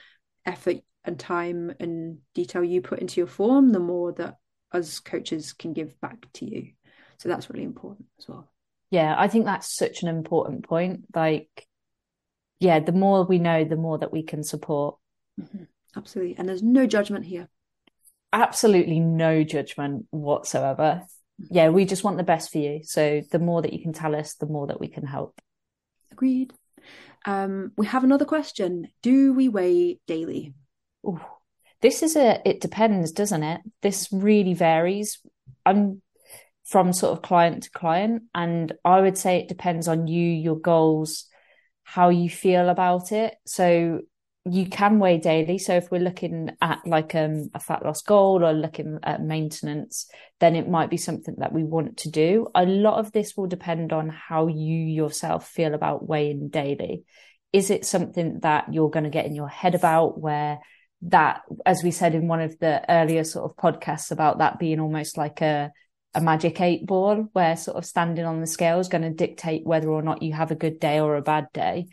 effort 0.47 0.77
and 1.05 1.19
time 1.19 1.73
and 1.81 2.19
detail 2.35 2.62
you 2.62 2.83
put 2.83 3.01
into 3.01 3.21
your 3.21 3.27
form 3.27 3.73
the 3.73 3.81
more 3.81 4.12
that 4.12 4.37
us 4.72 5.00
coaches 5.00 5.52
can 5.52 5.72
give 5.72 6.00
back 6.00 6.26
to 6.35 6.44
you. 6.44 6.70
So 7.18 7.28
that's 7.28 7.50
really 7.50 7.64
important 7.64 8.06
as 8.18 8.28
well. 8.28 8.50
Yeah, 8.90 9.14
I 9.16 9.28
think 9.28 9.44
that's 9.44 9.74
such 9.74 10.02
an 10.02 10.09
important 10.09 10.66
point. 10.66 11.04
Like, 11.14 11.66
yeah, 12.59 12.80
the 12.80 12.92
more 12.92 13.24
we 13.24 13.38
know, 13.38 13.64
the 13.64 13.76
more 13.76 13.98
that 13.98 14.12
we 14.12 14.22
can 14.22 14.42
support. 14.42 14.96
Mm-hmm. 15.40 15.64
Absolutely. 15.96 16.37
And 16.38 16.48
there's 16.48 16.62
no 16.62 16.87
judgment 16.87 17.24
here. 17.24 17.48
Absolutely 18.33 19.00
no 19.00 19.44
judgment 19.44 20.06
whatsoever. 20.11 21.02
Mm-hmm. 21.42 21.54
Yeah, 21.54 21.68
we 21.70 21.85
just 21.85 22.04
want 22.04 22.16
the 22.16 22.22
best 22.22 22.50
for 22.50 22.59
you. 22.59 22.80
So 22.85 23.22
the 23.30 23.38
more 23.38 23.62
that 23.62 23.72
you 23.72 23.80
can 23.80 23.92
tell 23.92 24.14
us, 24.14 24.35
the 24.35 24.46
more 24.46 24.66
that 24.68 24.80
we 24.80 24.88
can 24.88 25.06
help. 25.06 25.40
Agreed. 26.12 26.52
Um, 27.26 27.72
we 27.76 27.87
have 27.87 28.04
another 28.04 28.24
question. 28.24 28.88
Do 29.02 29.33
we 29.33 29.48
weigh 29.48 30.00
daily? 30.06 30.54
Ooh, 31.06 31.20
this 31.83 32.03
is 32.03 32.16
a, 32.16 32.40
it 32.45 32.61
depends, 32.61 33.12
doesn't 33.12 33.43
it? 33.43 33.61
This 33.83 34.09
really 34.12 34.55
varies. 34.55 35.21
I'm 35.64 36.03
from 36.64 36.93
sort 36.93 37.12
of 37.12 37.23
client 37.23 37.64
to 37.64 37.71
client. 37.71 38.23
And 38.35 38.73
I 38.85 39.01
would 39.01 39.19
say 39.19 39.38
it 39.38 39.49
depends 39.49 39.88
on 39.88 40.07
you, 40.07 40.23
your 40.23 40.59
goals, 40.59 41.27
how 41.83 42.11
you 42.11 42.31
feel 42.31 42.69
about 42.69 43.12
it. 43.12 43.35
So 43.47 44.01
you 44.45 44.66
can 44.66 44.99
weigh 44.99 45.19
daily. 45.19 45.59
So 45.59 45.75
if 45.75 45.90
we're 45.90 46.01
looking 46.01 46.51
at 46.61 46.81
like 46.87 47.14
um, 47.14 47.51
a 47.55 47.61
fat 47.61 47.85
loss 47.85 48.03
goal 48.03 48.45
or 48.45 48.53
looking 48.53 48.99
at 49.03 49.23
maintenance, 49.23 50.09
then 50.38 50.57
it 50.57 50.69
might 50.69 50.90
be 50.90 50.97
something 50.97 51.35
that 51.38 51.53
we 51.53 51.64
want 51.64 51.99
to 51.99 52.11
do. 52.11 52.47
A 52.55 52.64
lot 52.64 52.99
of 52.99 53.12
this 53.12 53.37
will 53.37 53.49
depend 53.49 53.93
on 53.93 54.09
how 54.09 54.47
you 54.47 54.77
yourself 54.77 55.49
feel 55.49 55.75
about 55.75 56.09
weighing 56.09 56.49
daily. 56.49 57.05
Is 57.53 57.71
it 57.71 57.85
something 57.85 58.40
that 58.40 58.73
you're 58.73 58.90
going 58.90 59.05
to 59.05 59.11
get 59.11 59.27
in 59.27 59.35
your 59.35 59.49
head 59.49 59.75
about 59.75 60.19
where 60.19 60.61
that, 61.02 61.42
as 61.64 61.82
we 61.82 61.90
said 61.90 62.14
in 62.14 62.28
one 62.28 62.40
of 62.40 62.58
the 62.58 62.84
earlier 62.90 63.24
sort 63.24 63.50
of 63.50 63.56
podcasts 63.56 64.10
about 64.10 64.38
that 64.38 64.58
being 64.58 64.80
almost 64.80 65.16
like 65.16 65.40
a, 65.40 65.72
a 66.14 66.20
magic 66.20 66.60
eight 66.60 66.86
ball 66.86 67.28
where 67.32 67.56
sort 67.56 67.76
of 67.76 67.86
standing 67.86 68.24
on 68.24 68.40
the 68.40 68.46
scale 68.46 68.80
is 68.80 68.88
going 68.88 69.02
to 69.02 69.10
dictate 69.10 69.64
whether 69.64 69.88
or 69.88 70.02
not 70.02 70.22
you 70.22 70.32
have 70.32 70.50
a 70.50 70.56
good 70.56 70.78
day 70.78 71.00
or 71.00 71.16
a 71.16 71.22
bad 71.22 71.46
day, 71.52 71.86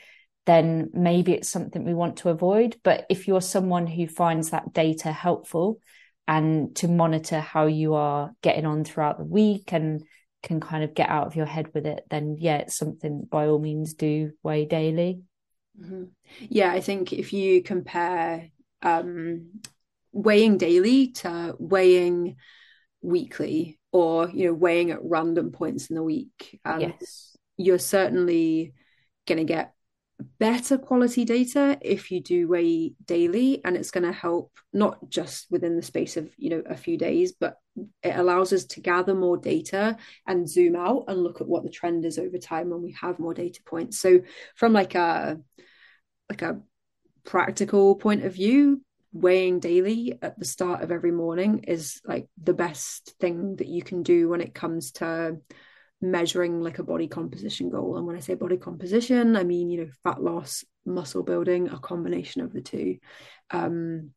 then 0.45 0.89
maybe 0.93 1.33
it's 1.33 1.49
something 1.49 1.83
we 1.83 1.93
want 1.93 2.17
to 2.17 2.29
avoid. 2.29 2.77
But 2.83 3.05
if 3.09 3.27
you're 3.27 3.41
someone 3.41 3.87
who 3.87 4.07
finds 4.07 4.49
that 4.49 4.73
data 4.73 5.11
helpful 5.11 5.79
and 6.27 6.75
to 6.77 6.87
monitor 6.87 7.39
how 7.39 7.67
you 7.67 7.93
are 7.93 8.31
getting 8.41 8.65
on 8.65 8.83
throughout 8.83 9.17
the 9.17 9.23
week 9.23 9.71
and 9.71 10.03
can 10.43 10.59
kind 10.59 10.83
of 10.83 10.93
get 10.93 11.09
out 11.09 11.27
of 11.27 11.35
your 11.35 11.45
head 11.45 11.69
with 11.73 11.85
it, 11.85 12.03
then 12.09 12.35
yeah, 12.39 12.57
it's 12.57 12.77
something 12.77 13.27
by 13.29 13.47
all 13.47 13.59
means 13.59 13.93
do 13.93 14.31
weigh 14.43 14.65
daily. 14.65 15.21
Mm-hmm. 15.81 16.05
Yeah, 16.49 16.71
I 16.71 16.81
think 16.81 17.13
if 17.13 17.33
you 17.33 17.63
compare 17.63 18.49
um, 18.81 19.61
weighing 20.11 20.57
daily 20.57 21.09
to 21.11 21.55
weighing 21.59 22.35
weekly 23.01 23.79
or 23.91 24.29
you 24.29 24.47
know 24.47 24.53
weighing 24.53 24.91
at 24.91 25.03
random 25.03 25.51
points 25.51 25.87
in 25.87 25.95
the 25.95 26.03
week. 26.03 26.59
Um, 26.65 26.81
yes. 26.81 27.35
you're 27.57 27.79
certainly 27.79 28.73
going 29.27 29.39
to 29.39 29.43
get 29.43 29.73
better 30.39 30.79
quality 30.79 31.25
data 31.25 31.77
if 31.81 32.09
you 32.09 32.19
do 32.19 32.47
weigh 32.47 32.95
daily 33.05 33.61
and 33.63 33.77
it's 33.77 33.91
going 33.91 34.03
to 34.03 34.11
help 34.11 34.51
not 34.73 34.97
just 35.09 35.45
within 35.51 35.75
the 35.75 35.81
space 35.83 36.17
of 36.17 36.27
you 36.37 36.49
know 36.49 36.63
a 36.67 36.75
few 36.75 36.97
days 36.97 37.33
but 37.39 37.57
it 38.03 38.15
allows 38.15 38.53
us 38.53 38.65
to 38.65 38.81
gather 38.81 39.13
more 39.13 39.37
data 39.37 39.97
and 40.25 40.49
zoom 40.49 40.75
out 40.75 41.05
and 41.07 41.23
look 41.23 41.41
at 41.41 41.47
what 41.47 41.63
the 41.63 41.69
trend 41.69 42.05
is 42.05 42.17
over 42.17 42.37
time 42.37 42.69
when 42.69 42.81
we 42.81 42.95
have 42.99 43.19
more 43.19 43.33
data 43.33 43.61
points. 43.65 43.99
So 43.99 44.21
from 44.55 44.73
like 44.73 44.95
a 44.95 45.39
like 46.29 46.41
a 46.41 46.61
practical 47.27 47.95
point 47.95 48.23
of 48.23 48.33
view, 48.33 48.81
weighing 49.11 49.59
daily 49.59 50.17
at 50.21 50.39
the 50.39 50.45
start 50.45 50.81
of 50.81 50.91
every 50.91 51.11
morning 51.11 51.65
is 51.67 52.01
like 52.05 52.27
the 52.41 52.53
best 52.53 53.13
thing 53.19 53.57
that 53.57 53.67
you 53.67 53.83
can 53.83 54.01
do 54.01 54.29
when 54.29 54.41
it 54.41 54.55
comes 54.55 54.93
to 54.93 55.37
measuring 56.01 56.61
like 56.61 56.79
a 56.79 56.83
body 56.83 57.07
composition 57.07 57.69
goal. 57.69 57.97
And 57.97 58.07
when 58.07 58.15
I 58.15 58.21
say 58.21 58.35
body 58.35 58.57
composition, 58.57 59.35
I 59.35 59.43
mean, 59.43 59.69
you 59.69 59.81
know, 59.81 59.91
fat 60.03 60.23
loss, 60.23 60.63
muscle 60.85 61.23
building, 61.23 61.67
a 61.67 61.77
combination 61.77 62.41
of 62.41 62.53
the 62.53 62.61
two. 62.61 62.97
Um, 63.51 64.11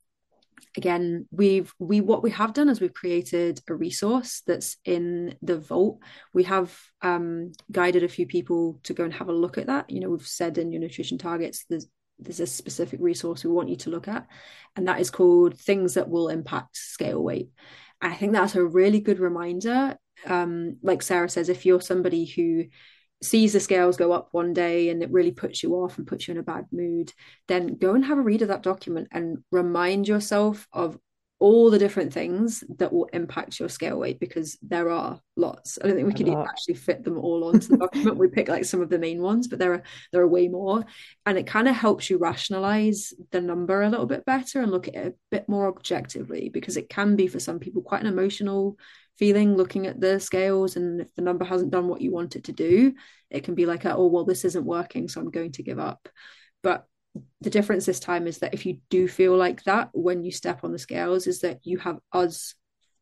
again 0.76 1.26
we've 1.32 1.72
we 1.78 2.00
what 2.00 2.22
we 2.22 2.30
have 2.30 2.52
done 2.52 2.68
is 2.68 2.80
we've 2.80 2.94
created 2.94 3.60
a 3.66 3.74
resource 3.74 4.42
that's 4.46 4.76
in 4.84 5.34
the 5.42 5.58
vault 5.58 5.98
we 6.34 6.44
have 6.44 6.78
um, 7.02 7.50
guided 7.72 8.04
a 8.04 8.08
few 8.08 8.26
people 8.26 8.78
to 8.82 8.92
go 8.92 9.02
and 9.04 9.14
have 9.14 9.28
a 9.28 9.32
look 9.32 9.58
at 9.58 9.66
that 9.66 9.88
you 9.90 10.00
know 10.00 10.10
we've 10.10 10.26
said 10.26 10.58
in 10.58 10.70
your 10.70 10.80
nutrition 10.80 11.18
targets 11.18 11.64
there's 11.68 11.86
there's 12.20 12.40
a 12.40 12.46
specific 12.46 13.00
resource 13.00 13.44
we 13.44 13.50
want 13.50 13.68
you 13.68 13.76
to 13.76 13.90
look 13.90 14.08
at, 14.08 14.26
and 14.76 14.88
that 14.88 15.00
is 15.00 15.10
called 15.10 15.58
Things 15.58 15.94
That 15.94 16.08
Will 16.08 16.28
Impact 16.28 16.76
Scale 16.76 17.22
Weight. 17.22 17.50
And 18.00 18.12
I 18.12 18.16
think 18.16 18.32
that's 18.32 18.54
a 18.54 18.64
really 18.64 19.00
good 19.00 19.18
reminder. 19.18 19.96
Um, 20.26 20.76
like 20.82 21.02
Sarah 21.02 21.28
says, 21.28 21.48
if 21.48 21.64
you're 21.64 21.80
somebody 21.80 22.24
who 22.24 22.66
sees 23.22 23.52
the 23.52 23.60
scales 23.60 23.96
go 23.96 24.12
up 24.12 24.28
one 24.32 24.54
day 24.54 24.88
and 24.88 25.02
it 25.02 25.10
really 25.10 25.30
puts 25.30 25.62
you 25.62 25.74
off 25.74 25.98
and 25.98 26.06
puts 26.06 26.26
you 26.26 26.32
in 26.32 26.38
a 26.38 26.42
bad 26.42 26.66
mood, 26.72 27.12
then 27.48 27.76
go 27.76 27.94
and 27.94 28.04
have 28.04 28.18
a 28.18 28.22
read 28.22 28.42
of 28.42 28.48
that 28.48 28.62
document 28.62 29.08
and 29.12 29.38
remind 29.50 30.08
yourself 30.08 30.66
of 30.72 30.98
all 31.40 31.70
the 31.70 31.78
different 31.78 32.12
things 32.12 32.62
that 32.76 32.92
will 32.92 33.06
impact 33.14 33.58
your 33.58 33.70
scale 33.70 33.98
weight 33.98 34.20
because 34.20 34.58
there 34.60 34.90
are 34.90 35.18
lots. 35.36 35.78
I 35.82 35.86
don't 35.86 35.96
think 35.96 36.06
we 36.06 36.12
could 36.12 36.28
actually 36.28 36.74
fit 36.74 37.02
them 37.02 37.16
all 37.16 37.44
onto 37.44 37.68
the 37.68 37.78
document. 37.78 38.18
we 38.18 38.28
pick 38.28 38.48
like 38.48 38.66
some 38.66 38.82
of 38.82 38.90
the 38.90 38.98
main 38.98 39.22
ones, 39.22 39.48
but 39.48 39.58
there 39.58 39.72
are 39.72 39.82
there 40.12 40.20
are 40.20 40.28
way 40.28 40.48
more. 40.48 40.84
And 41.24 41.38
it 41.38 41.46
kind 41.46 41.66
of 41.66 41.74
helps 41.74 42.10
you 42.10 42.18
rationalize 42.18 43.14
the 43.30 43.40
number 43.40 43.80
a 43.80 43.88
little 43.88 44.04
bit 44.04 44.26
better 44.26 44.60
and 44.60 44.70
look 44.70 44.86
at 44.86 44.94
it 44.94 45.06
a 45.06 45.14
bit 45.30 45.48
more 45.48 45.66
objectively 45.66 46.50
because 46.50 46.76
it 46.76 46.90
can 46.90 47.16
be 47.16 47.26
for 47.26 47.40
some 47.40 47.58
people 47.58 47.80
quite 47.80 48.02
an 48.02 48.06
emotional 48.06 48.76
feeling 49.18 49.56
looking 49.56 49.86
at 49.86 49.98
the 49.98 50.20
scales 50.20 50.76
and 50.76 51.00
if 51.00 51.14
the 51.14 51.22
number 51.22 51.46
hasn't 51.46 51.70
done 51.70 51.88
what 51.88 52.02
you 52.02 52.12
want 52.12 52.36
it 52.36 52.44
to 52.44 52.52
do, 52.52 52.92
it 53.30 53.44
can 53.44 53.54
be 53.54 53.64
like, 53.64 53.86
oh 53.86 54.08
well, 54.08 54.26
this 54.26 54.44
isn't 54.44 54.66
working, 54.66 55.08
so 55.08 55.22
I'm 55.22 55.30
going 55.30 55.52
to 55.52 55.62
give 55.62 55.78
up. 55.78 56.06
But 56.62 56.86
the 57.40 57.50
difference 57.50 57.86
this 57.86 58.00
time 58.00 58.26
is 58.26 58.38
that 58.38 58.54
if 58.54 58.66
you 58.66 58.78
do 58.88 59.08
feel 59.08 59.36
like 59.36 59.62
that 59.64 59.90
when 59.92 60.22
you 60.22 60.30
step 60.30 60.62
on 60.62 60.72
the 60.72 60.78
scales 60.78 61.26
is 61.26 61.40
that 61.40 61.58
you 61.64 61.78
have 61.78 61.98
us 62.12 62.54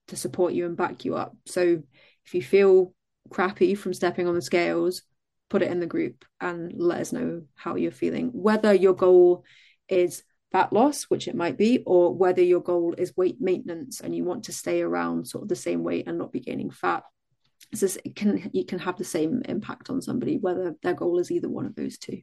to 0.08 0.16
support 0.16 0.54
you 0.54 0.64
and 0.64 0.76
back 0.76 1.04
you 1.04 1.16
up. 1.16 1.36
So 1.46 1.82
if 2.24 2.34
you 2.34 2.42
feel 2.42 2.94
crappy 3.30 3.74
from 3.74 3.92
stepping 3.92 4.26
on 4.26 4.34
the 4.34 4.42
scales 4.42 5.02
put 5.50 5.62
it 5.62 5.70
in 5.70 5.80
the 5.80 5.86
group 5.86 6.24
and 6.40 6.72
let 6.76 7.00
us 7.00 7.12
know 7.12 7.42
how 7.54 7.76
you're 7.76 7.90
feeling. 7.90 8.28
Whether 8.32 8.74
your 8.74 8.94
goal 8.94 9.44
is 9.88 10.22
fat 10.52 10.72
loss 10.72 11.04
which 11.04 11.28
it 11.28 11.34
might 11.34 11.58
be 11.58 11.82
or 11.86 12.14
whether 12.14 12.42
your 12.42 12.60
goal 12.60 12.94
is 12.96 13.16
weight 13.16 13.36
maintenance 13.40 14.00
and 14.00 14.14
you 14.14 14.24
want 14.24 14.44
to 14.44 14.52
stay 14.52 14.80
around 14.80 15.26
sort 15.26 15.42
of 15.42 15.48
the 15.48 15.56
same 15.56 15.82
weight 15.82 16.06
and 16.06 16.16
not 16.16 16.32
be 16.32 16.40
gaining 16.40 16.70
fat 16.70 17.02
so 17.74 17.86
it 18.02 18.16
can 18.16 18.50
you 18.54 18.64
can 18.64 18.78
have 18.78 18.96
the 18.96 19.04
same 19.04 19.42
impact 19.46 19.90
on 19.90 20.00
somebody 20.00 20.38
whether 20.38 20.74
their 20.82 20.94
goal 20.94 21.18
is 21.18 21.30
either 21.30 21.50
one 21.50 21.66
of 21.66 21.74
those 21.74 21.98
two 21.98 22.22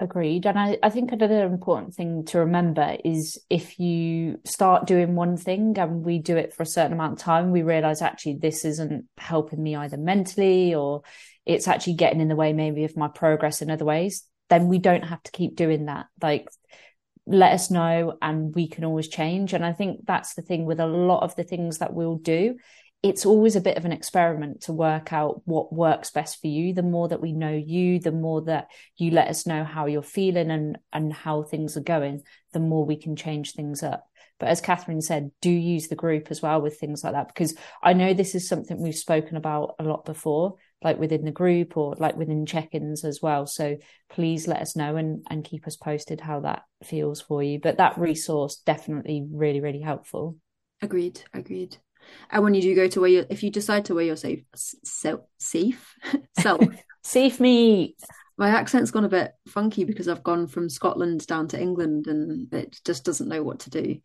Agreed. 0.00 0.46
And 0.46 0.56
I, 0.56 0.78
I 0.80 0.90
think 0.90 1.10
another 1.10 1.44
important 1.44 1.92
thing 1.92 2.24
to 2.26 2.38
remember 2.38 2.96
is 3.04 3.36
if 3.50 3.80
you 3.80 4.38
start 4.44 4.86
doing 4.86 5.16
one 5.16 5.36
thing 5.36 5.76
and 5.76 6.04
we 6.04 6.20
do 6.20 6.36
it 6.36 6.54
for 6.54 6.62
a 6.62 6.66
certain 6.66 6.92
amount 6.92 7.14
of 7.14 7.18
time, 7.18 7.50
we 7.50 7.62
realize 7.62 8.00
actually 8.00 8.36
this 8.36 8.64
isn't 8.64 9.06
helping 9.16 9.60
me 9.60 9.74
either 9.74 9.96
mentally 9.96 10.72
or 10.72 11.02
it's 11.44 11.66
actually 11.66 11.94
getting 11.94 12.20
in 12.20 12.28
the 12.28 12.36
way 12.36 12.52
maybe 12.52 12.84
of 12.84 12.96
my 12.96 13.08
progress 13.08 13.60
in 13.60 13.72
other 13.72 13.84
ways, 13.84 14.22
then 14.48 14.68
we 14.68 14.78
don't 14.78 15.04
have 15.04 15.22
to 15.24 15.32
keep 15.32 15.56
doing 15.56 15.86
that. 15.86 16.06
Like, 16.22 16.48
let 17.26 17.52
us 17.52 17.68
know 17.68 18.18
and 18.22 18.54
we 18.54 18.68
can 18.68 18.84
always 18.84 19.08
change. 19.08 19.52
And 19.52 19.64
I 19.64 19.72
think 19.72 20.06
that's 20.06 20.34
the 20.34 20.42
thing 20.42 20.64
with 20.64 20.78
a 20.78 20.86
lot 20.86 21.24
of 21.24 21.34
the 21.34 21.44
things 21.44 21.78
that 21.78 21.92
we'll 21.92 22.18
do 22.18 22.54
it's 23.02 23.24
always 23.24 23.54
a 23.54 23.60
bit 23.60 23.76
of 23.76 23.84
an 23.84 23.92
experiment 23.92 24.62
to 24.62 24.72
work 24.72 25.12
out 25.12 25.42
what 25.44 25.72
works 25.72 26.10
best 26.10 26.40
for 26.40 26.48
you. 26.48 26.74
The 26.74 26.82
more 26.82 27.08
that 27.08 27.20
we 27.20 27.32
know 27.32 27.52
you 27.52 28.00
the 28.00 28.12
more 28.12 28.42
that 28.42 28.68
you 28.96 29.10
let 29.10 29.28
us 29.28 29.46
know 29.46 29.64
how 29.64 29.86
you're 29.86 30.02
feeling 30.02 30.50
and 30.50 30.78
and 30.92 31.12
how 31.12 31.42
things 31.42 31.76
are 31.76 31.82
going 31.82 32.22
the 32.52 32.60
more 32.60 32.84
we 32.84 32.96
can 32.96 33.14
change 33.14 33.52
things 33.52 33.82
up. 33.82 34.04
But 34.40 34.48
as 34.48 34.60
catherine 34.60 35.00
said 35.00 35.30
do 35.40 35.50
use 35.50 35.88
the 35.88 35.96
group 35.96 36.28
as 36.30 36.42
well 36.42 36.60
with 36.60 36.78
things 36.78 37.02
like 37.02 37.12
that 37.12 37.28
because 37.28 37.56
i 37.82 37.92
know 37.92 38.14
this 38.14 38.36
is 38.36 38.48
something 38.48 38.80
we've 38.80 38.94
spoken 38.94 39.36
about 39.36 39.74
a 39.80 39.82
lot 39.82 40.04
before 40.04 40.54
like 40.82 40.98
within 40.98 41.24
the 41.24 41.32
group 41.32 41.76
or 41.76 41.94
like 41.98 42.16
within 42.16 42.46
check-ins 42.46 43.04
as 43.04 43.20
well. 43.20 43.46
So 43.46 43.78
please 44.08 44.46
let 44.46 44.60
us 44.60 44.76
know 44.76 44.96
and 44.96 45.24
and 45.28 45.44
keep 45.44 45.66
us 45.66 45.76
posted 45.76 46.20
how 46.20 46.40
that 46.40 46.62
feels 46.84 47.20
for 47.20 47.42
you. 47.42 47.58
But 47.60 47.78
that 47.78 47.98
resource 47.98 48.62
definitely 48.64 49.26
really 49.30 49.60
really 49.60 49.80
helpful. 49.80 50.36
Agreed 50.80 51.20
agreed 51.34 51.78
And 52.30 52.42
when 52.42 52.54
you 52.54 52.62
do 52.62 52.74
go 52.74 52.88
to 52.88 53.00
where 53.00 53.10
you 53.10 53.26
if 53.30 53.42
you 53.42 53.50
decide 53.50 53.86
to 53.86 53.94
wear 53.94 54.04
your 54.04 54.16
safe 54.16 54.42
self 54.54 55.20
safe 55.38 55.94
self 56.38 56.64
safe 57.02 57.40
me 57.40 57.96
my 58.38 58.50
accent's 58.50 58.92
gone 58.92 59.04
a 59.04 59.08
bit 59.08 59.32
funky 59.48 59.82
because 59.82 60.06
I've 60.06 60.22
gone 60.22 60.46
from 60.46 60.68
Scotland 60.68 61.26
down 61.26 61.48
to 61.48 61.60
England 61.60 62.06
and 62.06 62.52
it 62.54 62.78
just 62.84 63.04
doesn't 63.04 63.28
know 63.28 63.42
what 63.42 63.58
to 63.60 63.70
do. 63.70 64.00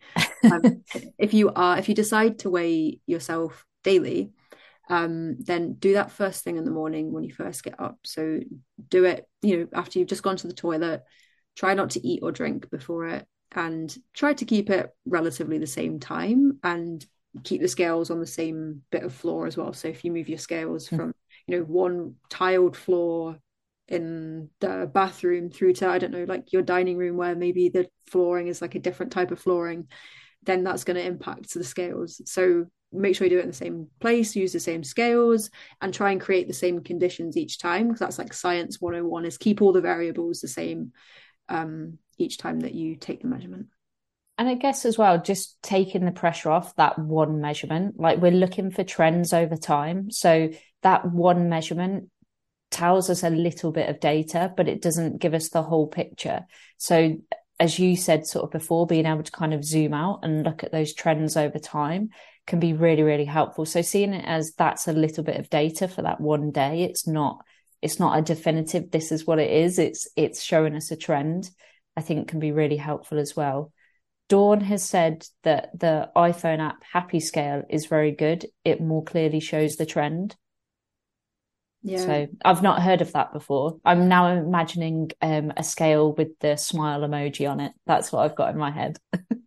Um, 0.51 0.83
if 1.19 1.35
you 1.35 1.51
are, 1.55 1.77
if 1.77 1.87
you 1.87 1.93
decide 1.93 2.39
to 2.39 2.49
weigh 2.49 2.99
yourself 3.05 3.63
daily, 3.83 4.31
um, 4.89 5.37
then 5.39 5.73
do 5.73 5.93
that 5.93 6.11
first 6.11 6.43
thing 6.43 6.57
in 6.57 6.65
the 6.65 6.71
morning 6.71 7.13
when 7.13 7.23
you 7.23 7.31
first 7.31 7.63
get 7.63 7.79
up. 7.79 7.99
So 8.05 8.39
do 8.89 9.05
it, 9.05 9.27
you 9.43 9.57
know, 9.57 9.67
after 9.71 9.99
you've 9.99 10.09
just 10.09 10.23
gone 10.23 10.37
to 10.37 10.47
the 10.47 10.53
toilet. 10.53 11.03
Try 11.55 11.75
not 11.75 11.91
to 11.91 12.05
eat 12.05 12.21
or 12.23 12.31
drink 12.31 12.71
before 12.71 13.05
it, 13.05 13.27
and 13.51 13.95
try 14.13 14.33
to 14.33 14.45
keep 14.45 14.71
it 14.71 14.89
relatively 15.05 15.59
the 15.59 15.67
same 15.67 15.99
time 15.99 16.59
and 16.63 17.05
keep 17.43 17.61
the 17.61 17.67
scales 17.67 18.11
on 18.11 18.19
the 18.19 18.27
same 18.27 18.81
bit 18.91 19.03
of 19.03 19.13
floor 19.13 19.47
as 19.47 19.57
well. 19.57 19.73
So 19.73 19.87
if 19.87 20.05
you 20.05 20.11
move 20.11 20.29
your 20.29 20.37
scales 20.37 20.87
hmm. 20.87 20.95
from, 20.95 21.15
you 21.47 21.57
know, 21.57 21.63
one 21.63 22.15
tiled 22.29 22.77
floor 22.77 23.37
in 23.87 24.49
the 24.59 24.89
bathroom 24.93 25.49
through 25.49 25.73
to 25.73 25.87
I 25.87 25.99
don't 25.99 26.11
know 26.11 26.23
like 26.23 26.53
your 26.53 26.61
dining 26.61 26.97
room 26.97 27.17
where 27.17 27.35
maybe 27.35 27.69
the 27.69 27.87
flooring 28.07 28.47
is 28.47 28.61
like 28.61 28.75
a 28.75 28.79
different 28.79 29.11
type 29.11 29.31
of 29.31 29.39
flooring 29.39 29.87
then 30.43 30.63
that's 30.63 30.83
going 30.83 30.95
to 30.95 31.05
impact 31.05 31.53
the 31.53 31.63
scales 31.63 32.21
so 32.25 32.65
make 32.93 33.15
sure 33.15 33.25
you 33.25 33.31
do 33.31 33.39
it 33.39 33.43
in 33.43 33.47
the 33.47 33.53
same 33.53 33.87
place 33.99 34.35
use 34.37 34.53
the 34.53 34.59
same 34.59 34.83
scales 34.83 35.49
and 35.81 35.93
try 35.93 36.11
and 36.11 36.21
create 36.21 36.47
the 36.47 36.53
same 36.53 36.81
conditions 36.81 37.35
each 37.35 37.59
time 37.59 37.87
because 37.87 37.99
that's 37.99 38.19
like 38.19 38.33
science 38.33 38.79
101 38.79 39.25
is 39.25 39.37
keep 39.37 39.61
all 39.61 39.73
the 39.73 39.81
variables 39.81 40.39
the 40.39 40.47
same 40.47 40.93
um, 41.49 41.97
each 42.17 42.37
time 42.37 42.61
that 42.61 42.73
you 42.73 42.95
take 42.95 43.21
the 43.21 43.27
measurement 43.27 43.67
and 44.37 44.49
I 44.49 44.55
guess 44.55 44.85
as 44.85 44.97
well, 44.97 45.21
just 45.21 45.61
taking 45.61 46.05
the 46.05 46.11
pressure 46.11 46.49
off 46.49 46.75
that 46.75 46.97
one 46.97 47.39
measurement. 47.39 47.99
Like 47.99 48.19
we're 48.19 48.31
looking 48.31 48.71
for 48.71 48.83
trends 48.83 49.31
over 49.31 49.55
time. 49.55 50.09
So 50.09 50.49
that 50.81 51.05
one 51.11 51.49
measurement 51.49 52.09
tells 52.71 53.09
us 53.09 53.23
a 53.23 53.29
little 53.29 53.71
bit 53.71 53.89
of 53.89 53.99
data, 53.99 54.51
but 54.57 54.67
it 54.67 54.81
doesn't 54.81 55.21
give 55.21 55.33
us 55.33 55.49
the 55.49 55.61
whole 55.61 55.87
picture. 55.87 56.45
So, 56.77 57.17
as 57.59 57.77
you 57.77 57.95
said 57.95 58.25
sort 58.25 58.45
of 58.45 58.51
before, 58.51 58.87
being 58.87 59.05
able 59.05 59.21
to 59.21 59.31
kind 59.31 59.53
of 59.53 59.63
zoom 59.63 59.93
out 59.93 60.21
and 60.23 60.43
look 60.43 60.63
at 60.63 60.71
those 60.71 60.93
trends 60.93 61.37
over 61.37 61.59
time 61.59 62.09
can 62.47 62.59
be 62.59 62.73
really, 62.73 63.03
really 63.03 63.25
helpful. 63.25 63.65
So, 63.65 63.83
seeing 63.83 64.13
it 64.13 64.25
as 64.25 64.53
that's 64.57 64.87
a 64.87 64.93
little 64.93 65.23
bit 65.23 65.39
of 65.39 65.51
data 65.51 65.87
for 65.87 66.01
that 66.01 66.19
one 66.19 66.49
day, 66.49 66.83
it's 66.83 67.05
not 67.05 67.45
it's 67.83 67.99
not 67.99 68.17
a 68.17 68.21
definitive 68.21 68.89
this 68.91 69.11
is 69.11 69.27
what 69.27 69.39
it 69.39 69.51
is 69.51 69.77
it's 69.77 70.07
it's 70.15 70.41
showing 70.41 70.73
us 70.73 70.89
a 70.89 70.95
trend 70.95 71.49
i 71.97 72.01
think 72.01 72.29
can 72.29 72.39
be 72.39 72.53
really 72.53 72.77
helpful 72.77 73.19
as 73.19 73.35
well 73.35 73.73
dawn 74.29 74.61
has 74.61 74.83
said 74.83 75.25
that 75.43 75.77
the 75.77 76.09
iphone 76.15 76.59
app 76.59 76.83
happy 76.91 77.19
scale 77.19 77.63
is 77.69 77.85
very 77.85 78.11
good 78.11 78.45
it 78.63 78.81
more 78.81 79.03
clearly 79.03 79.39
shows 79.39 79.75
the 79.75 79.85
trend 79.85 80.35
yeah. 81.83 81.97
So 81.97 82.27
I've 82.45 82.63
not 82.63 82.81
heard 82.81 83.01
of 83.01 83.11
that 83.11 83.33
before. 83.33 83.77
I'm 83.83 84.07
now 84.07 84.27
imagining 84.27 85.11
um, 85.21 85.51
a 85.57 85.63
scale 85.63 86.13
with 86.13 86.39
the 86.39 86.55
smile 86.55 87.01
emoji 87.01 87.49
on 87.49 87.59
it. 87.59 87.73
That's 87.85 88.09
what 88.09 88.21
I've 88.21 88.37
got 88.37 88.51
in 88.51 88.57
my 88.57 88.71
head. 88.71 88.97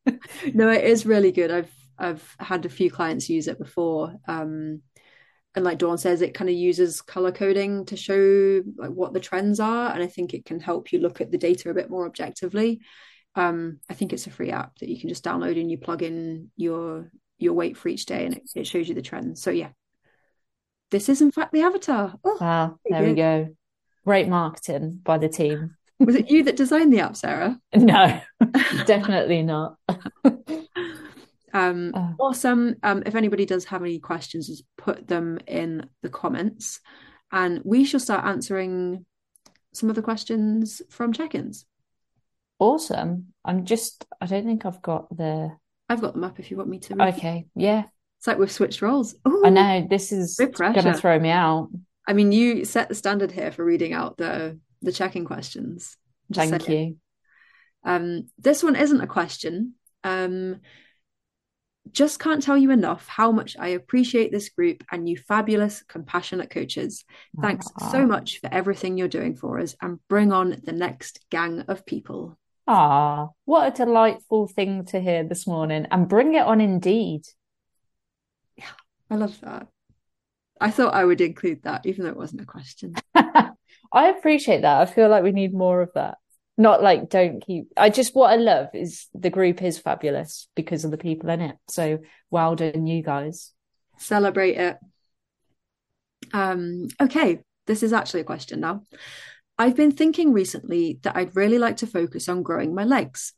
no, 0.53 0.69
it 0.69 0.85
is 0.85 1.07
really 1.07 1.33
good. 1.33 1.51
I've 1.51 1.73
I've 1.99 2.37
had 2.39 2.67
a 2.67 2.71
few 2.71 2.91
clients 2.91 3.31
use 3.31 3.49
it 3.49 3.59
before. 3.59 4.15
Um, 4.29 4.83
and 5.55 5.65
like 5.65 5.79
Dawn 5.79 5.97
says, 5.97 6.21
it 6.21 6.35
kind 6.35 6.51
of 6.51 6.57
uses 6.57 7.01
color 7.01 7.33
coding 7.33 7.87
to 7.87 7.97
show 7.97 8.63
like 8.77 8.91
what 8.91 9.15
the 9.15 9.21
trends 9.21 9.59
are, 9.59 9.91
and 9.91 10.03
I 10.03 10.07
think 10.07 10.35
it 10.35 10.45
can 10.45 10.61
help 10.61 10.93
you 10.93 10.99
look 10.99 11.23
at 11.23 11.31
the 11.31 11.39
data 11.39 11.71
a 11.71 11.75
bit 11.75 11.89
more 11.89 12.05
objectively. 12.05 12.81
Um, 13.37 13.81
I 13.89 13.95
think 13.95 14.13
it's 14.13 14.27
a 14.27 14.31
free 14.31 14.51
app 14.51 14.79
that 14.79 14.89
you 14.89 14.99
can 14.99 15.11
just 15.11 15.25
download 15.25 15.61
and 15.61 15.71
you 15.71 15.79
plug 15.79 16.03
in 16.03 16.51
your 16.57 17.11
your 17.39 17.53
weight 17.53 17.77
for 17.77 17.89
each 17.89 18.07
day, 18.07 18.25
and 18.25 18.37
it, 18.37 18.43
it 18.55 18.67
shows 18.67 18.89
you 18.89 18.95
the 18.95 19.03
trends. 19.03 19.43
So 19.43 19.51
yeah, 19.51 19.69
this 20.91 21.09
is 21.09 21.21
in 21.21 21.31
fact 21.31 21.53
the 21.53 21.63
avatar. 21.63 22.15
Oh, 22.25 22.39
wow, 22.41 22.79
there 22.89 23.03
we 23.03 23.15
go. 23.15 23.55
Great 24.05 24.29
marketing 24.29 25.01
by 25.05 25.19
the 25.19 25.29
team. 25.29 25.77
Was 25.99 26.15
it 26.15 26.31
you 26.31 26.45
that 26.45 26.57
designed 26.57 26.93
the 26.93 27.01
app, 27.01 27.17
Sarah? 27.17 27.59
No, 27.77 28.21
definitely 28.87 29.43
not. 29.43 29.77
um, 31.53 31.93
oh. 31.95 32.15
Awesome. 32.21 32.77
Um, 32.83 33.03
if 33.05 33.15
anybody 33.15 33.47
does 33.47 33.65
have 33.67 33.83
any 33.83 33.99
questions, 33.99 34.47
just 34.47 34.65
put 34.77 35.09
them 35.09 35.39
in 35.47 35.89
the 36.03 36.09
comments, 36.09 36.81
and 37.33 37.61
we 37.65 37.85
shall 37.85 38.01
start 38.01 38.25
answering 38.25 39.05
some 39.73 39.91
of 39.91 39.97
the 39.97 40.03
questions 40.03 40.81
from 40.89 41.13
check-ins. 41.13 41.67
Awesome. 42.59 43.33
I'm 43.45 43.65
just. 43.65 44.07
I 44.21 44.27
don't 44.27 44.45
think 44.45 44.67
I've 44.67 44.83
got 44.83 45.15
the. 45.17 45.51
I've 45.89 46.01
got 46.01 46.15
them 46.15 46.25
up. 46.25 46.41
If 46.41 46.51
you 46.51 46.57
want 46.57 46.69
me 46.69 46.79
to. 46.81 46.95
Read. 46.95 47.15
Okay. 47.15 47.47
Yeah. 47.55 47.85
It's 48.19 48.27
like 48.27 48.39
we've 48.39 48.51
switched 48.51 48.83
roles. 48.83 49.15
Ooh, 49.29 49.43
I 49.45 49.51
know 49.51 49.87
this 49.89 50.11
is 50.11 50.37
going 50.37 50.75
to 50.75 50.95
throw 50.95 51.19
me 51.19 51.31
out. 51.31 51.69
I 52.09 52.13
mean, 52.13 52.33
you 52.33 52.65
set 52.65 52.89
the 52.89 52.95
standard 52.95 53.31
here 53.31 53.53
for 53.53 53.65
reading 53.65 53.93
out 53.93 54.17
the 54.17 54.59
the 54.83 54.93
checking 54.93 55.25
questions. 55.25 55.97
Just 56.31 56.51
Thank 56.51 56.69
you. 56.69 56.97
Um, 57.85 58.29
this 58.39 58.63
one 58.63 58.77
isn't 58.77 59.01
a 59.01 59.07
question. 59.07 59.75
Um, 60.03 60.61
just 61.93 62.19
can't 62.19 62.43
tell 62.43 62.59
you 62.59 62.71
enough 62.71 63.07
how 63.07 63.31
much 63.31 63.57
I 63.59 63.69
appreciate 63.69 64.33
this 64.33 64.49
group 64.49 64.83
and 64.91 65.09
you 65.09 65.17
fabulous, 65.17 65.83
compassionate 65.85 66.51
coaches. 66.51 67.05
Thanks 67.41 67.69
Aww. 67.69 67.93
so 67.93 68.07
much 68.07 68.41
for 68.41 68.53
everything 68.53 68.99
you're 68.99 69.09
doing 69.09 69.37
for 69.37 69.61
us 69.61 69.77
and 69.81 70.01
bring 70.09 70.33
on 70.33 70.61
the 70.65 70.73
next 70.73 71.21
gang 71.31 71.61
of 71.69 71.87
people. 71.87 72.37
Ah, 72.67 73.29
what 73.45 73.69
a 73.69 73.85
delightful 73.85 74.49
thing 74.49 74.85
to 74.87 75.01
hear 75.01 75.23
this 75.23 75.47
morning 75.47 75.87
and 75.91 76.09
bring 76.09 76.35
it 76.35 76.45
on 76.45 76.61
indeed. 76.61 77.23
Yeah, 78.57 78.65
I 79.09 79.15
love 79.15 79.41
that. 79.43 79.69
I 80.61 80.71
thought 80.71 80.95
I 80.95 81.05
would 81.05 81.21
include 81.21 81.63
that, 81.63 81.87
even 81.87 82.05
though 82.05 82.11
it 82.11 82.17
wasn't 82.17 82.41
a 82.41 82.47
question. 82.47 82.95
I 83.15 84.09
appreciate 84.09 84.63
that. 84.63 84.81
I 84.81 84.87
feel 84.87 85.09
like 85.09 85.23
we 85.23 85.33
need 85.33 85.55
more 85.55 85.81
of 85.81 85.91
that. 85.95 86.19
Not 86.59 86.83
like 86.83 87.11
don't 87.11 87.45
keep. 87.45 87.69
I 87.77 87.91
just 87.91 88.15
what 88.15 88.31
I 88.31 88.37
love 88.37 88.69
is 88.73 89.09
the 89.15 89.31
group 89.31 89.63
is 89.63 89.79
fabulous 89.79 90.49
because 90.57 90.85
of 90.85 90.91
the 90.91 90.99
people 90.99 91.29
in 91.29 91.43
it. 91.43 91.57
So 91.69 91.99
well 92.31 92.57
done, 92.57 92.87
you 92.87 93.03
guys. 93.03 93.53
Celebrate 93.99 94.57
it. 94.57 94.79
Um. 96.33 96.89
Okay, 97.01 97.41
this 97.67 97.83
is 97.83 97.93
actually 97.93 98.21
a 98.21 98.25
question 98.25 98.61
now. 98.61 98.83
I've 99.59 99.77
been 99.77 99.93
thinking 99.93 100.33
recently 100.33 100.99
that 101.03 101.17
I'd 101.17 101.35
really 101.35 101.59
like 101.59 101.79
to 101.79 101.87
focus 101.87 102.29
on 102.29 102.43
growing 102.43 102.75
my 102.75 102.85
legs. 102.85 103.33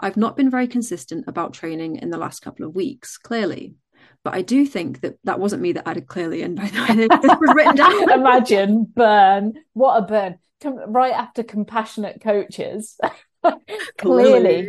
I've 0.00 0.16
not 0.16 0.36
been 0.36 0.50
very 0.50 0.68
consistent 0.68 1.24
about 1.26 1.52
training 1.52 1.96
in 1.96 2.10
the 2.10 2.18
last 2.18 2.40
couple 2.40 2.64
of 2.64 2.74
weeks, 2.74 3.18
clearly. 3.18 3.74
But 4.22 4.34
I 4.34 4.42
do 4.42 4.66
think 4.66 5.00
that 5.00 5.16
that 5.24 5.40
wasn't 5.40 5.62
me 5.62 5.72
that 5.72 5.88
added 5.88 6.06
clearly 6.06 6.42
in, 6.42 6.54
by 6.54 6.66
the 6.66 6.80
way. 6.80 7.08
This 7.22 7.38
was 7.40 7.54
written 7.54 7.76
down. 7.76 8.10
Imagine 8.20 8.84
burn. 8.84 9.54
What 9.72 9.98
a 9.98 10.06
burn. 10.06 10.38
Right 10.86 11.12
after 11.12 11.42
compassionate 11.42 12.22
coaches. 12.22 12.98
clearly. 13.98 14.68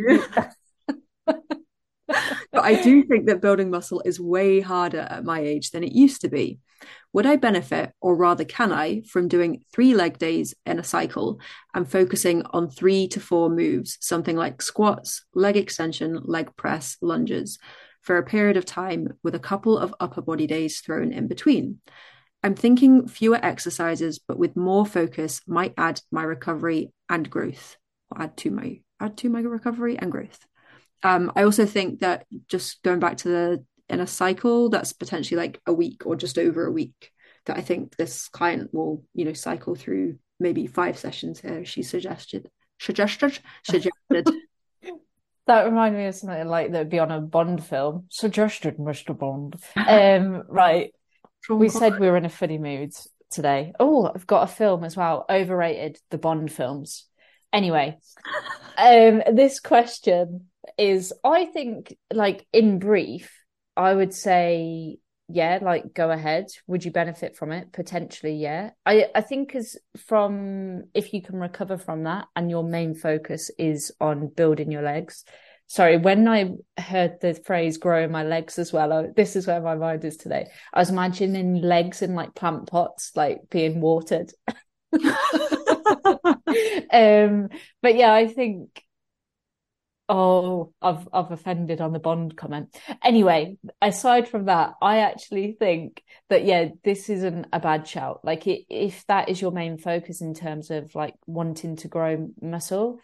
but 1.24 1.44
I 2.54 2.82
do 2.82 3.04
think 3.04 3.26
that 3.26 3.40
building 3.40 3.70
muscle 3.70 4.02
is 4.04 4.20
way 4.20 4.60
harder 4.60 5.00
at 5.00 5.24
my 5.24 5.40
age 5.40 5.70
than 5.70 5.84
it 5.84 5.92
used 5.92 6.20
to 6.22 6.28
be. 6.28 6.58
Would 7.16 7.24
I 7.24 7.36
benefit, 7.36 7.92
or 8.02 8.14
rather, 8.14 8.44
can 8.44 8.72
I, 8.72 9.00
from 9.00 9.26
doing 9.26 9.64
three 9.72 9.94
leg 9.94 10.18
days 10.18 10.54
in 10.66 10.78
a 10.78 10.84
cycle 10.84 11.40
and 11.72 11.90
focusing 11.90 12.42
on 12.50 12.68
three 12.68 13.08
to 13.08 13.20
four 13.20 13.48
moves, 13.48 13.96
something 14.02 14.36
like 14.36 14.60
squats, 14.60 15.24
leg 15.34 15.56
extension, 15.56 16.20
leg 16.24 16.54
press, 16.56 16.98
lunges? 17.00 17.58
for 18.02 18.18
a 18.18 18.22
period 18.22 18.56
of 18.56 18.64
time 18.64 19.08
with 19.24 19.34
a 19.34 19.40
couple 19.40 19.76
of 19.76 19.92
upper 19.98 20.22
body 20.22 20.46
days 20.46 20.80
thrown 20.80 21.12
in 21.12 21.26
between. 21.26 21.80
I'm 22.44 22.54
thinking 22.54 23.08
fewer 23.08 23.40
exercises, 23.42 24.20
but 24.20 24.38
with 24.38 24.54
more 24.54 24.86
focus 24.86 25.40
might 25.48 25.74
add 25.76 26.00
my 26.12 26.22
recovery 26.22 26.92
and 27.08 27.28
growth. 27.28 27.76
Or 28.10 28.22
add 28.22 28.36
to 28.36 28.52
my 28.52 28.80
add 29.00 29.16
to 29.16 29.28
my 29.28 29.40
recovery 29.40 29.98
and 29.98 30.12
growth. 30.12 30.38
Um, 31.02 31.32
I 31.34 31.42
also 31.42 31.66
think 31.66 31.98
that 32.00 32.26
just 32.46 32.80
going 32.84 33.00
back 33.00 33.16
to 33.18 33.28
the 33.28 33.64
in 33.88 34.00
a 34.00 34.06
cycle, 34.06 34.68
that's 34.68 34.92
potentially 34.92 35.38
like 35.38 35.60
a 35.66 35.72
week 35.72 36.06
or 36.06 36.16
just 36.16 36.38
over 36.38 36.66
a 36.66 36.72
week. 36.72 37.12
That 37.46 37.56
I 37.56 37.60
think 37.60 37.96
this 37.96 38.28
client 38.28 38.74
will, 38.74 39.04
you 39.14 39.24
know, 39.24 39.32
cycle 39.32 39.76
through 39.76 40.18
maybe 40.40 40.66
five 40.66 40.98
sessions 40.98 41.40
here. 41.40 41.64
She 41.64 41.82
suggested 41.82 42.50
suggested 42.78 43.38
suggested 43.64 44.28
That 45.46 45.64
reminded 45.64 45.98
me 45.98 46.06
of 46.06 46.14
something 46.14 46.48
like 46.48 46.72
that 46.72 46.78
would 46.78 46.90
be 46.90 46.98
on 46.98 47.12
a 47.12 47.20
Bond 47.20 47.64
film. 47.64 48.06
Suggested, 48.10 48.78
Mr. 48.78 49.16
Bond. 49.16 49.56
Um, 49.76 50.42
right. 50.48 50.92
we 51.48 51.68
said 51.68 52.00
we 52.00 52.08
were 52.08 52.16
in 52.16 52.24
a 52.24 52.30
funny 52.30 52.58
mood 52.58 52.92
today. 53.30 53.72
Oh, 53.78 54.10
I've 54.12 54.26
got 54.26 54.42
a 54.42 54.52
film 54.52 54.82
as 54.82 54.96
well. 54.96 55.24
Overrated 55.30 56.00
the 56.10 56.18
Bond 56.18 56.52
films. 56.52 57.04
Anyway, 57.52 57.96
um, 58.76 59.22
this 59.32 59.60
question 59.60 60.46
is 60.76 61.12
I 61.22 61.44
think 61.44 61.96
like 62.12 62.44
in 62.52 62.80
brief, 62.80 63.32
I 63.76 63.94
would 63.94 64.14
say 64.14 64.98
yeah, 65.28 65.58
like 65.60 65.92
go 65.92 66.10
ahead. 66.10 66.46
Would 66.68 66.84
you 66.84 66.92
benefit 66.92 67.36
from 67.36 67.50
it? 67.50 67.72
Potentially, 67.72 68.34
yeah. 68.34 68.70
I 68.84 69.06
I 69.14 69.22
think 69.22 69.54
as 69.56 69.76
from 70.06 70.84
if 70.94 71.12
you 71.12 71.20
can 71.20 71.36
recover 71.36 71.78
from 71.78 72.04
that 72.04 72.26
and 72.36 72.48
your 72.50 72.62
main 72.62 72.94
focus 72.94 73.50
is 73.58 73.92
on 74.00 74.28
building 74.28 74.70
your 74.70 74.82
legs, 74.82 75.24
sorry, 75.66 75.96
when 75.96 76.28
I 76.28 76.52
heard 76.78 77.20
the 77.20 77.34
phrase 77.34 77.76
growing 77.78 78.12
my 78.12 78.22
legs 78.22 78.58
as 78.58 78.72
well, 78.72 78.92
I, 78.92 79.06
this 79.16 79.34
is 79.34 79.48
where 79.48 79.60
my 79.60 79.74
mind 79.74 80.04
is 80.04 80.16
today. 80.16 80.46
I 80.72 80.78
was 80.78 80.90
imagining 80.90 81.56
legs 81.56 82.02
in 82.02 82.14
like 82.14 82.34
plant 82.36 82.68
pots, 82.68 83.10
like 83.16 83.40
being 83.50 83.80
watered. 83.80 84.30
um, 86.92 87.48
but 87.82 87.96
yeah, 87.96 88.12
I 88.12 88.28
think 88.28 88.82
Oh, 90.08 90.72
I've 90.80 91.08
I've 91.12 91.32
offended 91.32 91.80
on 91.80 91.92
the 91.92 91.98
Bond 91.98 92.36
comment. 92.36 92.76
Anyway, 93.02 93.58
aside 93.82 94.28
from 94.28 94.44
that, 94.44 94.74
I 94.80 94.98
actually 94.98 95.56
think 95.58 96.02
that 96.28 96.44
yeah, 96.44 96.68
this 96.84 97.10
isn't 97.10 97.48
a 97.52 97.58
bad 97.58 97.88
shout. 97.88 98.20
Like 98.22 98.46
it, 98.46 98.66
if 98.70 99.04
that 99.06 99.28
is 99.28 99.40
your 99.40 99.50
main 99.50 99.78
focus 99.78 100.20
in 100.20 100.32
terms 100.34 100.70
of 100.70 100.94
like 100.94 101.14
wanting 101.26 101.76
to 101.76 101.88
grow 101.88 102.30
muscle 102.40 103.00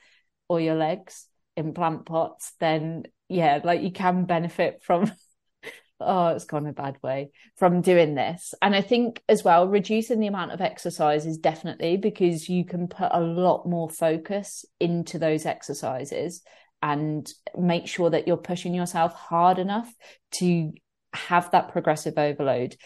or 0.49 0.61
your 0.61 0.77
legs 0.77 1.27
in 1.57 1.75
plant 1.75 2.07
pots, 2.07 2.53
then 2.61 3.05
yeah, 3.29 3.61
like 3.65 3.83
you 3.83 3.91
can 3.91 4.25
benefit 4.25 4.83
from 4.85 5.11
oh, 6.01 6.29
it's 6.29 6.45
gone 6.45 6.67
a 6.67 6.73
bad 6.73 6.99
way 7.03 7.31
from 7.57 7.81
doing 7.81 8.15
this. 8.15 8.55
And 8.62 8.77
I 8.77 8.81
think 8.81 9.23
as 9.29 9.43
well, 9.43 9.67
reducing 9.67 10.21
the 10.21 10.29
amount 10.29 10.53
of 10.53 10.61
exercise 10.61 11.27
is 11.27 11.38
definitely 11.38 11.97
because 11.97 12.49
you 12.49 12.65
can 12.65 12.87
put 12.87 13.09
a 13.11 13.21
lot 13.21 13.67
more 13.67 13.91
focus 13.91 14.65
into 14.79 15.19
those 15.19 15.47
exercises 15.47 16.43
and 16.83 17.33
make 17.57 17.87
sure 17.87 18.11
that 18.11 18.27
you're 18.27 18.37
pushing 18.37 18.75
yourself 18.75 19.14
hard 19.14 19.59
enough 19.59 19.92
to 20.33 20.73
have 21.14 21.51
that 21.53 21.71
progressive 21.73 22.18
overload 22.18 22.77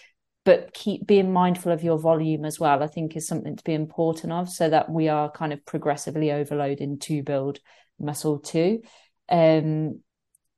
but 0.44 0.72
keep 0.72 1.06
being 1.06 1.32
mindful 1.32 1.72
of 1.72 1.82
your 1.82 1.98
volume 1.98 2.44
as 2.44 2.60
well 2.60 2.82
i 2.82 2.86
think 2.86 3.16
is 3.16 3.26
something 3.26 3.56
to 3.56 3.64
be 3.64 3.74
important 3.74 4.32
of 4.32 4.48
so 4.48 4.68
that 4.68 4.90
we 4.90 5.08
are 5.08 5.30
kind 5.30 5.52
of 5.52 5.64
progressively 5.64 6.30
overloading 6.30 6.98
to 6.98 7.22
build 7.22 7.58
muscle 7.98 8.38
too. 8.38 8.80
Um 9.28 10.00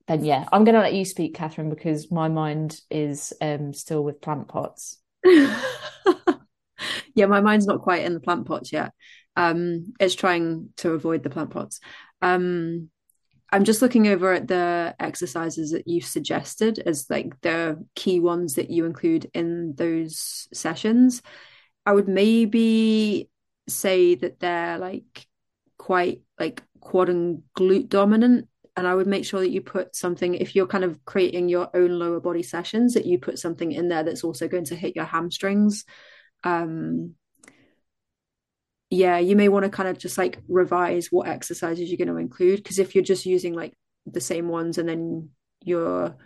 then 0.06 0.24
yeah 0.24 0.48
i'm 0.52 0.64
going 0.64 0.74
to 0.74 0.80
let 0.80 0.94
you 0.94 1.04
speak 1.04 1.34
catherine 1.34 1.70
because 1.70 2.10
my 2.10 2.28
mind 2.28 2.80
is 2.90 3.32
um 3.40 3.72
still 3.72 4.02
with 4.02 4.20
plant 4.20 4.48
pots. 4.48 4.98
Yeah 7.14 7.26
my 7.26 7.40
mind's 7.40 7.66
not 7.66 7.80
quite 7.80 8.04
in 8.04 8.14
the 8.14 8.20
plant 8.20 8.46
pots 8.46 8.72
yet. 8.72 8.92
Um 9.34 9.92
it's 9.98 10.14
trying 10.14 10.68
to 10.76 10.92
avoid 10.92 11.24
the 11.24 11.30
plant 11.30 11.50
pots. 11.50 11.80
Um 12.22 12.90
I'm 13.50 13.64
just 13.64 13.80
looking 13.80 14.08
over 14.08 14.32
at 14.32 14.46
the 14.46 14.94
exercises 15.00 15.70
that 15.70 15.88
you've 15.88 16.04
suggested 16.04 16.78
as 16.80 17.08
like 17.08 17.40
the 17.40 17.84
key 17.94 18.20
ones 18.20 18.54
that 18.54 18.70
you 18.70 18.84
include 18.84 19.30
in 19.32 19.74
those 19.74 20.48
sessions. 20.52 21.22
I 21.86 21.92
would 21.92 22.08
maybe 22.08 23.30
say 23.68 24.14
that 24.16 24.40
they're 24.40 24.78
like 24.78 25.26
quite 25.78 26.22
like 26.38 26.62
quad 26.80 27.08
and 27.08 27.42
glute 27.56 27.88
dominant. 27.88 28.48
And 28.76 28.86
I 28.86 28.94
would 28.94 29.06
make 29.06 29.24
sure 29.24 29.40
that 29.40 29.50
you 29.50 29.60
put 29.60 29.96
something, 29.96 30.34
if 30.34 30.54
you're 30.54 30.66
kind 30.66 30.84
of 30.84 31.04
creating 31.04 31.48
your 31.48 31.68
own 31.74 31.98
lower 31.98 32.20
body 32.20 32.44
sessions, 32.44 32.94
that 32.94 33.06
you 33.06 33.18
put 33.18 33.38
something 33.38 33.72
in 33.72 33.88
there 33.88 34.04
that's 34.04 34.22
also 34.22 34.46
going 34.46 34.66
to 34.66 34.76
hit 34.76 34.94
your 34.94 35.04
hamstrings. 35.04 35.84
Um, 36.44 37.14
yeah, 38.90 39.18
you 39.18 39.36
may 39.36 39.48
want 39.48 39.64
to 39.64 39.70
kind 39.70 39.88
of 39.88 39.98
just 39.98 40.16
like 40.16 40.38
revise 40.48 41.08
what 41.10 41.28
exercises 41.28 41.90
you're 41.90 41.98
going 41.98 42.08
to 42.08 42.16
include. 42.16 42.62
Because 42.62 42.78
if 42.78 42.94
you're 42.94 43.04
just 43.04 43.26
using 43.26 43.54
like 43.54 43.74
the 44.06 44.20
same 44.20 44.48
ones 44.48 44.78
and 44.78 44.88
then 44.88 45.30
you're 45.62 46.16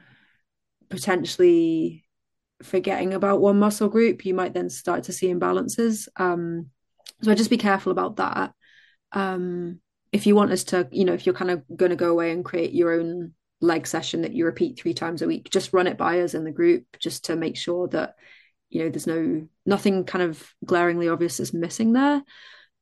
potentially 0.88 2.04
forgetting 2.62 3.14
about 3.14 3.40
one 3.40 3.58
muscle 3.58 3.88
group, 3.88 4.24
you 4.24 4.34
might 4.34 4.54
then 4.54 4.70
start 4.70 5.04
to 5.04 5.12
see 5.12 5.32
imbalances. 5.32 6.06
Um, 6.16 6.70
so 7.22 7.34
just 7.34 7.50
be 7.50 7.56
careful 7.56 7.92
about 7.92 8.16
that. 8.16 8.52
Um, 9.12 9.80
if 10.12 10.26
you 10.26 10.36
want 10.36 10.52
us 10.52 10.64
to, 10.64 10.88
you 10.92 11.04
know, 11.04 11.14
if 11.14 11.26
you're 11.26 11.34
kind 11.34 11.50
of 11.50 11.64
going 11.74 11.90
to 11.90 11.96
go 11.96 12.10
away 12.10 12.30
and 12.30 12.44
create 12.44 12.72
your 12.72 12.92
own 12.92 13.32
leg 13.60 13.86
session 13.86 14.22
that 14.22 14.34
you 14.34 14.44
repeat 14.44 14.78
three 14.78 14.94
times 14.94 15.22
a 15.22 15.26
week, 15.26 15.50
just 15.50 15.72
run 15.72 15.86
it 15.86 15.96
by 15.96 16.20
us 16.20 16.34
in 16.34 16.44
the 16.44 16.52
group 16.52 16.84
just 16.98 17.24
to 17.24 17.36
make 17.36 17.56
sure 17.56 17.88
that 17.88 18.14
you 18.72 18.82
know 18.82 18.88
there's 18.88 19.06
no 19.06 19.46
nothing 19.66 20.04
kind 20.04 20.22
of 20.22 20.54
glaringly 20.64 21.08
obvious 21.08 21.40
is 21.40 21.52
missing 21.52 21.92
there. 21.92 22.22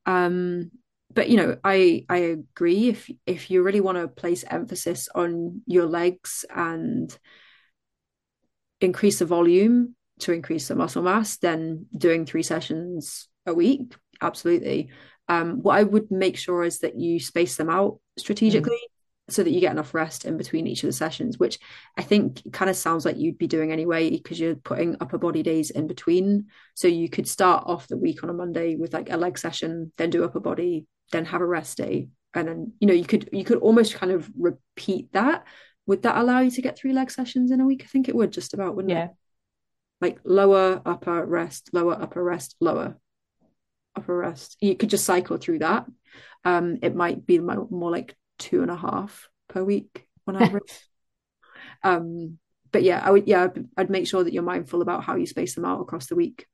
Um 0.06 0.70
but 1.12 1.28
you 1.28 1.36
know 1.36 1.56
i 1.64 2.04
i 2.08 2.16
agree 2.18 2.88
if 2.88 3.10
if 3.26 3.50
you 3.50 3.62
really 3.62 3.80
want 3.80 3.98
to 3.98 4.06
place 4.06 4.44
emphasis 4.48 5.08
on 5.14 5.60
your 5.66 5.86
legs 5.86 6.44
and 6.54 7.18
increase 8.80 9.18
the 9.18 9.26
volume 9.26 9.94
to 10.20 10.32
increase 10.32 10.68
the 10.68 10.74
muscle 10.76 11.02
mass 11.02 11.36
then 11.38 11.86
doing 11.96 12.24
three 12.24 12.42
sessions 12.42 13.28
a 13.46 13.52
week 13.52 13.94
absolutely. 14.22 14.90
Um 15.28 15.62
what 15.62 15.76
i 15.76 15.82
would 15.82 16.10
make 16.10 16.36
sure 16.36 16.62
is 16.62 16.80
that 16.80 16.98
you 16.98 17.18
space 17.18 17.56
them 17.56 17.70
out 17.70 17.98
strategically. 18.16 18.76
Mm 18.76 18.99
so 19.32 19.42
that 19.42 19.50
you 19.50 19.60
get 19.60 19.72
enough 19.72 19.94
rest 19.94 20.24
in 20.24 20.36
between 20.36 20.66
each 20.66 20.82
of 20.82 20.88
the 20.88 20.92
sessions, 20.92 21.38
which 21.38 21.58
I 21.96 22.02
think 22.02 22.42
kind 22.52 22.70
of 22.70 22.76
sounds 22.76 23.04
like 23.04 23.16
you'd 23.16 23.38
be 23.38 23.46
doing 23.46 23.72
anyway 23.72 24.10
because 24.10 24.40
you're 24.40 24.54
putting 24.54 24.96
upper 25.00 25.18
body 25.18 25.42
days 25.42 25.70
in 25.70 25.86
between. 25.86 26.46
So 26.74 26.88
you 26.88 27.08
could 27.08 27.28
start 27.28 27.64
off 27.66 27.88
the 27.88 27.96
week 27.96 28.22
on 28.22 28.30
a 28.30 28.34
Monday 28.34 28.76
with 28.76 28.92
like 28.92 29.10
a 29.10 29.16
leg 29.16 29.38
session, 29.38 29.92
then 29.96 30.10
do 30.10 30.24
upper 30.24 30.40
body, 30.40 30.86
then 31.12 31.24
have 31.26 31.40
a 31.40 31.46
rest 31.46 31.78
day. 31.78 32.08
And 32.34 32.46
then, 32.46 32.72
you 32.80 32.86
know, 32.86 32.94
you 32.94 33.04
could 33.04 33.28
you 33.32 33.44
could 33.44 33.58
almost 33.58 33.94
kind 33.94 34.12
of 34.12 34.30
repeat 34.38 35.12
that. 35.12 35.44
Would 35.86 36.02
that 36.02 36.18
allow 36.18 36.40
you 36.40 36.50
to 36.52 36.62
get 36.62 36.78
three 36.78 36.92
leg 36.92 37.10
sessions 37.10 37.50
in 37.50 37.60
a 37.60 37.66
week? 37.66 37.82
I 37.84 37.86
think 37.86 38.08
it 38.08 38.14
would 38.14 38.32
just 38.32 38.54
about, 38.54 38.76
wouldn't 38.76 38.92
yeah. 38.92 39.06
it? 39.06 39.10
Like 40.00 40.20
lower, 40.24 40.80
upper, 40.86 41.24
rest, 41.26 41.70
lower, 41.72 42.00
upper, 42.00 42.22
rest, 42.22 42.56
lower, 42.60 42.96
upper, 43.96 44.16
rest. 44.16 44.56
You 44.60 44.76
could 44.76 44.90
just 44.90 45.04
cycle 45.04 45.36
through 45.36 45.58
that. 45.60 45.86
Um, 46.44 46.78
it 46.82 46.94
might 46.94 47.26
be 47.26 47.38
more 47.38 47.90
like 47.90 48.16
two 48.40 48.62
and 48.62 48.70
a 48.70 48.76
half 48.76 49.28
per 49.48 49.62
week 49.62 50.06
on 50.26 50.36
average. 50.42 50.72
um, 51.84 52.38
but 52.72 52.82
yeah, 52.82 53.00
I 53.04 53.10
would 53.10 53.28
yeah, 53.28 53.44
I'd, 53.44 53.66
I'd, 53.76 53.90
make 53.90 54.06
sure 54.06 54.24
that 54.24 54.32
you're 54.32 54.42
mindful 54.42 54.82
about 54.82 55.04
how 55.04 55.16
you 55.16 55.26
space 55.26 55.54
them 55.54 55.64
out 55.64 55.80
across 55.80 56.06
the 56.06 56.16
week. 56.16 56.46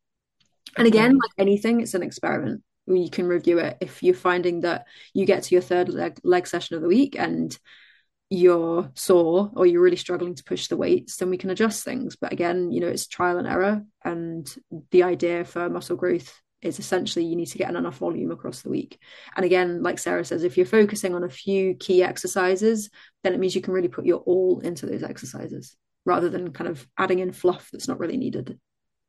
And 0.77 0.87
again, 0.87 1.13
like 1.13 1.31
anything, 1.39 1.81
it's 1.81 1.95
an 1.95 2.03
experiment. 2.03 2.63
You 2.87 3.11
can 3.11 3.27
review 3.27 3.59
it 3.59 3.79
if 3.81 4.03
you're 4.03 4.15
finding 4.15 4.61
that 4.61 4.87
you 5.15 5.25
get 5.25 5.45
to 5.45 5.55
your 5.55 5.63
third 5.63 5.89
leg, 5.89 6.19
leg 6.23 6.47
session 6.47 6.77
of 6.77 6.83
the 6.83 6.89
week 6.89 7.17
and 7.19 7.57
you're 8.29 8.91
sore 8.95 9.51
or 9.55 9.67
you're 9.67 9.83
really 9.83 9.97
struggling 9.97 10.35
to 10.35 10.45
push 10.45 10.69
the 10.69 10.77
weights, 10.77 11.17
then 11.17 11.31
we 11.31 11.39
can 11.39 11.51
adjust 11.51 11.85
things. 11.85 12.17
But 12.17 12.33
again, 12.33 12.71
you 12.71 12.81
know, 12.81 12.89
it's 12.89 13.07
trial 13.07 13.39
and 13.39 13.47
error. 13.47 13.83
And 14.05 14.49
the 14.91 15.05
idea 15.05 15.45
for 15.45 15.71
muscle 15.71 15.97
growth 15.97 16.41
is 16.63 16.79
essentially 16.79 17.25
you 17.25 17.37
need 17.37 17.47
to 17.47 17.59
get 17.59 17.75
enough 17.75 17.99
volume 17.99 18.31
across 18.31 18.63
the 18.63 18.71
week. 18.71 18.99
And 19.37 19.45
again, 19.45 19.83
like 19.83 19.99
Sarah 19.99 20.25
says, 20.25 20.43
if 20.43 20.57
you're 20.57 20.67
focusing 20.67 21.15
on 21.15 21.25
a 21.25 21.29
few 21.29 21.75
key 21.75 22.03
exercises, 22.03 22.91
then 23.23 23.35
it 23.35 23.41
means 23.41 23.55
you 23.55 23.61
can 23.61 23.75
really 23.75 23.89
put 23.89 24.07
your 24.07 24.21
all 24.21 24.61
into 24.61 24.87
those 24.87 25.03
exercises 25.03 25.77
rather 26.05 26.29
than 26.29 26.53
kind 26.53 26.69
of 26.69 26.87
adding 26.97 27.19
in 27.19 27.33
fluff 27.33 27.69
that's 27.73 27.89
not 27.89 27.99
really 27.99 28.17
needed. 28.17 28.59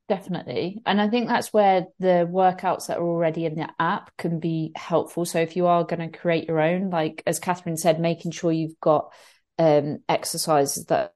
Definitely. 0.10 0.82
And 0.86 1.02
I 1.02 1.10
think 1.10 1.28
that's 1.28 1.52
where 1.52 1.88
the 2.00 2.30
workouts 2.32 2.88
that 2.88 2.98
are 2.98 3.08
already 3.08 3.46
in 3.46 3.56
the 3.56 3.70
app 3.80 4.16
can 4.18 4.40
be 4.40 4.72
helpful. 4.76 5.26
So 5.26 5.40
if 5.40 5.56
you 5.56 5.68
are 5.68 5.84
going 5.84 6.10
to 6.12 6.18
create 6.18 6.48
your 6.48 6.62
own, 6.62 6.90
like 6.90 7.24
as 7.28 7.40
Catherine 7.40 7.78
said, 7.78 8.00
making 8.00 8.32
sure 8.32 8.52
you've 8.52 8.80
got 8.80 9.12
um, 9.60 10.00
exercises 10.08 10.86
that 10.86 11.14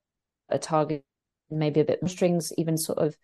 are 0.51 0.57
targeted 0.57 1.03
maybe 1.49 1.79
a 1.79 1.85
bit 1.85 2.01
more 2.01 2.09
strings, 2.09 2.51
even 2.57 2.77
sort 2.77 2.99
of 2.99 3.15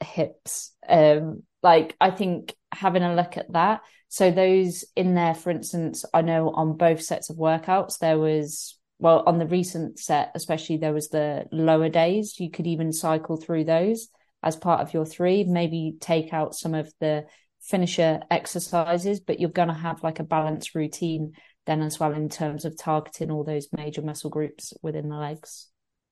hips 0.00 0.72
um 0.88 1.42
like 1.62 1.96
i 2.00 2.10
think 2.10 2.54
having 2.72 3.02
a 3.02 3.14
look 3.14 3.36
at 3.36 3.52
that. 3.52 3.80
So 4.08 4.30
those 4.30 4.84
in 4.96 5.14
there 5.14 5.34
for 5.34 5.50
instance 5.50 6.04
i 6.14 6.22
know 6.22 6.50
on 6.50 6.76
both 6.76 7.02
sets 7.02 7.30
of 7.30 7.36
workouts 7.36 7.98
there 7.98 8.18
was 8.18 8.78
well 8.98 9.22
on 9.26 9.38
the 9.38 9.46
recent 9.46 9.98
set 9.98 10.32
especially 10.34 10.76
there 10.76 10.94
was 10.94 11.08
the 11.08 11.46
lower 11.52 11.88
days. 11.88 12.38
You 12.40 12.50
could 12.50 12.66
even 12.66 12.92
cycle 12.92 13.36
through 13.36 13.64
those 13.64 14.08
as 14.42 14.56
part 14.56 14.80
of 14.80 14.94
your 14.94 15.04
three. 15.04 15.44
Maybe 15.44 15.96
take 16.00 16.32
out 16.32 16.54
some 16.54 16.74
of 16.74 16.92
the 17.00 17.26
finisher 17.60 18.20
exercises 18.30 19.20
but 19.20 19.40
you're 19.40 19.50
going 19.50 19.68
to 19.68 19.74
have 19.74 20.02
like 20.02 20.20
a 20.20 20.24
balanced 20.24 20.74
routine 20.74 21.32
then 21.66 21.82
as 21.82 22.00
well 22.00 22.12
in 22.12 22.28
terms 22.28 22.64
of 22.64 22.78
targeting 22.78 23.30
all 23.30 23.44
those 23.44 23.68
major 23.72 24.00
muscle 24.00 24.30
groups 24.30 24.72
within 24.80 25.08
the 25.08 25.16
legs 25.16 25.68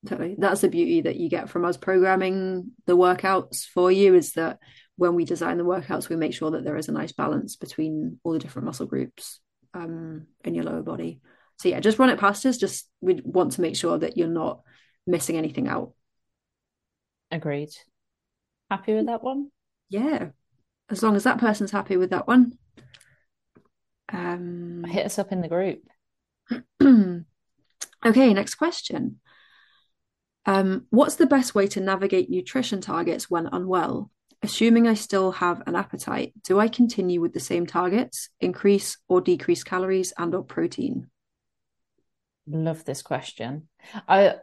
totally. 0.07 0.35
That's 0.37 0.61
the 0.61 0.69
beauty 0.69 1.01
that 1.01 1.17
you 1.17 1.29
get 1.29 1.49
from 1.49 1.65
us 1.65 1.77
programming 1.77 2.71
the 2.85 2.97
workouts 2.97 3.65
for 3.65 3.91
you 3.91 4.15
is 4.15 4.33
that 4.33 4.59
when 4.95 5.13
we 5.13 5.25
design 5.25 5.57
the 5.57 5.65
workouts 5.65 6.09
we 6.09 6.15
make 6.15 6.33
sure 6.33 6.51
that 6.51 6.63
there 6.63 6.77
is 6.77 6.87
a 6.87 6.93
nice 6.93 7.11
balance 7.11 7.55
between 7.55 8.19
all 8.23 8.33
the 8.33 8.39
different 8.39 8.65
muscle 8.65 8.87
groups 8.87 9.39
um, 9.73 10.27
in 10.43 10.55
your 10.55 10.63
lower 10.63 10.81
body. 10.81 11.19
So 11.59 11.69
yeah 11.69 11.79
just 11.79 11.99
run 11.99 12.09
it 12.09 12.19
past 12.19 12.45
us. 12.45 12.57
Just 12.57 12.89
we 13.01 13.21
want 13.23 13.53
to 13.53 13.61
make 13.61 13.75
sure 13.75 13.97
that 13.97 14.17
you're 14.17 14.27
not 14.27 14.61
missing 15.05 15.37
anything 15.37 15.67
out. 15.67 15.93
Agreed. 17.31 17.69
Happy 18.71 18.93
with 18.93 19.07
that 19.07 19.23
one? 19.23 19.51
Yeah. 19.89 20.29
As 20.89 21.03
long 21.03 21.15
as 21.15 21.23
that 21.23 21.39
person's 21.39 21.71
happy 21.71 21.97
with 21.97 22.11
that 22.11 22.27
one. 22.27 22.53
Um 24.11 24.85
hit 24.87 25.05
us 25.05 25.19
up 25.19 25.31
in 25.31 25.41
the 25.41 25.49
group. 25.49 25.83
Okay 28.05 28.31
next 28.33 28.55
question 28.55 29.19
um, 30.47 30.85
what's 30.89 31.15
the 31.15 31.27
best 31.27 31.53
way 31.53 31.67
to 31.67 31.81
navigate 31.81 32.29
nutrition 32.29 32.79
targets 32.79 33.29
when 33.29 33.47
unwell? 33.47 34.09
Assuming 34.41 34.87
I 34.87 34.93
still 34.93 35.31
have 35.33 35.61
an 35.67 35.75
appetite, 35.75 36.33
do 36.43 36.57
I 36.59 36.69
continue 36.69 37.19
with 37.19 37.33
the 37.33 37.39
same 37.39 37.65
targets, 37.65 38.29
increase 38.39 38.97
or 39.09 39.19
decrease 39.19 39.63
calories 39.63 40.13
and 40.17 40.33
or 40.33 40.43
protein? 40.43 41.09
Love 42.47 42.85
this 42.85 43.01
question. 43.01 43.67
I 44.07 44.35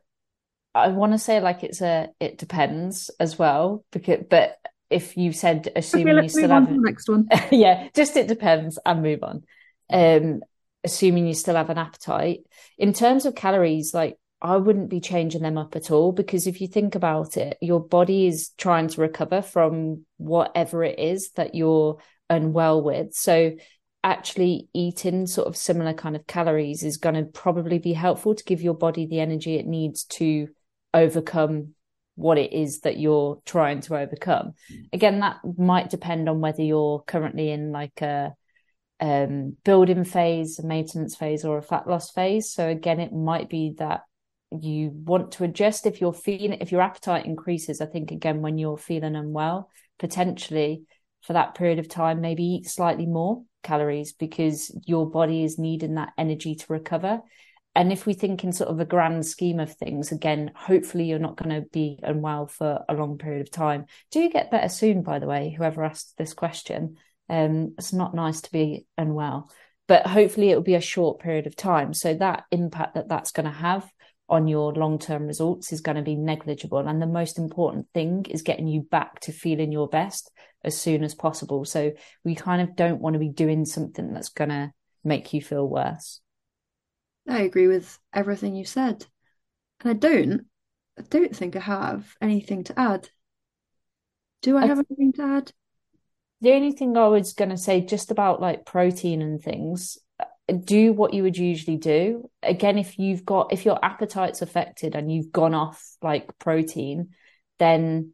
I 0.74 0.88
want 0.88 1.12
to 1.12 1.18
say 1.18 1.40
like 1.40 1.64
it's 1.64 1.80
a 1.80 2.08
it 2.20 2.36
depends 2.36 3.10
as 3.18 3.38
well 3.38 3.84
because 3.90 4.24
but 4.28 4.58
if 4.90 5.16
you 5.16 5.32
said 5.32 5.72
assuming 5.74 6.16
okay, 6.16 6.24
you 6.24 6.28
still 6.28 6.50
have 6.50 6.68
the 6.68 6.76
next 6.76 7.08
one 7.08 7.28
yeah 7.50 7.88
just 7.94 8.16
it 8.16 8.28
depends 8.28 8.78
and 8.84 9.02
move 9.02 9.22
on 9.22 9.44
um 9.90 10.42
assuming 10.82 11.26
you 11.26 11.34
still 11.34 11.54
have 11.54 11.70
an 11.70 11.78
appetite 11.78 12.40
in 12.76 12.92
terms 12.92 13.24
of 13.24 13.34
calories 13.34 13.94
like 13.94 14.18
I 14.44 14.58
wouldn't 14.58 14.90
be 14.90 15.00
changing 15.00 15.42
them 15.42 15.56
up 15.56 15.74
at 15.74 15.90
all 15.90 16.12
because 16.12 16.46
if 16.46 16.60
you 16.60 16.68
think 16.68 16.94
about 16.94 17.36
it 17.38 17.56
your 17.62 17.80
body 17.80 18.26
is 18.26 18.50
trying 18.58 18.88
to 18.88 19.00
recover 19.00 19.40
from 19.40 20.04
whatever 20.18 20.84
it 20.84 20.98
is 20.98 21.30
that 21.32 21.54
you're 21.54 21.96
unwell 22.28 22.82
with 22.82 23.14
so 23.14 23.52
actually 24.04 24.68
eating 24.74 25.26
sort 25.26 25.48
of 25.48 25.56
similar 25.56 25.94
kind 25.94 26.14
of 26.14 26.26
calories 26.26 26.82
is 26.82 26.98
going 26.98 27.14
to 27.14 27.24
probably 27.24 27.78
be 27.78 27.94
helpful 27.94 28.34
to 28.34 28.44
give 28.44 28.60
your 28.60 28.74
body 28.74 29.06
the 29.06 29.18
energy 29.18 29.56
it 29.56 29.66
needs 29.66 30.04
to 30.04 30.48
overcome 30.92 31.74
what 32.16 32.38
it 32.38 32.52
is 32.52 32.80
that 32.80 32.98
you're 32.98 33.40
trying 33.44 33.80
to 33.80 33.96
overcome. 33.96 34.52
Again, 34.92 35.20
that 35.20 35.38
might 35.58 35.90
depend 35.90 36.28
on 36.28 36.40
whether 36.40 36.62
you're 36.62 37.02
currently 37.06 37.50
in 37.50 37.72
like 37.72 38.00
a 38.02 38.34
um, 39.00 39.56
building 39.64 40.04
phase, 40.04 40.58
a 40.58 40.66
maintenance 40.66 41.16
phase, 41.16 41.44
or 41.44 41.58
a 41.58 41.62
fat 41.62 41.88
loss 41.88 42.10
phase. 42.10 42.52
So 42.52 42.68
again, 42.68 43.00
it 43.00 43.12
might 43.12 43.48
be 43.48 43.74
that 43.78 44.02
you 44.50 44.90
want 44.92 45.32
to 45.32 45.44
adjust 45.44 45.86
if 45.86 46.00
you're 46.00 46.12
feeling 46.12 46.58
if 46.60 46.72
your 46.72 46.80
appetite 46.80 47.26
increases. 47.26 47.80
I 47.80 47.86
think 47.86 48.10
again 48.10 48.40
when 48.40 48.58
you're 48.58 48.78
feeling 48.78 49.16
unwell, 49.16 49.70
potentially 49.98 50.84
for 51.22 51.32
that 51.32 51.54
period 51.54 51.78
of 51.78 51.88
time, 51.88 52.20
maybe 52.20 52.44
eat 52.44 52.68
slightly 52.68 53.06
more 53.06 53.42
calories 53.62 54.12
because 54.12 54.70
your 54.86 55.10
body 55.10 55.42
is 55.42 55.58
needing 55.58 55.94
that 55.94 56.12
energy 56.18 56.54
to 56.54 56.72
recover. 56.72 57.20
And 57.76 57.92
if 57.92 58.06
we 58.06 58.14
think 58.14 58.44
in 58.44 58.52
sort 58.52 58.70
of 58.70 58.78
a 58.78 58.84
grand 58.84 59.26
scheme 59.26 59.58
of 59.58 59.74
things, 59.74 60.12
again, 60.12 60.52
hopefully 60.54 61.04
you're 61.04 61.18
not 61.18 61.36
going 61.36 61.60
to 61.60 61.68
be 61.70 61.98
unwell 62.02 62.46
for 62.46 62.84
a 62.88 62.94
long 62.94 63.18
period 63.18 63.40
of 63.40 63.50
time. 63.50 63.86
Do 64.12 64.20
you 64.20 64.30
get 64.30 64.50
better 64.50 64.68
soon, 64.68 65.02
by 65.02 65.18
the 65.18 65.26
way, 65.26 65.52
whoever 65.56 65.82
asked 65.82 66.16
this 66.16 66.34
question? 66.34 66.98
Um, 67.28 67.74
it's 67.76 67.92
not 67.92 68.14
nice 68.14 68.42
to 68.42 68.52
be 68.52 68.86
unwell, 68.96 69.50
but 69.88 70.06
hopefully 70.06 70.50
it 70.50 70.54
will 70.54 70.62
be 70.62 70.76
a 70.76 70.80
short 70.80 71.18
period 71.18 71.48
of 71.48 71.56
time. 71.56 71.94
So 71.94 72.14
that 72.14 72.44
impact 72.52 72.94
that 72.94 73.08
that's 73.08 73.32
going 73.32 73.46
to 73.46 73.52
have 73.52 73.90
on 74.28 74.48
your 74.48 74.72
long 74.72 74.98
term 74.98 75.26
results 75.26 75.72
is 75.72 75.80
going 75.80 75.96
to 75.96 76.02
be 76.02 76.14
negligible. 76.14 76.78
And 76.78 77.00
the 77.00 77.06
most 77.06 77.38
important 77.38 77.86
thing 77.92 78.26
is 78.30 78.42
getting 78.42 78.66
you 78.66 78.82
back 78.82 79.20
to 79.20 79.32
feeling 79.32 79.72
your 79.72 79.88
best 79.88 80.30
as 80.62 80.78
soon 80.78 81.04
as 81.04 81.14
possible. 81.14 81.64
So 81.64 81.92
we 82.24 82.34
kind 82.34 82.62
of 82.62 82.74
don't 82.76 83.00
want 83.00 83.14
to 83.14 83.20
be 83.20 83.28
doing 83.28 83.64
something 83.64 84.12
that's 84.12 84.30
going 84.30 84.50
to 84.50 84.72
make 85.04 85.32
you 85.32 85.42
feel 85.42 85.68
worse. 85.68 86.20
I 87.28 87.42
agree 87.42 87.68
with 87.68 87.98
everything 88.12 88.54
you 88.54 88.64
said. 88.64 89.06
And 89.80 89.90
I 89.90 89.92
don't, 89.94 90.46
I 90.98 91.02
don't 91.08 91.34
think 91.34 91.56
I 91.56 91.60
have 91.60 92.14
anything 92.20 92.64
to 92.64 92.78
add. 92.78 93.08
Do 94.42 94.56
I, 94.56 94.62
I 94.62 94.66
have 94.66 94.84
anything 94.90 95.12
to 95.14 95.22
add? 95.22 95.52
The 96.40 96.52
only 96.52 96.72
thing 96.72 96.96
I 96.96 97.08
was 97.08 97.32
going 97.32 97.50
to 97.50 97.56
say 97.56 97.80
just 97.80 98.10
about 98.10 98.40
like 98.40 98.66
protein 98.66 99.22
and 99.22 99.40
things, 99.40 99.98
do 100.52 100.92
what 100.92 101.14
you 101.14 101.22
would 101.22 101.38
usually 101.38 101.76
do. 101.76 102.28
Again, 102.42 102.78
if 102.78 102.98
you've 102.98 103.24
got, 103.24 103.52
if 103.52 103.64
your 103.64 103.82
appetite's 103.82 104.42
affected 104.42 104.94
and 104.94 105.10
you've 105.10 105.32
gone 105.32 105.54
off 105.54 105.82
like 106.02 106.38
protein, 106.38 107.10
then 107.58 108.12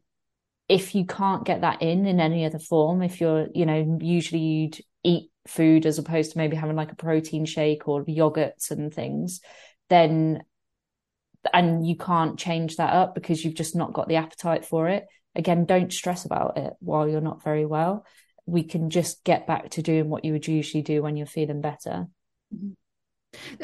if 0.69 0.95
you 0.95 1.05
can't 1.05 1.45
get 1.45 1.61
that 1.61 1.81
in 1.81 2.05
in 2.05 2.19
any 2.19 2.45
other 2.45 2.59
form, 2.59 3.01
if 3.01 3.19
you're, 3.19 3.47
you 3.53 3.65
know, 3.65 3.97
usually 4.01 4.41
you'd 4.41 4.77
eat 5.03 5.29
food 5.47 5.85
as 5.85 5.97
opposed 5.97 6.31
to 6.31 6.37
maybe 6.37 6.55
having 6.55 6.75
like 6.75 6.91
a 6.91 6.95
protein 6.95 7.45
shake 7.45 7.87
or 7.87 8.05
yogurts 8.05 8.71
and 8.71 8.93
things, 8.93 9.41
then 9.89 10.41
and 11.53 11.85
you 11.85 11.97
can't 11.97 12.39
change 12.39 12.77
that 12.77 12.93
up 12.93 13.15
because 13.15 13.43
you've 13.43 13.55
just 13.55 13.75
not 13.75 13.93
got 13.93 14.07
the 14.07 14.15
appetite 14.15 14.63
for 14.63 14.87
it. 14.87 15.05
Again, 15.35 15.65
don't 15.65 15.91
stress 15.91 16.25
about 16.25 16.57
it 16.57 16.73
while 16.79 17.07
you're 17.07 17.19
not 17.19 17.43
very 17.43 17.65
well. 17.65 18.05
We 18.45 18.63
can 18.63 18.89
just 18.89 19.23
get 19.23 19.47
back 19.47 19.71
to 19.71 19.81
doing 19.81 20.09
what 20.09 20.23
you 20.23 20.33
would 20.33 20.47
usually 20.47 20.83
do 20.83 21.01
when 21.01 21.17
you're 21.17 21.25
feeling 21.25 21.61
better. 21.61 22.07
Mm-hmm. 22.53 22.71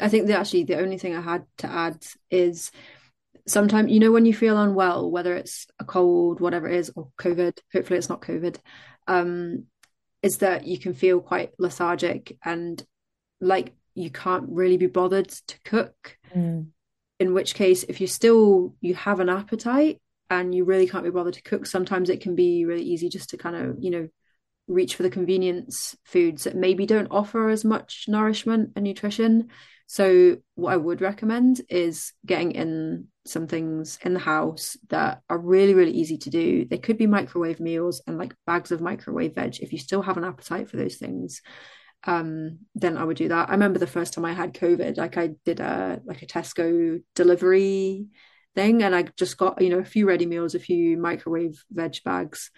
I 0.00 0.08
think 0.08 0.26
that 0.26 0.40
actually 0.40 0.64
the 0.64 0.78
only 0.78 0.98
thing 0.98 1.14
I 1.14 1.20
had 1.20 1.44
to 1.58 1.66
add 1.66 2.04
is 2.30 2.70
sometimes 3.46 3.90
you 3.90 4.00
know 4.00 4.12
when 4.12 4.26
you 4.26 4.34
feel 4.34 4.58
unwell, 4.58 5.10
whether 5.10 5.34
it's 5.34 5.66
a 5.78 5.84
cold, 5.84 6.40
whatever 6.40 6.68
it 6.68 6.76
is, 6.76 6.90
or 6.94 7.10
COVID. 7.18 7.58
Hopefully, 7.72 7.98
it's 7.98 8.08
not 8.08 8.22
COVID. 8.22 8.56
Um, 9.06 9.64
is 10.22 10.38
that 10.38 10.66
you 10.66 10.78
can 10.78 10.94
feel 10.94 11.20
quite 11.20 11.52
lethargic 11.58 12.36
and 12.44 12.84
like 13.40 13.74
you 13.94 14.10
can't 14.10 14.46
really 14.48 14.76
be 14.76 14.86
bothered 14.86 15.28
to 15.28 15.60
cook. 15.64 16.18
Mm. 16.34 16.68
In 17.20 17.34
which 17.34 17.54
case, 17.54 17.84
if 17.84 18.00
you 18.00 18.06
still 18.06 18.74
you 18.80 18.94
have 18.94 19.20
an 19.20 19.28
appetite 19.28 20.00
and 20.30 20.54
you 20.54 20.64
really 20.64 20.86
can't 20.86 21.04
be 21.04 21.10
bothered 21.10 21.34
to 21.34 21.42
cook, 21.42 21.66
sometimes 21.66 22.10
it 22.10 22.20
can 22.20 22.34
be 22.34 22.64
really 22.64 22.82
easy 22.82 23.08
just 23.08 23.30
to 23.30 23.36
kind 23.36 23.56
of 23.56 23.76
you 23.80 23.90
know 23.90 24.08
reach 24.68 24.94
for 24.94 25.02
the 25.02 25.10
convenience 25.10 25.96
foods 26.04 26.44
that 26.44 26.54
maybe 26.54 26.86
don't 26.86 27.10
offer 27.10 27.48
as 27.48 27.64
much 27.64 28.04
nourishment 28.06 28.72
and 28.76 28.84
nutrition. 28.84 29.48
So, 29.86 30.36
what 30.54 30.74
I 30.74 30.76
would 30.76 31.00
recommend 31.00 31.62
is 31.70 32.12
getting 32.26 32.52
in 32.52 33.08
some 33.26 33.46
things 33.46 33.98
in 34.02 34.14
the 34.14 34.20
house 34.20 34.76
that 34.88 35.22
are 35.30 35.38
really, 35.38 35.74
really 35.74 35.92
easy 35.92 36.18
to 36.18 36.30
do. 36.30 36.66
They 36.66 36.78
could 36.78 36.98
be 36.98 37.06
microwave 37.06 37.58
meals 37.58 38.02
and 38.06 38.18
like 38.18 38.34
bags 38.46 38.70
of 38.70 38.80
microwave 38.80 39.34
veg. 39.34 39.60
If 39.60 39.72
you 39.72 39.78
still 39.78 40.02
have 40.02 40.18
an 40.18 40.24
appetite 40.24 40.68
for 40.68 40.76
those 40.76 40.96
things, 40.96 41.40
um, 42.04 42.60
then 42.74 42.96
I 42.96 43.04
would 43.04 43.16
do 43.16 43.28
that. 43.28 43.48
I 43.48 43.52
remember 43.52 43.78
the 43.78 43.86
first 43.86 44.12
time 44.12 44.24
I 44.24 44.32
had 44.32 44.54
COVID, 44.54 44.96
like 44.96 45.16
I 45.16 45.30
did 45.44 45.60
a 45.60 46.00
like 46.04 46.22
a 46.22 46.26
Tesco 46.26 47.02
delivery 47.14 48.06
thing, 48.54 48.82
and 48.82 48.94
I 48.94 49.04
just 49.16 49.36
got 49.36 49.60
you 49.60 49.70
know 49.70 49.78
a 49.78 49.84
few 49.84 50.06
ready 50.06 50.26
meals, 50.26 50.54
a 50.54 50.60
few 50.60 50.96
microwave 50.96 51.62
veg 51.70 51.96
bags, 52.04 52.50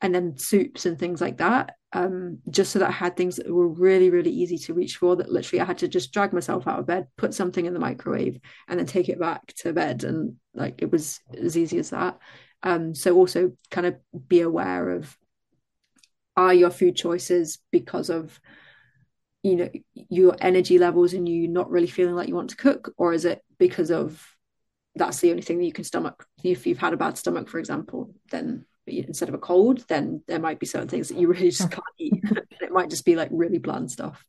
and 0.00 0.14
then 0.14 0.36
soups 0.36 0.86
and 0.86 0.98
things 0.98 1.20
like 1.20 1.38
that 1.38 1.74
um, 1.96 2.38
just 2.50 2.72
so 2.72 2.78
that 2.80 2.88
I 2.88 2.92
had 2.92 3.16
things 3.16 3.36
that 3.36 3.50
were 3.50 3.68
really, 3.68 4.10
really 4.10 4.30
easy 4.30 4.58
to 4.58 4.74
reach 4.74 4.98
for. 4.98 5.16
That 5.16 5.32
literally 5.32 5.62
I 5.62 5.64
had 5.64 5.78
to 5.78 5.88
just 5.88 6.12
drag 6.12 6.32
myself 6.32 6.66
out 6.66 6.78
of 6.78 6.86
bed, 6.86 7.06
put 7.16 7.32
something 7.32 7.64
in 7.64 7.72
the 7.72 7.80
microwave, 7.80 8.38
and 8.68 8.78
then 8.78 8.86
take 8.86 9.08
it 9.08 9.18
back 9.18 9.46
to 9.58 9.72
bed. 9.72 10.04
And 10.04 10.36
like 10.54 10.82
it 10.82 10.92
was 10.92 11.20
as 11.36 11.56
easy 11.56 11.78
as 11.78 11.90
that. 11.90 12.18
Um, 12.62 12.94
so 12.94 13.14
also 13.14 13.52
kind 13.70 13.86
of 13.86 13.96
be 14.28 14.42
aware 14.42 14.90
of 14.90 15.16
are 16.36 16.52
your 16.52 16.70
food 16.70 16.96
choices 16.96 17.58
because 17.70 18.10
of 18.10 18.38
you 19.42 19.56
know 19.56 19.70
your 19.94 20.36
energy 20.40 20.78
levels 20.78 21.14
and 21.14 21.26
you 21.26 21.48
not 21.48 21.70
really 21.70 21.86
feeling 21.86 22.14
like 22.14 22.28
you 22.28 22.34
want 22.34 22.50
to 22.50 22.56
cook, 22.56 22.92
or 22.98 23.14
is 23.14 23.24
it 23.24 23.42
because 23.58 23.90
of 23.90 24.22
that's 24.96 25.20
the 25.20 25.30
only 25.30 25.42
thing 25.42 25.58
that 25.58 25.64
you 25.64 25.72
can 25.72 25.84
stomach 25.84 26.26
if 26.42 26.66
you've 26.66 26.78
had 26.78 26.92
a 26.92 26.98
bad 26.98 27.16
stomach, 27.16 27.48
for 27.48 27.58
example, 27.58 28.12
then 28.30 28.66
instead 28.86 29.28
of 29.28 29.34
a 29.34 29.38
cold, 29.38 29.84
then 29.88 30.22
there 30.26 30.38
might 30.38 30.60
be 30.60 30.66
certain 30.66 30.88
things 30.88 31.08
that 31.08 31.18
you 31.18 31.28
really 31.28 31.50
just 31.50 31.70
can't 31.70 31.84
eat. 31.98 32.22
it 32.60 32.72
might 32.72 32.90
just 32.90 33.04
be 33.04 33.16
like 33.16 33.28
really 33.32 33.58
bland 33.58 33.90
stuff. 33.90 34.24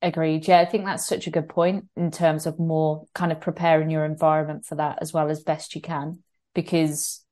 Agreed. 0.00 0.48
Yeah, 0.48 0.58
I 0.58 0.64
think 0.64 0.84
that's 0.84 1.06
such 1.06 1.26
a 1.26 1.30
good 1.30 1.48
point 1.48 1.86
in 1.96 2.10
terms 2.10 2.46
of 2.46 2.58
more 2.58 3.04
kind 3.14 3.30
of 3.30 3.40
preparing 3.40 3.88
your 3.88 4.04
environment 4.04 4.64
for 4.66 4.74
that 4.74 4.98
as 5.00 5.12
well 5.12 5.30
as 5.30 5.42
best 5.42 5.76
you 5.76 5.80
can. 5.80 6.22
Because 6.54 7.24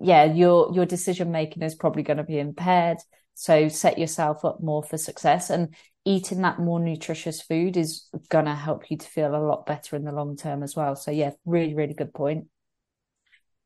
yeah, 0.00 0.24
your 0.24 0.72
your 0.74 0.86
decision 0.86 1.30
making 1.30 1.62
is 1.62 1.76
probably 1.76 2.02
going 2.02 2.16
to 2.16 2.24
be 2.24 2.38
impaired. 2.38 2.98
So 3.34 3.68
set 3.68 3.98
yourself 3.98 4.44
up 4.44 4.60
more 4.60 4.82
for 4.82 4.98
success 4.98 5.48
and 5.48 5.72
eating 6.08 6.42
that 6.42 6.58
more 6.58 6.80
nutritious 6.80 7.42
food 7.42 7.76
is 7.76 8.08
gonna 8.30 8.54
help 8.54 8.90
you 8.90 8.96
to 8.96 9.06
feel 9.06 9.34
a 9.34 9.46
lot 9.46 9.66
better 9.66 9.94
in 9.94 10.04
the 10.04 10.12
long 10.12 10.36
term 10.36 10.62
as 10.62 10.74
well. 10.74 10.96
So 10.96 11.10
yeah, 11.10 11.32
really, 11.44 11.74
really 11.74 11.92
good 11.92 12.14
point. 12.14 12.46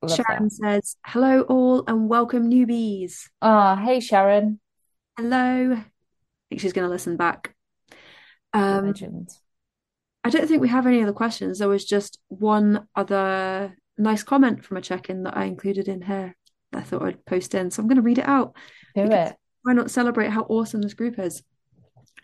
Love 0.02 0.16
Sharon 0.16 0.44
that. 0.44 0.52
says, 0.52 0.96
Hello, 1.06 1.42
all, 1.42 1.84
and 1.86 2.08
welcome, 2.08 2.50
newbies. 2.50 3.28
Ah, 3.40 3.78
oh, 3.78 3.84
hey, 3.84 4.00
Sharon. 4.00 4.58
Hello. 5.16 5.72
I 5.74 5.84
think 6.48 6.60
she's 6.60 6.72
going 6.72 6.86
to 6.86 6.90
listen 6.90 7.16
back. 7.16 7.54
Um, 8.52 8.86
Legend. 8.86 9.30
I 10.24 10.30
don't 10.30 10.48
think 10.48 10.60
we 10.60 10.68
have 10.68 10.86
any 10.86 11.02
other 11.02 11.12
questions. 11.12 11.58
There 11.58 11.68
was 11.68 11.84
just 11.84 12.18
one 12.28 12.88
other 12.96 13.76
nice 13.96 14.22
comment 14.22 14.64
from 14.64 14.76
a 14.76 14.80
check 14.80 15.08
in 15.08 15.22
that 15.22 15.36
I 15.36 15.44
included 15.44 15.88
in 15.88 16.02
here 16.02 16.36
that 16.72 16.78
I 16.78 16.82
thought 16.82 17.02
I'd 17.02 17.24
post 17.24 17.54
in. 17.54 17.70
So 17.70 17.80
I'm 17.80 17.88
going 17.88 17.96
to 17.96 18.02
read 18.02 18.18
it 18.18 18.28
out. 18.28 18.56
Do 18.94 19.02
it. 19.02 19.36
Why 19.62 19.72
not 19.72 19.90
celebrate 19.90 20.30
how 20.30 20.42
awesome 20.42 20.82
this 20.82 20.94
group 20.94 21.18
is? 21.18 21.42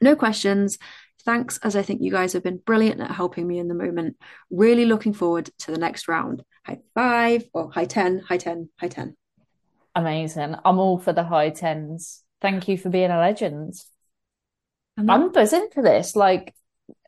No 0.01 0.17
questions. 0.17 0.79
Thanks, 1.25 1.59
as 1.63 1.77
I 1.77 1.83
think 1.83 2.03
you 2.03 2.11
guys 2.11 2.33
have 2.33 2.43
been 2.43 2.59
brilliant 2.59 3.01
at 3.01 3.11
helping 3.11 3.47
me 3.47 3.59
in 3.59 3.69
the 3.69 3.75
moment. 3.75 4.17
Really 4.51 4.87
looking 4.87 5.13
forward 5.13 5.51
to 5.61 5.71
the 5.71 5.79
next 5.79 6.09
round. 6.09 6.43
High 6.65 6.79
five 6.95 7.45
or 7.53 7.71
high 7.71 7.87
10, 7.87 8.21
high 8.21 8.39
10, 8.39 8.69
high 8.79 8.89
10. 8.89 9.17
Amazing. 9.95 10.55
I'm 10.65 10.79
all 10.79 10.99
for 10.99 11.13
the 11.13 11.25
high 11.25 11.51
tens. 11.51 12.23
Thank 12.41 12.69
you 12.69 12.79
for 12.79 12.89
being 12.89 13.11
a 13.11 13.19
legend. 13.19 13.75
I'm 14.97 15.33
buzzing 15.33 15.69
for 15.73 15.83
this. 15.83 16.17
Like, 16.17 16.55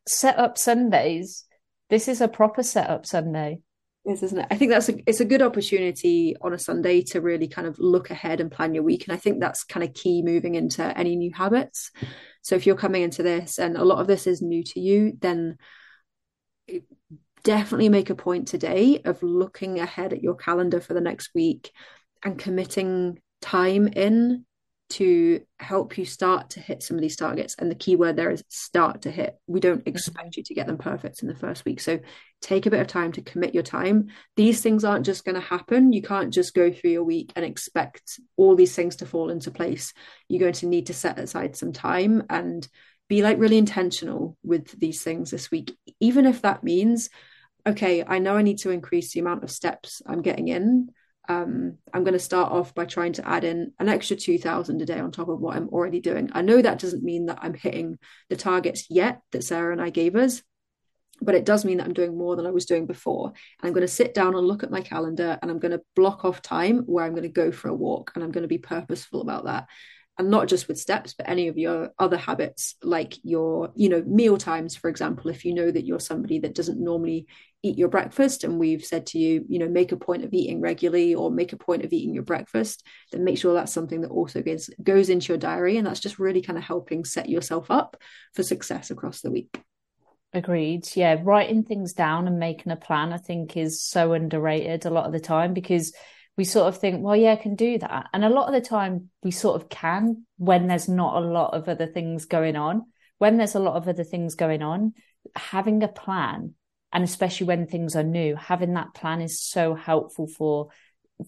set 0.06 0.38
up 0.38 0.58
Sundays. 0.58 1.44
This 1.88 2.08
is 2.08 2.20
a 2.20 2.28
proper 2.28 2.62
setup 2.62 3.06
Sunday. 3.06 3.61
Yes, 4.04 4.22
isn't 4.22 4.38
it? 4.38 4.46
I 4.50 4.56
think 4.56 4.70
that's 4.70 4.88
a 4.88 4.94
it's 5.06 5.20
a 5.20 5.26
good 5.26 5.42
opportunity 5.42 6.34
on 6.40 6.54
a 6.54 6.58
Sunday 6.58 7.02
to 7.08 7.20
really 7.20 7.48
kind 7.48 7.66
of 7.66 7.78
look 7.78 8.11
ahead 8.11 8.40
and 8.40 8.50
plan 8.50 8.74
your 8.74 8.82
week. 8.82 9.04
And 9.06 9.12
I 9.12 9.18
think 9.18 9.40
that's 9.40 9.62
kind 9.62 9.84
of 9.84 9.92
key 9.92 10.22
moving 10.22 10.54
into 10.54 10.96
any 10.96 11.16
new 11.16 11.32
habits. 11.34 11.90
So 12.43 12.57
if 12.57 12.66
you're 12.66 12.76
coming 12.76 13.03
into 13.03 13.22
this 13.22 13.59
and 13.59 13.76
a 13.76 13.84
lot 13.84 13.99
of 13.99 14.07
this 14.07 14.26
is 14.26 14.41
new 14.43 14.62
to 14.64 14.80
you, 14.80 15.16
then 15.20 15.59
definitely 17.43 17.88
make 17.88 18.11
a 18.11 18.14
point 18.14 18.49
today 18.49 19.01
of 19.05 19.22
looking 19.22 19.80
ahead 19.80 20.12
at 20.12 20.22
your 20.22 20.34
calendar 20.34 20.80
for 20.80 20.95
the 20.95 21.01
next 21.01 21.30
week 21.34 21.70
and 22.22 22.38
committing 22.38 23.18
time 23.41 23.88
in 23.88 24.45
to 24.91 25.41
help 25.59 25.97
you 25.97 26.05
start 26.05 26.51
to 26.51 26.61
hit 26.61 26.82
some 26.82 26.97
of 26.97 27.01
these 27.01 27.16
targets. 27.16 27.55
And 27.59 27.70
the 27.70 27.76
key 27.76 27.97
word 27.97 28.16
there 28.16 28.30
is 28.30 28.45
start 28.49 29.03
to 29.03 29.11
hit. 29.11 29.36
We 29.47 29.61
don't 29.61 29.80
mm-hmm. 29.80 29.88
expect 29.88 30.36
you 30.36 30.43
to 30.43 30.55
get 30.55 30.66
them 30.66 30.78
perfect 30.78 31.22
in 31.22 31.28
the 31.28 31.34
first 31.34 31.64
week. 31.64 31.80
So 31.80 32.01
take 32.43 32.66
a 32.66 32.70
bit 32.70 32.80
of 32.80 32.86
time 32.86 33.12
to 33.12 33.22
commit 33.22 33.55
your 33.55 33.62
time. 33.62 34.09
These 34.36 34.61
things 34.61 34.84
aren't 34.84 35.07
just 35.07 35.24
going 35.24 35.36
to 35.36 35.41
happen. 35.41 35.93
You 35.93 36.03
can't 36.03 36.32
just 36.32 36.55
go 36.55 36.72
through 36.72 36.91
your 36.91 37.05
week 37.05 37.32
and 37.36 37.45
expect 37.45 38.20
all 38.36 38.57
these 38.57 38.74
things 38.74 38.97
to 38.97 39.07
fall 39.07 39.30
into 39.30 39.51
place. 39.51 39.95
You're 40.28 40.41
going 40.41 40.55
to 40.55 40.66
need 40.66 40.86
to 40.86 40.95
set 40.95 41.18
aside 41.18 41.57
some 41.57 41.72
time 41.72 42.24
and 42.28 42.66
be 43.09 43.22
like 43.22 43.38
really 43.38 43.59
intentional 43.59 44.36
with 44.43 44.78
these 44.78 45.03
things 45.03 45.30
this 45.30 45.51
week, 45.51 45.76
even 45.99 46.26
if 46.26 46.43
that 46.43 46.62
means, 46.62 47.11
okay, 47.66 48.05
I 48.07 48.20
know 48.20 48.36
I 48.36 48.43
need 48.43 48.59
to 48.59 48.70
increase 48.70 49.12
the 49.12 49.20
amount 49.20 49.43
of 49.43 49.51
steps 49.51 50.01
I'm 50.07 50.22
getting 50.22 50.49
in 50.49 50.91
um, 51.30 51.78
I'm 51.94 52.02
going 52.02 52.14
to 52.14 52.18
start 52.18 52.50
off 52.50 52.74
by 52.74 52.86
trying 52.86 53.12
to 53.14 53.28
add 53.28 53.44
in 53.44 53.72
an 53.78 53.88
extra 53.88 54.16
2000 54.16 54.82
a 54.82 54.84
day 54.84 54.98
on 54.98 55.12
top 55.12 55.28
of 55.28 55.38
what 55.38 55.56
I'm 55.56 55.68
already 55.68 56.00
doing. 56.00 56.28
I 56.32 56.42
know 56.42 56.60
that 56.60 56.80
doesn't 56.80 57.04
mean 57.04 57.26
that 57.26 57.38
I'm 57.40 57.54
hitting 57.54 57.98
the 58.28 58.36
targets 58.36 58.86
yet 58.90 59.20
that 59.30 59.44
Sarah 59.44 59.70
and 59.70 59.80
I 59.80 59.90
gave 59.90 60.16
us, 60.16 60.42
but 61.22 61.36
it 61.36 61.44
does 61.44 61.64
mean 61.64 61.78
that 61.78 61.86
I'm 61.86 61.92
doing 61.92 62.18
more 62.18 62.34
than 62.34 62.46
I 62.46 62.50
was 62.50 62.66
doing 62.66 62.84
before. 62.86 63.28
And 63.28 63.68
I'm 63.68 63.72
going 63.72 63.86
to 63.86 63.88
sit 63.88 64.12
down 64.12 64.34
and 64.34 64.44
look 64.44 64.64
at 64.64 64.72
my 64.72 64.80
calendar 64.80 65.38
and 65.40 65.52
I'm 65.52 65.60
going 65.60 65.70
to 65.70 65.82
block 65.94 66.24
off 66.24 66.42
time 66.42 66.78
where 66.86 67.04
I'm 67.04 67.12
going 67.12 67.22
to 67.22 67.28
go 67.28 67.52
for 67.52 67.68
a 67.68 67.74
walk 67.74 68.10
and 68.16 68.24
I'm 68.24 68.32
going 68.32 68.42
to 68.42 68.48
be 68.48 68.58
purposeful 68.58 69.20
about 69.20 69.44
that 69.44 69.68
and 70.18 70.30
not 70.30 70.48
just 70.48 70.68
with 70.68 70.78
steps 70.78 71.14
but 71.14 71.28
any 71.28 71.48
of 71.48 71.56
your 71.56 71.90
other 71.98 72.16
habits 72.16 72.74
like 72.82 73.14
your 73.22 73.72
you 73.74 73.88
know 73.88 74.02
meal 74.06 74.36
times 74.36 74.76
for 74.76 74.88
example 74.90 75.30
if 75.30 75.44
you 75.44 75.54
know 75.54 75.70
that 75.70 75.84
you're 75.84 76.00
somebody 76.00 76.38
that 76.38 76.54
doesn't 76.54 76.82
normally 76.82 77.26
eat 77.62 77.76
your 77.76 77.88
breakfast 77.88 78.42
and 78.44 78.58
we've 78.58 78.84
said 78.84 79.06
to 79.06 79.18
you 79.18 79.44
you 79.48 79.58
know 79.58 79.68
make 79.68 79.92
a 79.92 79.96
point 79.96 80.24
of 80.24 80.32
eating 80.32 80.61
regularly 80.61 81.14
or 81.14 81.30
make 81.30 81.52
a 81.52 81.58
point 81.58 81.84
of 81.84 81.92
eating 81.92 82.14
your 82.14 82.22
breakfast 82.22 82.86
then 83.12 83.24
make 83.24 83.38
sure 83.38 83.54
that's 83.54 83.72
something 83.72 84.00
that 84.00 84.11
also 84.11 84.42
goes 84.42 84.70
goes 84.82 85.11
into 85.11 85.32
your 85.32 85.38
diary 85.38 85.76
and 85.76 85.86
that's 85.86 86.00
just 86.00 86.18
really 86.18 86.42
kind 86.42 86.58
of 86.58 86.64
helping 86.64 87.04
set 87.04 87.28
yourself 87.28 87.70
up 87.70 87.96
for 88.34 88.42
success 88.42 88.90
across 88.90 89.20
the 89.20 89.30
week. 89.30 89.61
Agreed. 90.32 90.88
Yeah 90.94 91.16
writing 91.22 91.64
things 91.64 91.92
down 91.92 92.28
and 92.28 92.38
making 92.38 92.72
a 92.72 92.76
plan 92.76 93.12
i 93.12 93.18
think 93.18 93.56
is 93.56 93.82
so 93.82 94.12
underrated 94.12 94.86
a 94.86 94.90
lot 94.90 95.06
of 95.06 95.12
the 95.12 95.20
time 95.20 95.52
because 95.54 95.92
we 96.36 96.44
sort 96.44 96.68
of 96.68 96.78
think, 96.78 97.02
well, 97.02 97.16
yeah, 97.16 97.32
I 97.32 97.36
can 97.36 97.54
do 97.54 97.78
that. 97.78 98.06
And 98.12 98.24
a 98.24 98.30
lot 98.30 98.48
of 98.48 98.54
the 98.54 98.66
time 98.66 99.10
we 99.22 99.30
sort 99.30 99.60
of 99.60 99.68
can 99.68 100.26
when 100.38 100.66
there's 100.66 100.88
not 100.88 101.22
a 101.22 101.26
lot 101.26 101.54
of 101.54 101.68
other 101.68 101.86
things 101.86 102.24
going 102.24 102.56
on. 102.56 102.86
When 103.18 103.36
there's 103.36 103.54
a 103.54 103.60
lot 103.60 103.76
of 103.76 103.86
other 103.86 104.04
things 104.04 104.34
going 104.34 104.62
on, 104.62 104.94
having 105.36 105.82
a 105.82 105.88
plan, 105.88 106.54
and 106.92 107.04
especially 107.04 107.46
when 107.46 107.66
things 107.66 107.94
are 107.94 108.02
new, 108.02 108.34
having 108.36 108.74
that 108.74 108.94
plan 108.94 109.20
is 109.20 109.42
so 109.42 109.74
helpful 109.74 110.26
for 110.26 110.68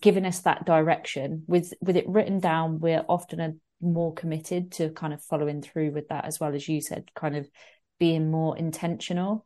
giving 0.00 0.24
us 0.24 0.40
that 0.40 0.64
direction. 0.64 1.44
With 1.46 1.74
with 1.82 1.96
it 1.96 2.08
written 2.08 2.40
down, 2.40 2.80
we're 2.80 3.04
often 3.08 3.40
a, 3.40 3.52
more 3.82 4.14
committed 4.14 4.72
to 4.72 4.90
kind 4.90 5.12
of 5.12 5.22
following 5.24 5.60
through 5.60 5.90
with 5.90 6.08
that 6.08 6.24
as 6.24 6.38
well 6.38 6.54
as 6.54 6.68
you 6.68 6.80
said, 6.80 7.10
kind 7.14 7.36
of 7.36 7.50
being 7.98 8.30
more 8.30 8.56
intentional. 8.56 9.44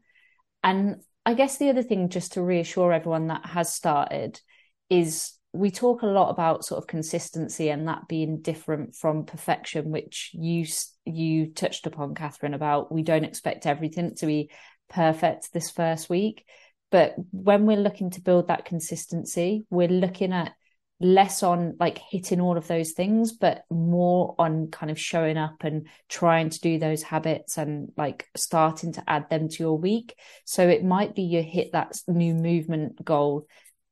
And 0.63 1.03
I 1.25 1.35
guess 1.35 1.57
the 1.57 1.71
other 1.71 1.83
thing, 1.83 2.11
just 2.11 2.35
to 2.35 2.43
reassure 2.43 2.93
everyone 2.93 3.29
that 3.29 3.47
has 3.47 3.75
started, 3.75 4.41
is 4.89 5.33
we 5.57 5.71
talk 5.71 6.03
a 6.03 6.07
lot 6.07 6.31
about 6.31 6.65
sort 6.65 6.79
of 6.79 6.87
consistency 6.87 7.69
and 7.71 7.89
that 7.89 8.09
being 8.09 8.41
different 8.41 8.95
from 8.95 9.25
perfection 9.25 9.91
which 9.91 10.31
you 10.35 10.67
you 11.05 11.53
touched 11.53 11.87
upon 11.87 12.15
catherine 12.15 12.55
about 12.55 12.93
we 12.93 13.03
don't 13.03 13.25
expect 13.25 13.67
everything 13.67 14.15
to 14.15 14.27
be 14.27 14.51
perfect 14.89 15.53
this 15.53 15.71
first 15.71 16.09
week. 16.09 16.45
But 16.93 17.17
when 17.33 17.67
we're 17.67 17.77
looking 17.77 18.11
to 18.11 18.21
build 18.21 18.49
that 18.49 18.65
consistency 18.65 19.67
we're 19.71 19.89
looking 19.89 20.33
at 20.33 20.53
less 20.99 21.43
on 21.43 21.77
like 21.79 21.99
hitting 21.99 22.41
all 22.41 22.57
of 22.57 22.69
those 22.69 22.93
things 22.93 23.33
but 23.33 23.65
more 23.71 24.35
on 24.39 24.71
kind 24.71 24.91
of 24.91 24.99
showing 24.99 25.37
up 25.37 25.63
and 25.63 25.87
trying 26.09 26.49
to 26.49 26.59
do 26.61 26.79
those 26.79 27.03
habits 27.03 27.59
and 27.59 27.93
like 27.99 28.27
starting 28.35 28.93
to 28.95 29.05
add 29.07 29.29
them 29.29 29.49
to 29.49 29.63
your 29.63 29.77
week. 29.77 30.15
So 30.45 30.67
it 30.67 30.85
might 30.85 31.15
be 31.15 31.23
you 31.23 31.43
hit 31.43 31.73
that 31.73 32.01
new 32.09 32.35
movement 32.35 33.05
goal 33.05 33.47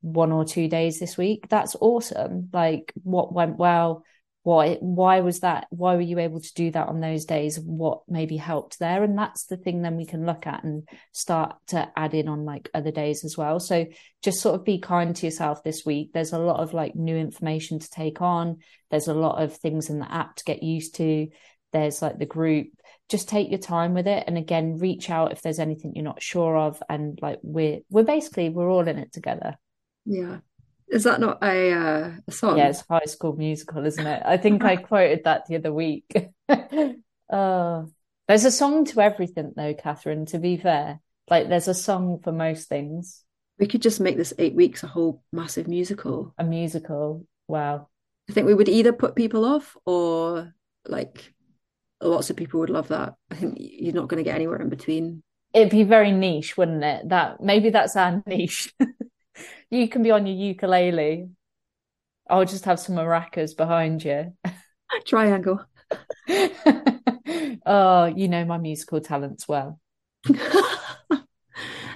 one 0.05 0.31
or 0.31 0.45
two 0.45 0.67
days 0.67 0.99
this 0.99 1.17
week. 1.17 1.47
That's 1.49 1.75
awesome. 1.81 2.49
Like 2.53 2.93
what 3.03 3.33
went 3.33 3.57
well? 3.57 4.03
Why 4.43 4.75
why 4.79 5.21
was 5.21 5.39
that? 5.39 5.65
Why 5.71 5.95
were 5.95 6.01
you 6.01 6.19
able 6.19 6.39
to 6.39 6.53
do 6.53 6.69
that 6.69 6.87
on 6.87 6.99
those 6.99 7.25
days? 7.25 7.59
What 7.59 8.03
maybe 8.07 8.37
helped 8.37 8.77
there? 8.77 9.03
And 9.03 9.17
that's 9.17 9.45
the 9.45 9.57
thing 9.57 9.81
then 9.81 9.97
we 9.97 10.05
can 10.05 10.27
look 10.27 10.45
at 10.45 10.63
and 10.63 10.87
start 11.11 11.55
to 11.69 11.91
add 11.95 12.13
in 12.13 12.27
on 12.27 12.45
like 12.45 12.69
other 12.75 12.91
days 12.91 13.25
as 13.25 13.35
well. 13.35 13.59
So 13.59 13.87
just 14.21 14.41
sort 14.41 14.53
of 14.53 14.63
be 14.63 14.77
kind 14.77 15.15
to 15.15 15.25
yourself 15.25 15.63
this 15.63 15.83
week. 15.83 16.11
There's 16.13 16.33
a 16.33 16.39
lot 16.39 16.59
of 16.59 16.75
like 16.75 16.95
new 16.95 17.17
information 17.17 17.79
to 17.79 17.89
take 17.89 18.21
on. 18.21 18.59
There's 18.91 19.07
a 19.07 19.15
lot 19.15 19.41
of 19.41 19.57
things 19.57 19.89
in 19.89 19.97
the 19.97 20.11
app 20.11 20.35
to 20.35 20.43
get 20.43 20.61
used 20.61 20.93
to. 20.95 21.27
There's 21.73 22.03
like 22.03 22.19
the 22.19 22.27
group. 22.27 22.67
Just 23.09 23.27
take 23.27 23.49
your 23.49 23.59
time 23.59 23.95
with 23.95 24.05
it. 24.05 24.25
And 24.27 24.37
again 24.37 24.77
reach 24.77 25.09
out 25.09 25.31
if 25.31 25.41
there's 25.41 25.59
anything 25.59 25.93
you're 25.95 26.03
not 26.03 26.21
sure 26.21 26.55
of. 26.55 26.83
And 26.87 27.17
like 27.19 27.39
we're 27.41 27.79
we're 27.89 28.03
basically 28.03 28.49
we're 28.49 28.69
all 28.69 28.87
in 28.87 28.99
it 28.99 29.11
together 29.11 29.57
yeah. 30.05 30.39
Is 30.87 31.03
that 31.03 31.19
not 31.19 31.43
a 31.43 31.71
uh, 31.71 32.11
a 32.27 32.31
song? 32.31 32.57
Yeah, 32.57 32.69
it's 32.69 32.83
High 32.87 33.05
School 33.05 33.35
Musical, 33.35 33.85
isn't 33.85 34.05
it? 34.05 34.21
I 34.23 34.37
think 34.37 34.63
I 34.63 34.75
quoted 34.75 35.23
that 35.23 35.45
the 35.47 35.55
other 35.55 35.73
week. 35.73 36.05
oh, 36.47 37.87
there's 38.27 38.45
a 38.45 38.51
song 38.51 38.85
to 38.85 39.01
everything, 39.01 39.53
though, 39.55 39.73
Catherine. 39.73 40.25
To 40.27 40.39
be 40.39 40.57
fair, 40.57 40.99
like 41.29 41.49
there's 41.49 41.67
a 41.67 41.73
song 41.73 42.19
for 42.23 42.31
most 42.31 42.69
things. 42.69 43.23
We 43.57 43.67
could 43.67 43.81
just 43.81 43.99
make 43.99 44.17
this 44.17 44.33
eight 44.37 44.53
weeks 44.53 44.83
a 44.83 44.87
whole 44.87 45.23
massive 45.31 45.67
musical. 45.67 46.33
A 46.37 46.43
musical. 46.43 47.25
Wow. 47.47 47.87
I 48.29 48.33
think 48.33 48.47
we 48.47 48.53
would 48.53 48.69
either 48.69 48.91
put 48.91 49.15
people 49.15 49.45
off 49.45 49.77
or 49.85 50.53
like 50.87 51.33
lots 52.01 52.29
of 52.29 52.35
people 52.35 52.59
would 52.59 52.69
love 52.69 52.89
that. 52.89 53.15
I 53.31 53.35
think 53.35 53.57
you're 53.59 53.93
not 53.93 54.07
going 54.07 54.23
to 54.23 54.29
get 54.29 54.35
anywhere 54.35 54.61
in 54.61 54.69
between. 54.69 55.23
It'd 55.53 55.71
be 55.71 55.83
very 55.83 56.11
niche, 56.11 56.57
wouldn't 56.57 56.83
it? 56.83 57.09
That 57.09 57.41
maybe 57.41 57.69
that's 57.69 57.95
our 57.95 58.21
niche. 58.27 58.73
You 59.69 59.87
can 59.87 60.03
be 60.03 60.11
on 60.11 60.25
your 60.25 60.35
ukulele. 60.35 61.29
I'll 62.29 62.45
just 62.45 62.65
have 62.65 62.79
some 62.79 62.95
maracas 62.95 63.55
behind 63.55 64.03
you. 64.03 64.33
Triangle. 65.05 65.63
oh, 67.65 68.05
you 68.05 68.27
know 68.27 68.45
my 68.45 68.57
musical 68.57 69.01
talents 69.01 69.47
well. 69.47 69.79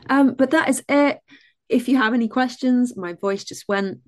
um, 0.10 0.36
but 0.36 0.52
that 0.52 0.70
is 0.70 0.84
it. 0.88 1.20
If 1.68 1.88
you 1.88 1.98
have 1.98 2.14
any 2.14 2.28
questions, 2.28 2.96
my 2.98 3.14
voice 3.14 3.44
just 3.44 3.68
went. 3.68 4.00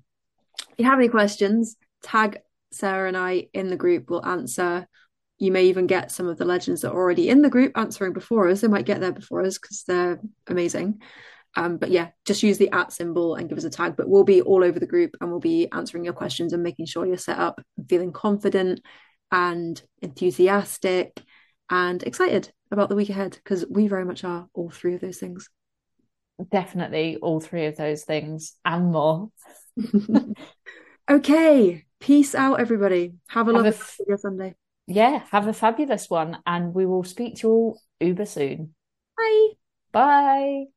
If 0.70 0.78
you 0.78 0.84
have 0.84 0.98
any 0.98 1.08
questions, 1.08 1.76
tag 2.02 2.38
Sarah 2.72 3.08
and 3.08 3.16
I 3.16 3.48
in 3.52 3.68
the 3.68 3.76
group. 3.76 4.10
We'll 4.10 4.24
answer. 4.24 4.86
You 5.38 5.52
may 5.52 5.64
even 5.64 5.86
get 5.86 6.12
some 6.12 6.28
of 6.28 6.38
the 6.38 6.44
legends 6.44 6.82
that 6.82 6.90
are 6.90 6.96
already 6.96 7.28
in 7.28 7.42
the 7.42 7.50
group 7.50 7.72
answering 7.76 8.12
before 8.12 8.48
us. 8.48 8.60
They 8.60 8.68
might 8.68 8.86
get 8.86 9.00
there 9.00 9.12
before 9.12 9.42
us 9.42 9.58
because 9.58 9.84
they're 9.86 10.20
amazing. 10.46 11.00
Um, 11.56 11.76
but 11.76 11.90
yeah, 11.90 12.08
just 12.24 12.42
use 12.42 12.58
the 12.58 12.70
at 12.70 12.92
symbol 12.92 13.34
and 13.34 13.48
give 13.48 13.58
us 13.58 13.64
a 13.64 13.70
tag. 13.70 13.94
But 13.96 14.08
we'll 14.08 14.24
be 14.24 14.40
all 14.42 14.64
over 14.64 14.78
the 14.78 14.86
group 14.86 15.16
and 15.20 15.30
we'll 15.30 15.40
be 15.40 15.68
answering 15.72 16.04
your 16.04 16.14
questions 16.14 16.52
and 16.52 16.62
making 16.62 16.86
sure 16.86 17.06
you're 17.06 17.16
set 17.18 17.38
up, 17.38 17.60
feeling 17.88 18.12
confident 18.12 18.80
and 19.30 19.80
enthusiastic 20.00 21.22
and 21.70 22.02
excited 22.02 22.52
about 22.70 22.88
the 22.88 22.94
week 22.96 23.10
ahead 23.10 23.32
because 23.32 23.64
we 23.68 23.88
very 23.88 24.04
much 24.04 24.24
are 24.24 24.46
all 24.54 24.70
three 24.70 24.94
of 24.94 25.00
those 25.00 25.18
things. 25.18 25.48
Definitely 26.50 27.16
all 27.16 27.40
three 27.40 27.66
of 27.66 27.76
those 27.76 28.04
things 28.04 28.54
and 28.64 28.92
more. 28.92 29.30
okay. 31.10 31.84
Peace 32.00 32.34
out, 32.34 32.60
everybody. 32.60 33.14
Have 33.28 33.48
a 33.48 33.52
have 33.52 33.64
lovely 33.64 33.70
f- 34.10 34.20
Sunday. 34.20 34.54
Yeah, 34.88 35.22
have 35.30 35.46
a 35.46 35.52
fabulous 35.52 36.10
one. 36.10 36.38
And 36.44 36.74
we 36.74 36.84
will 36.84 37.04
speak 37.04 37.36
to 37.36 37.46
you 37.46 37.52
all 37.52 37.80
uber 38.00 38.26
soon. 38.26 38.74
Bye. 39.16 39.48
Bye. 39.92 40.71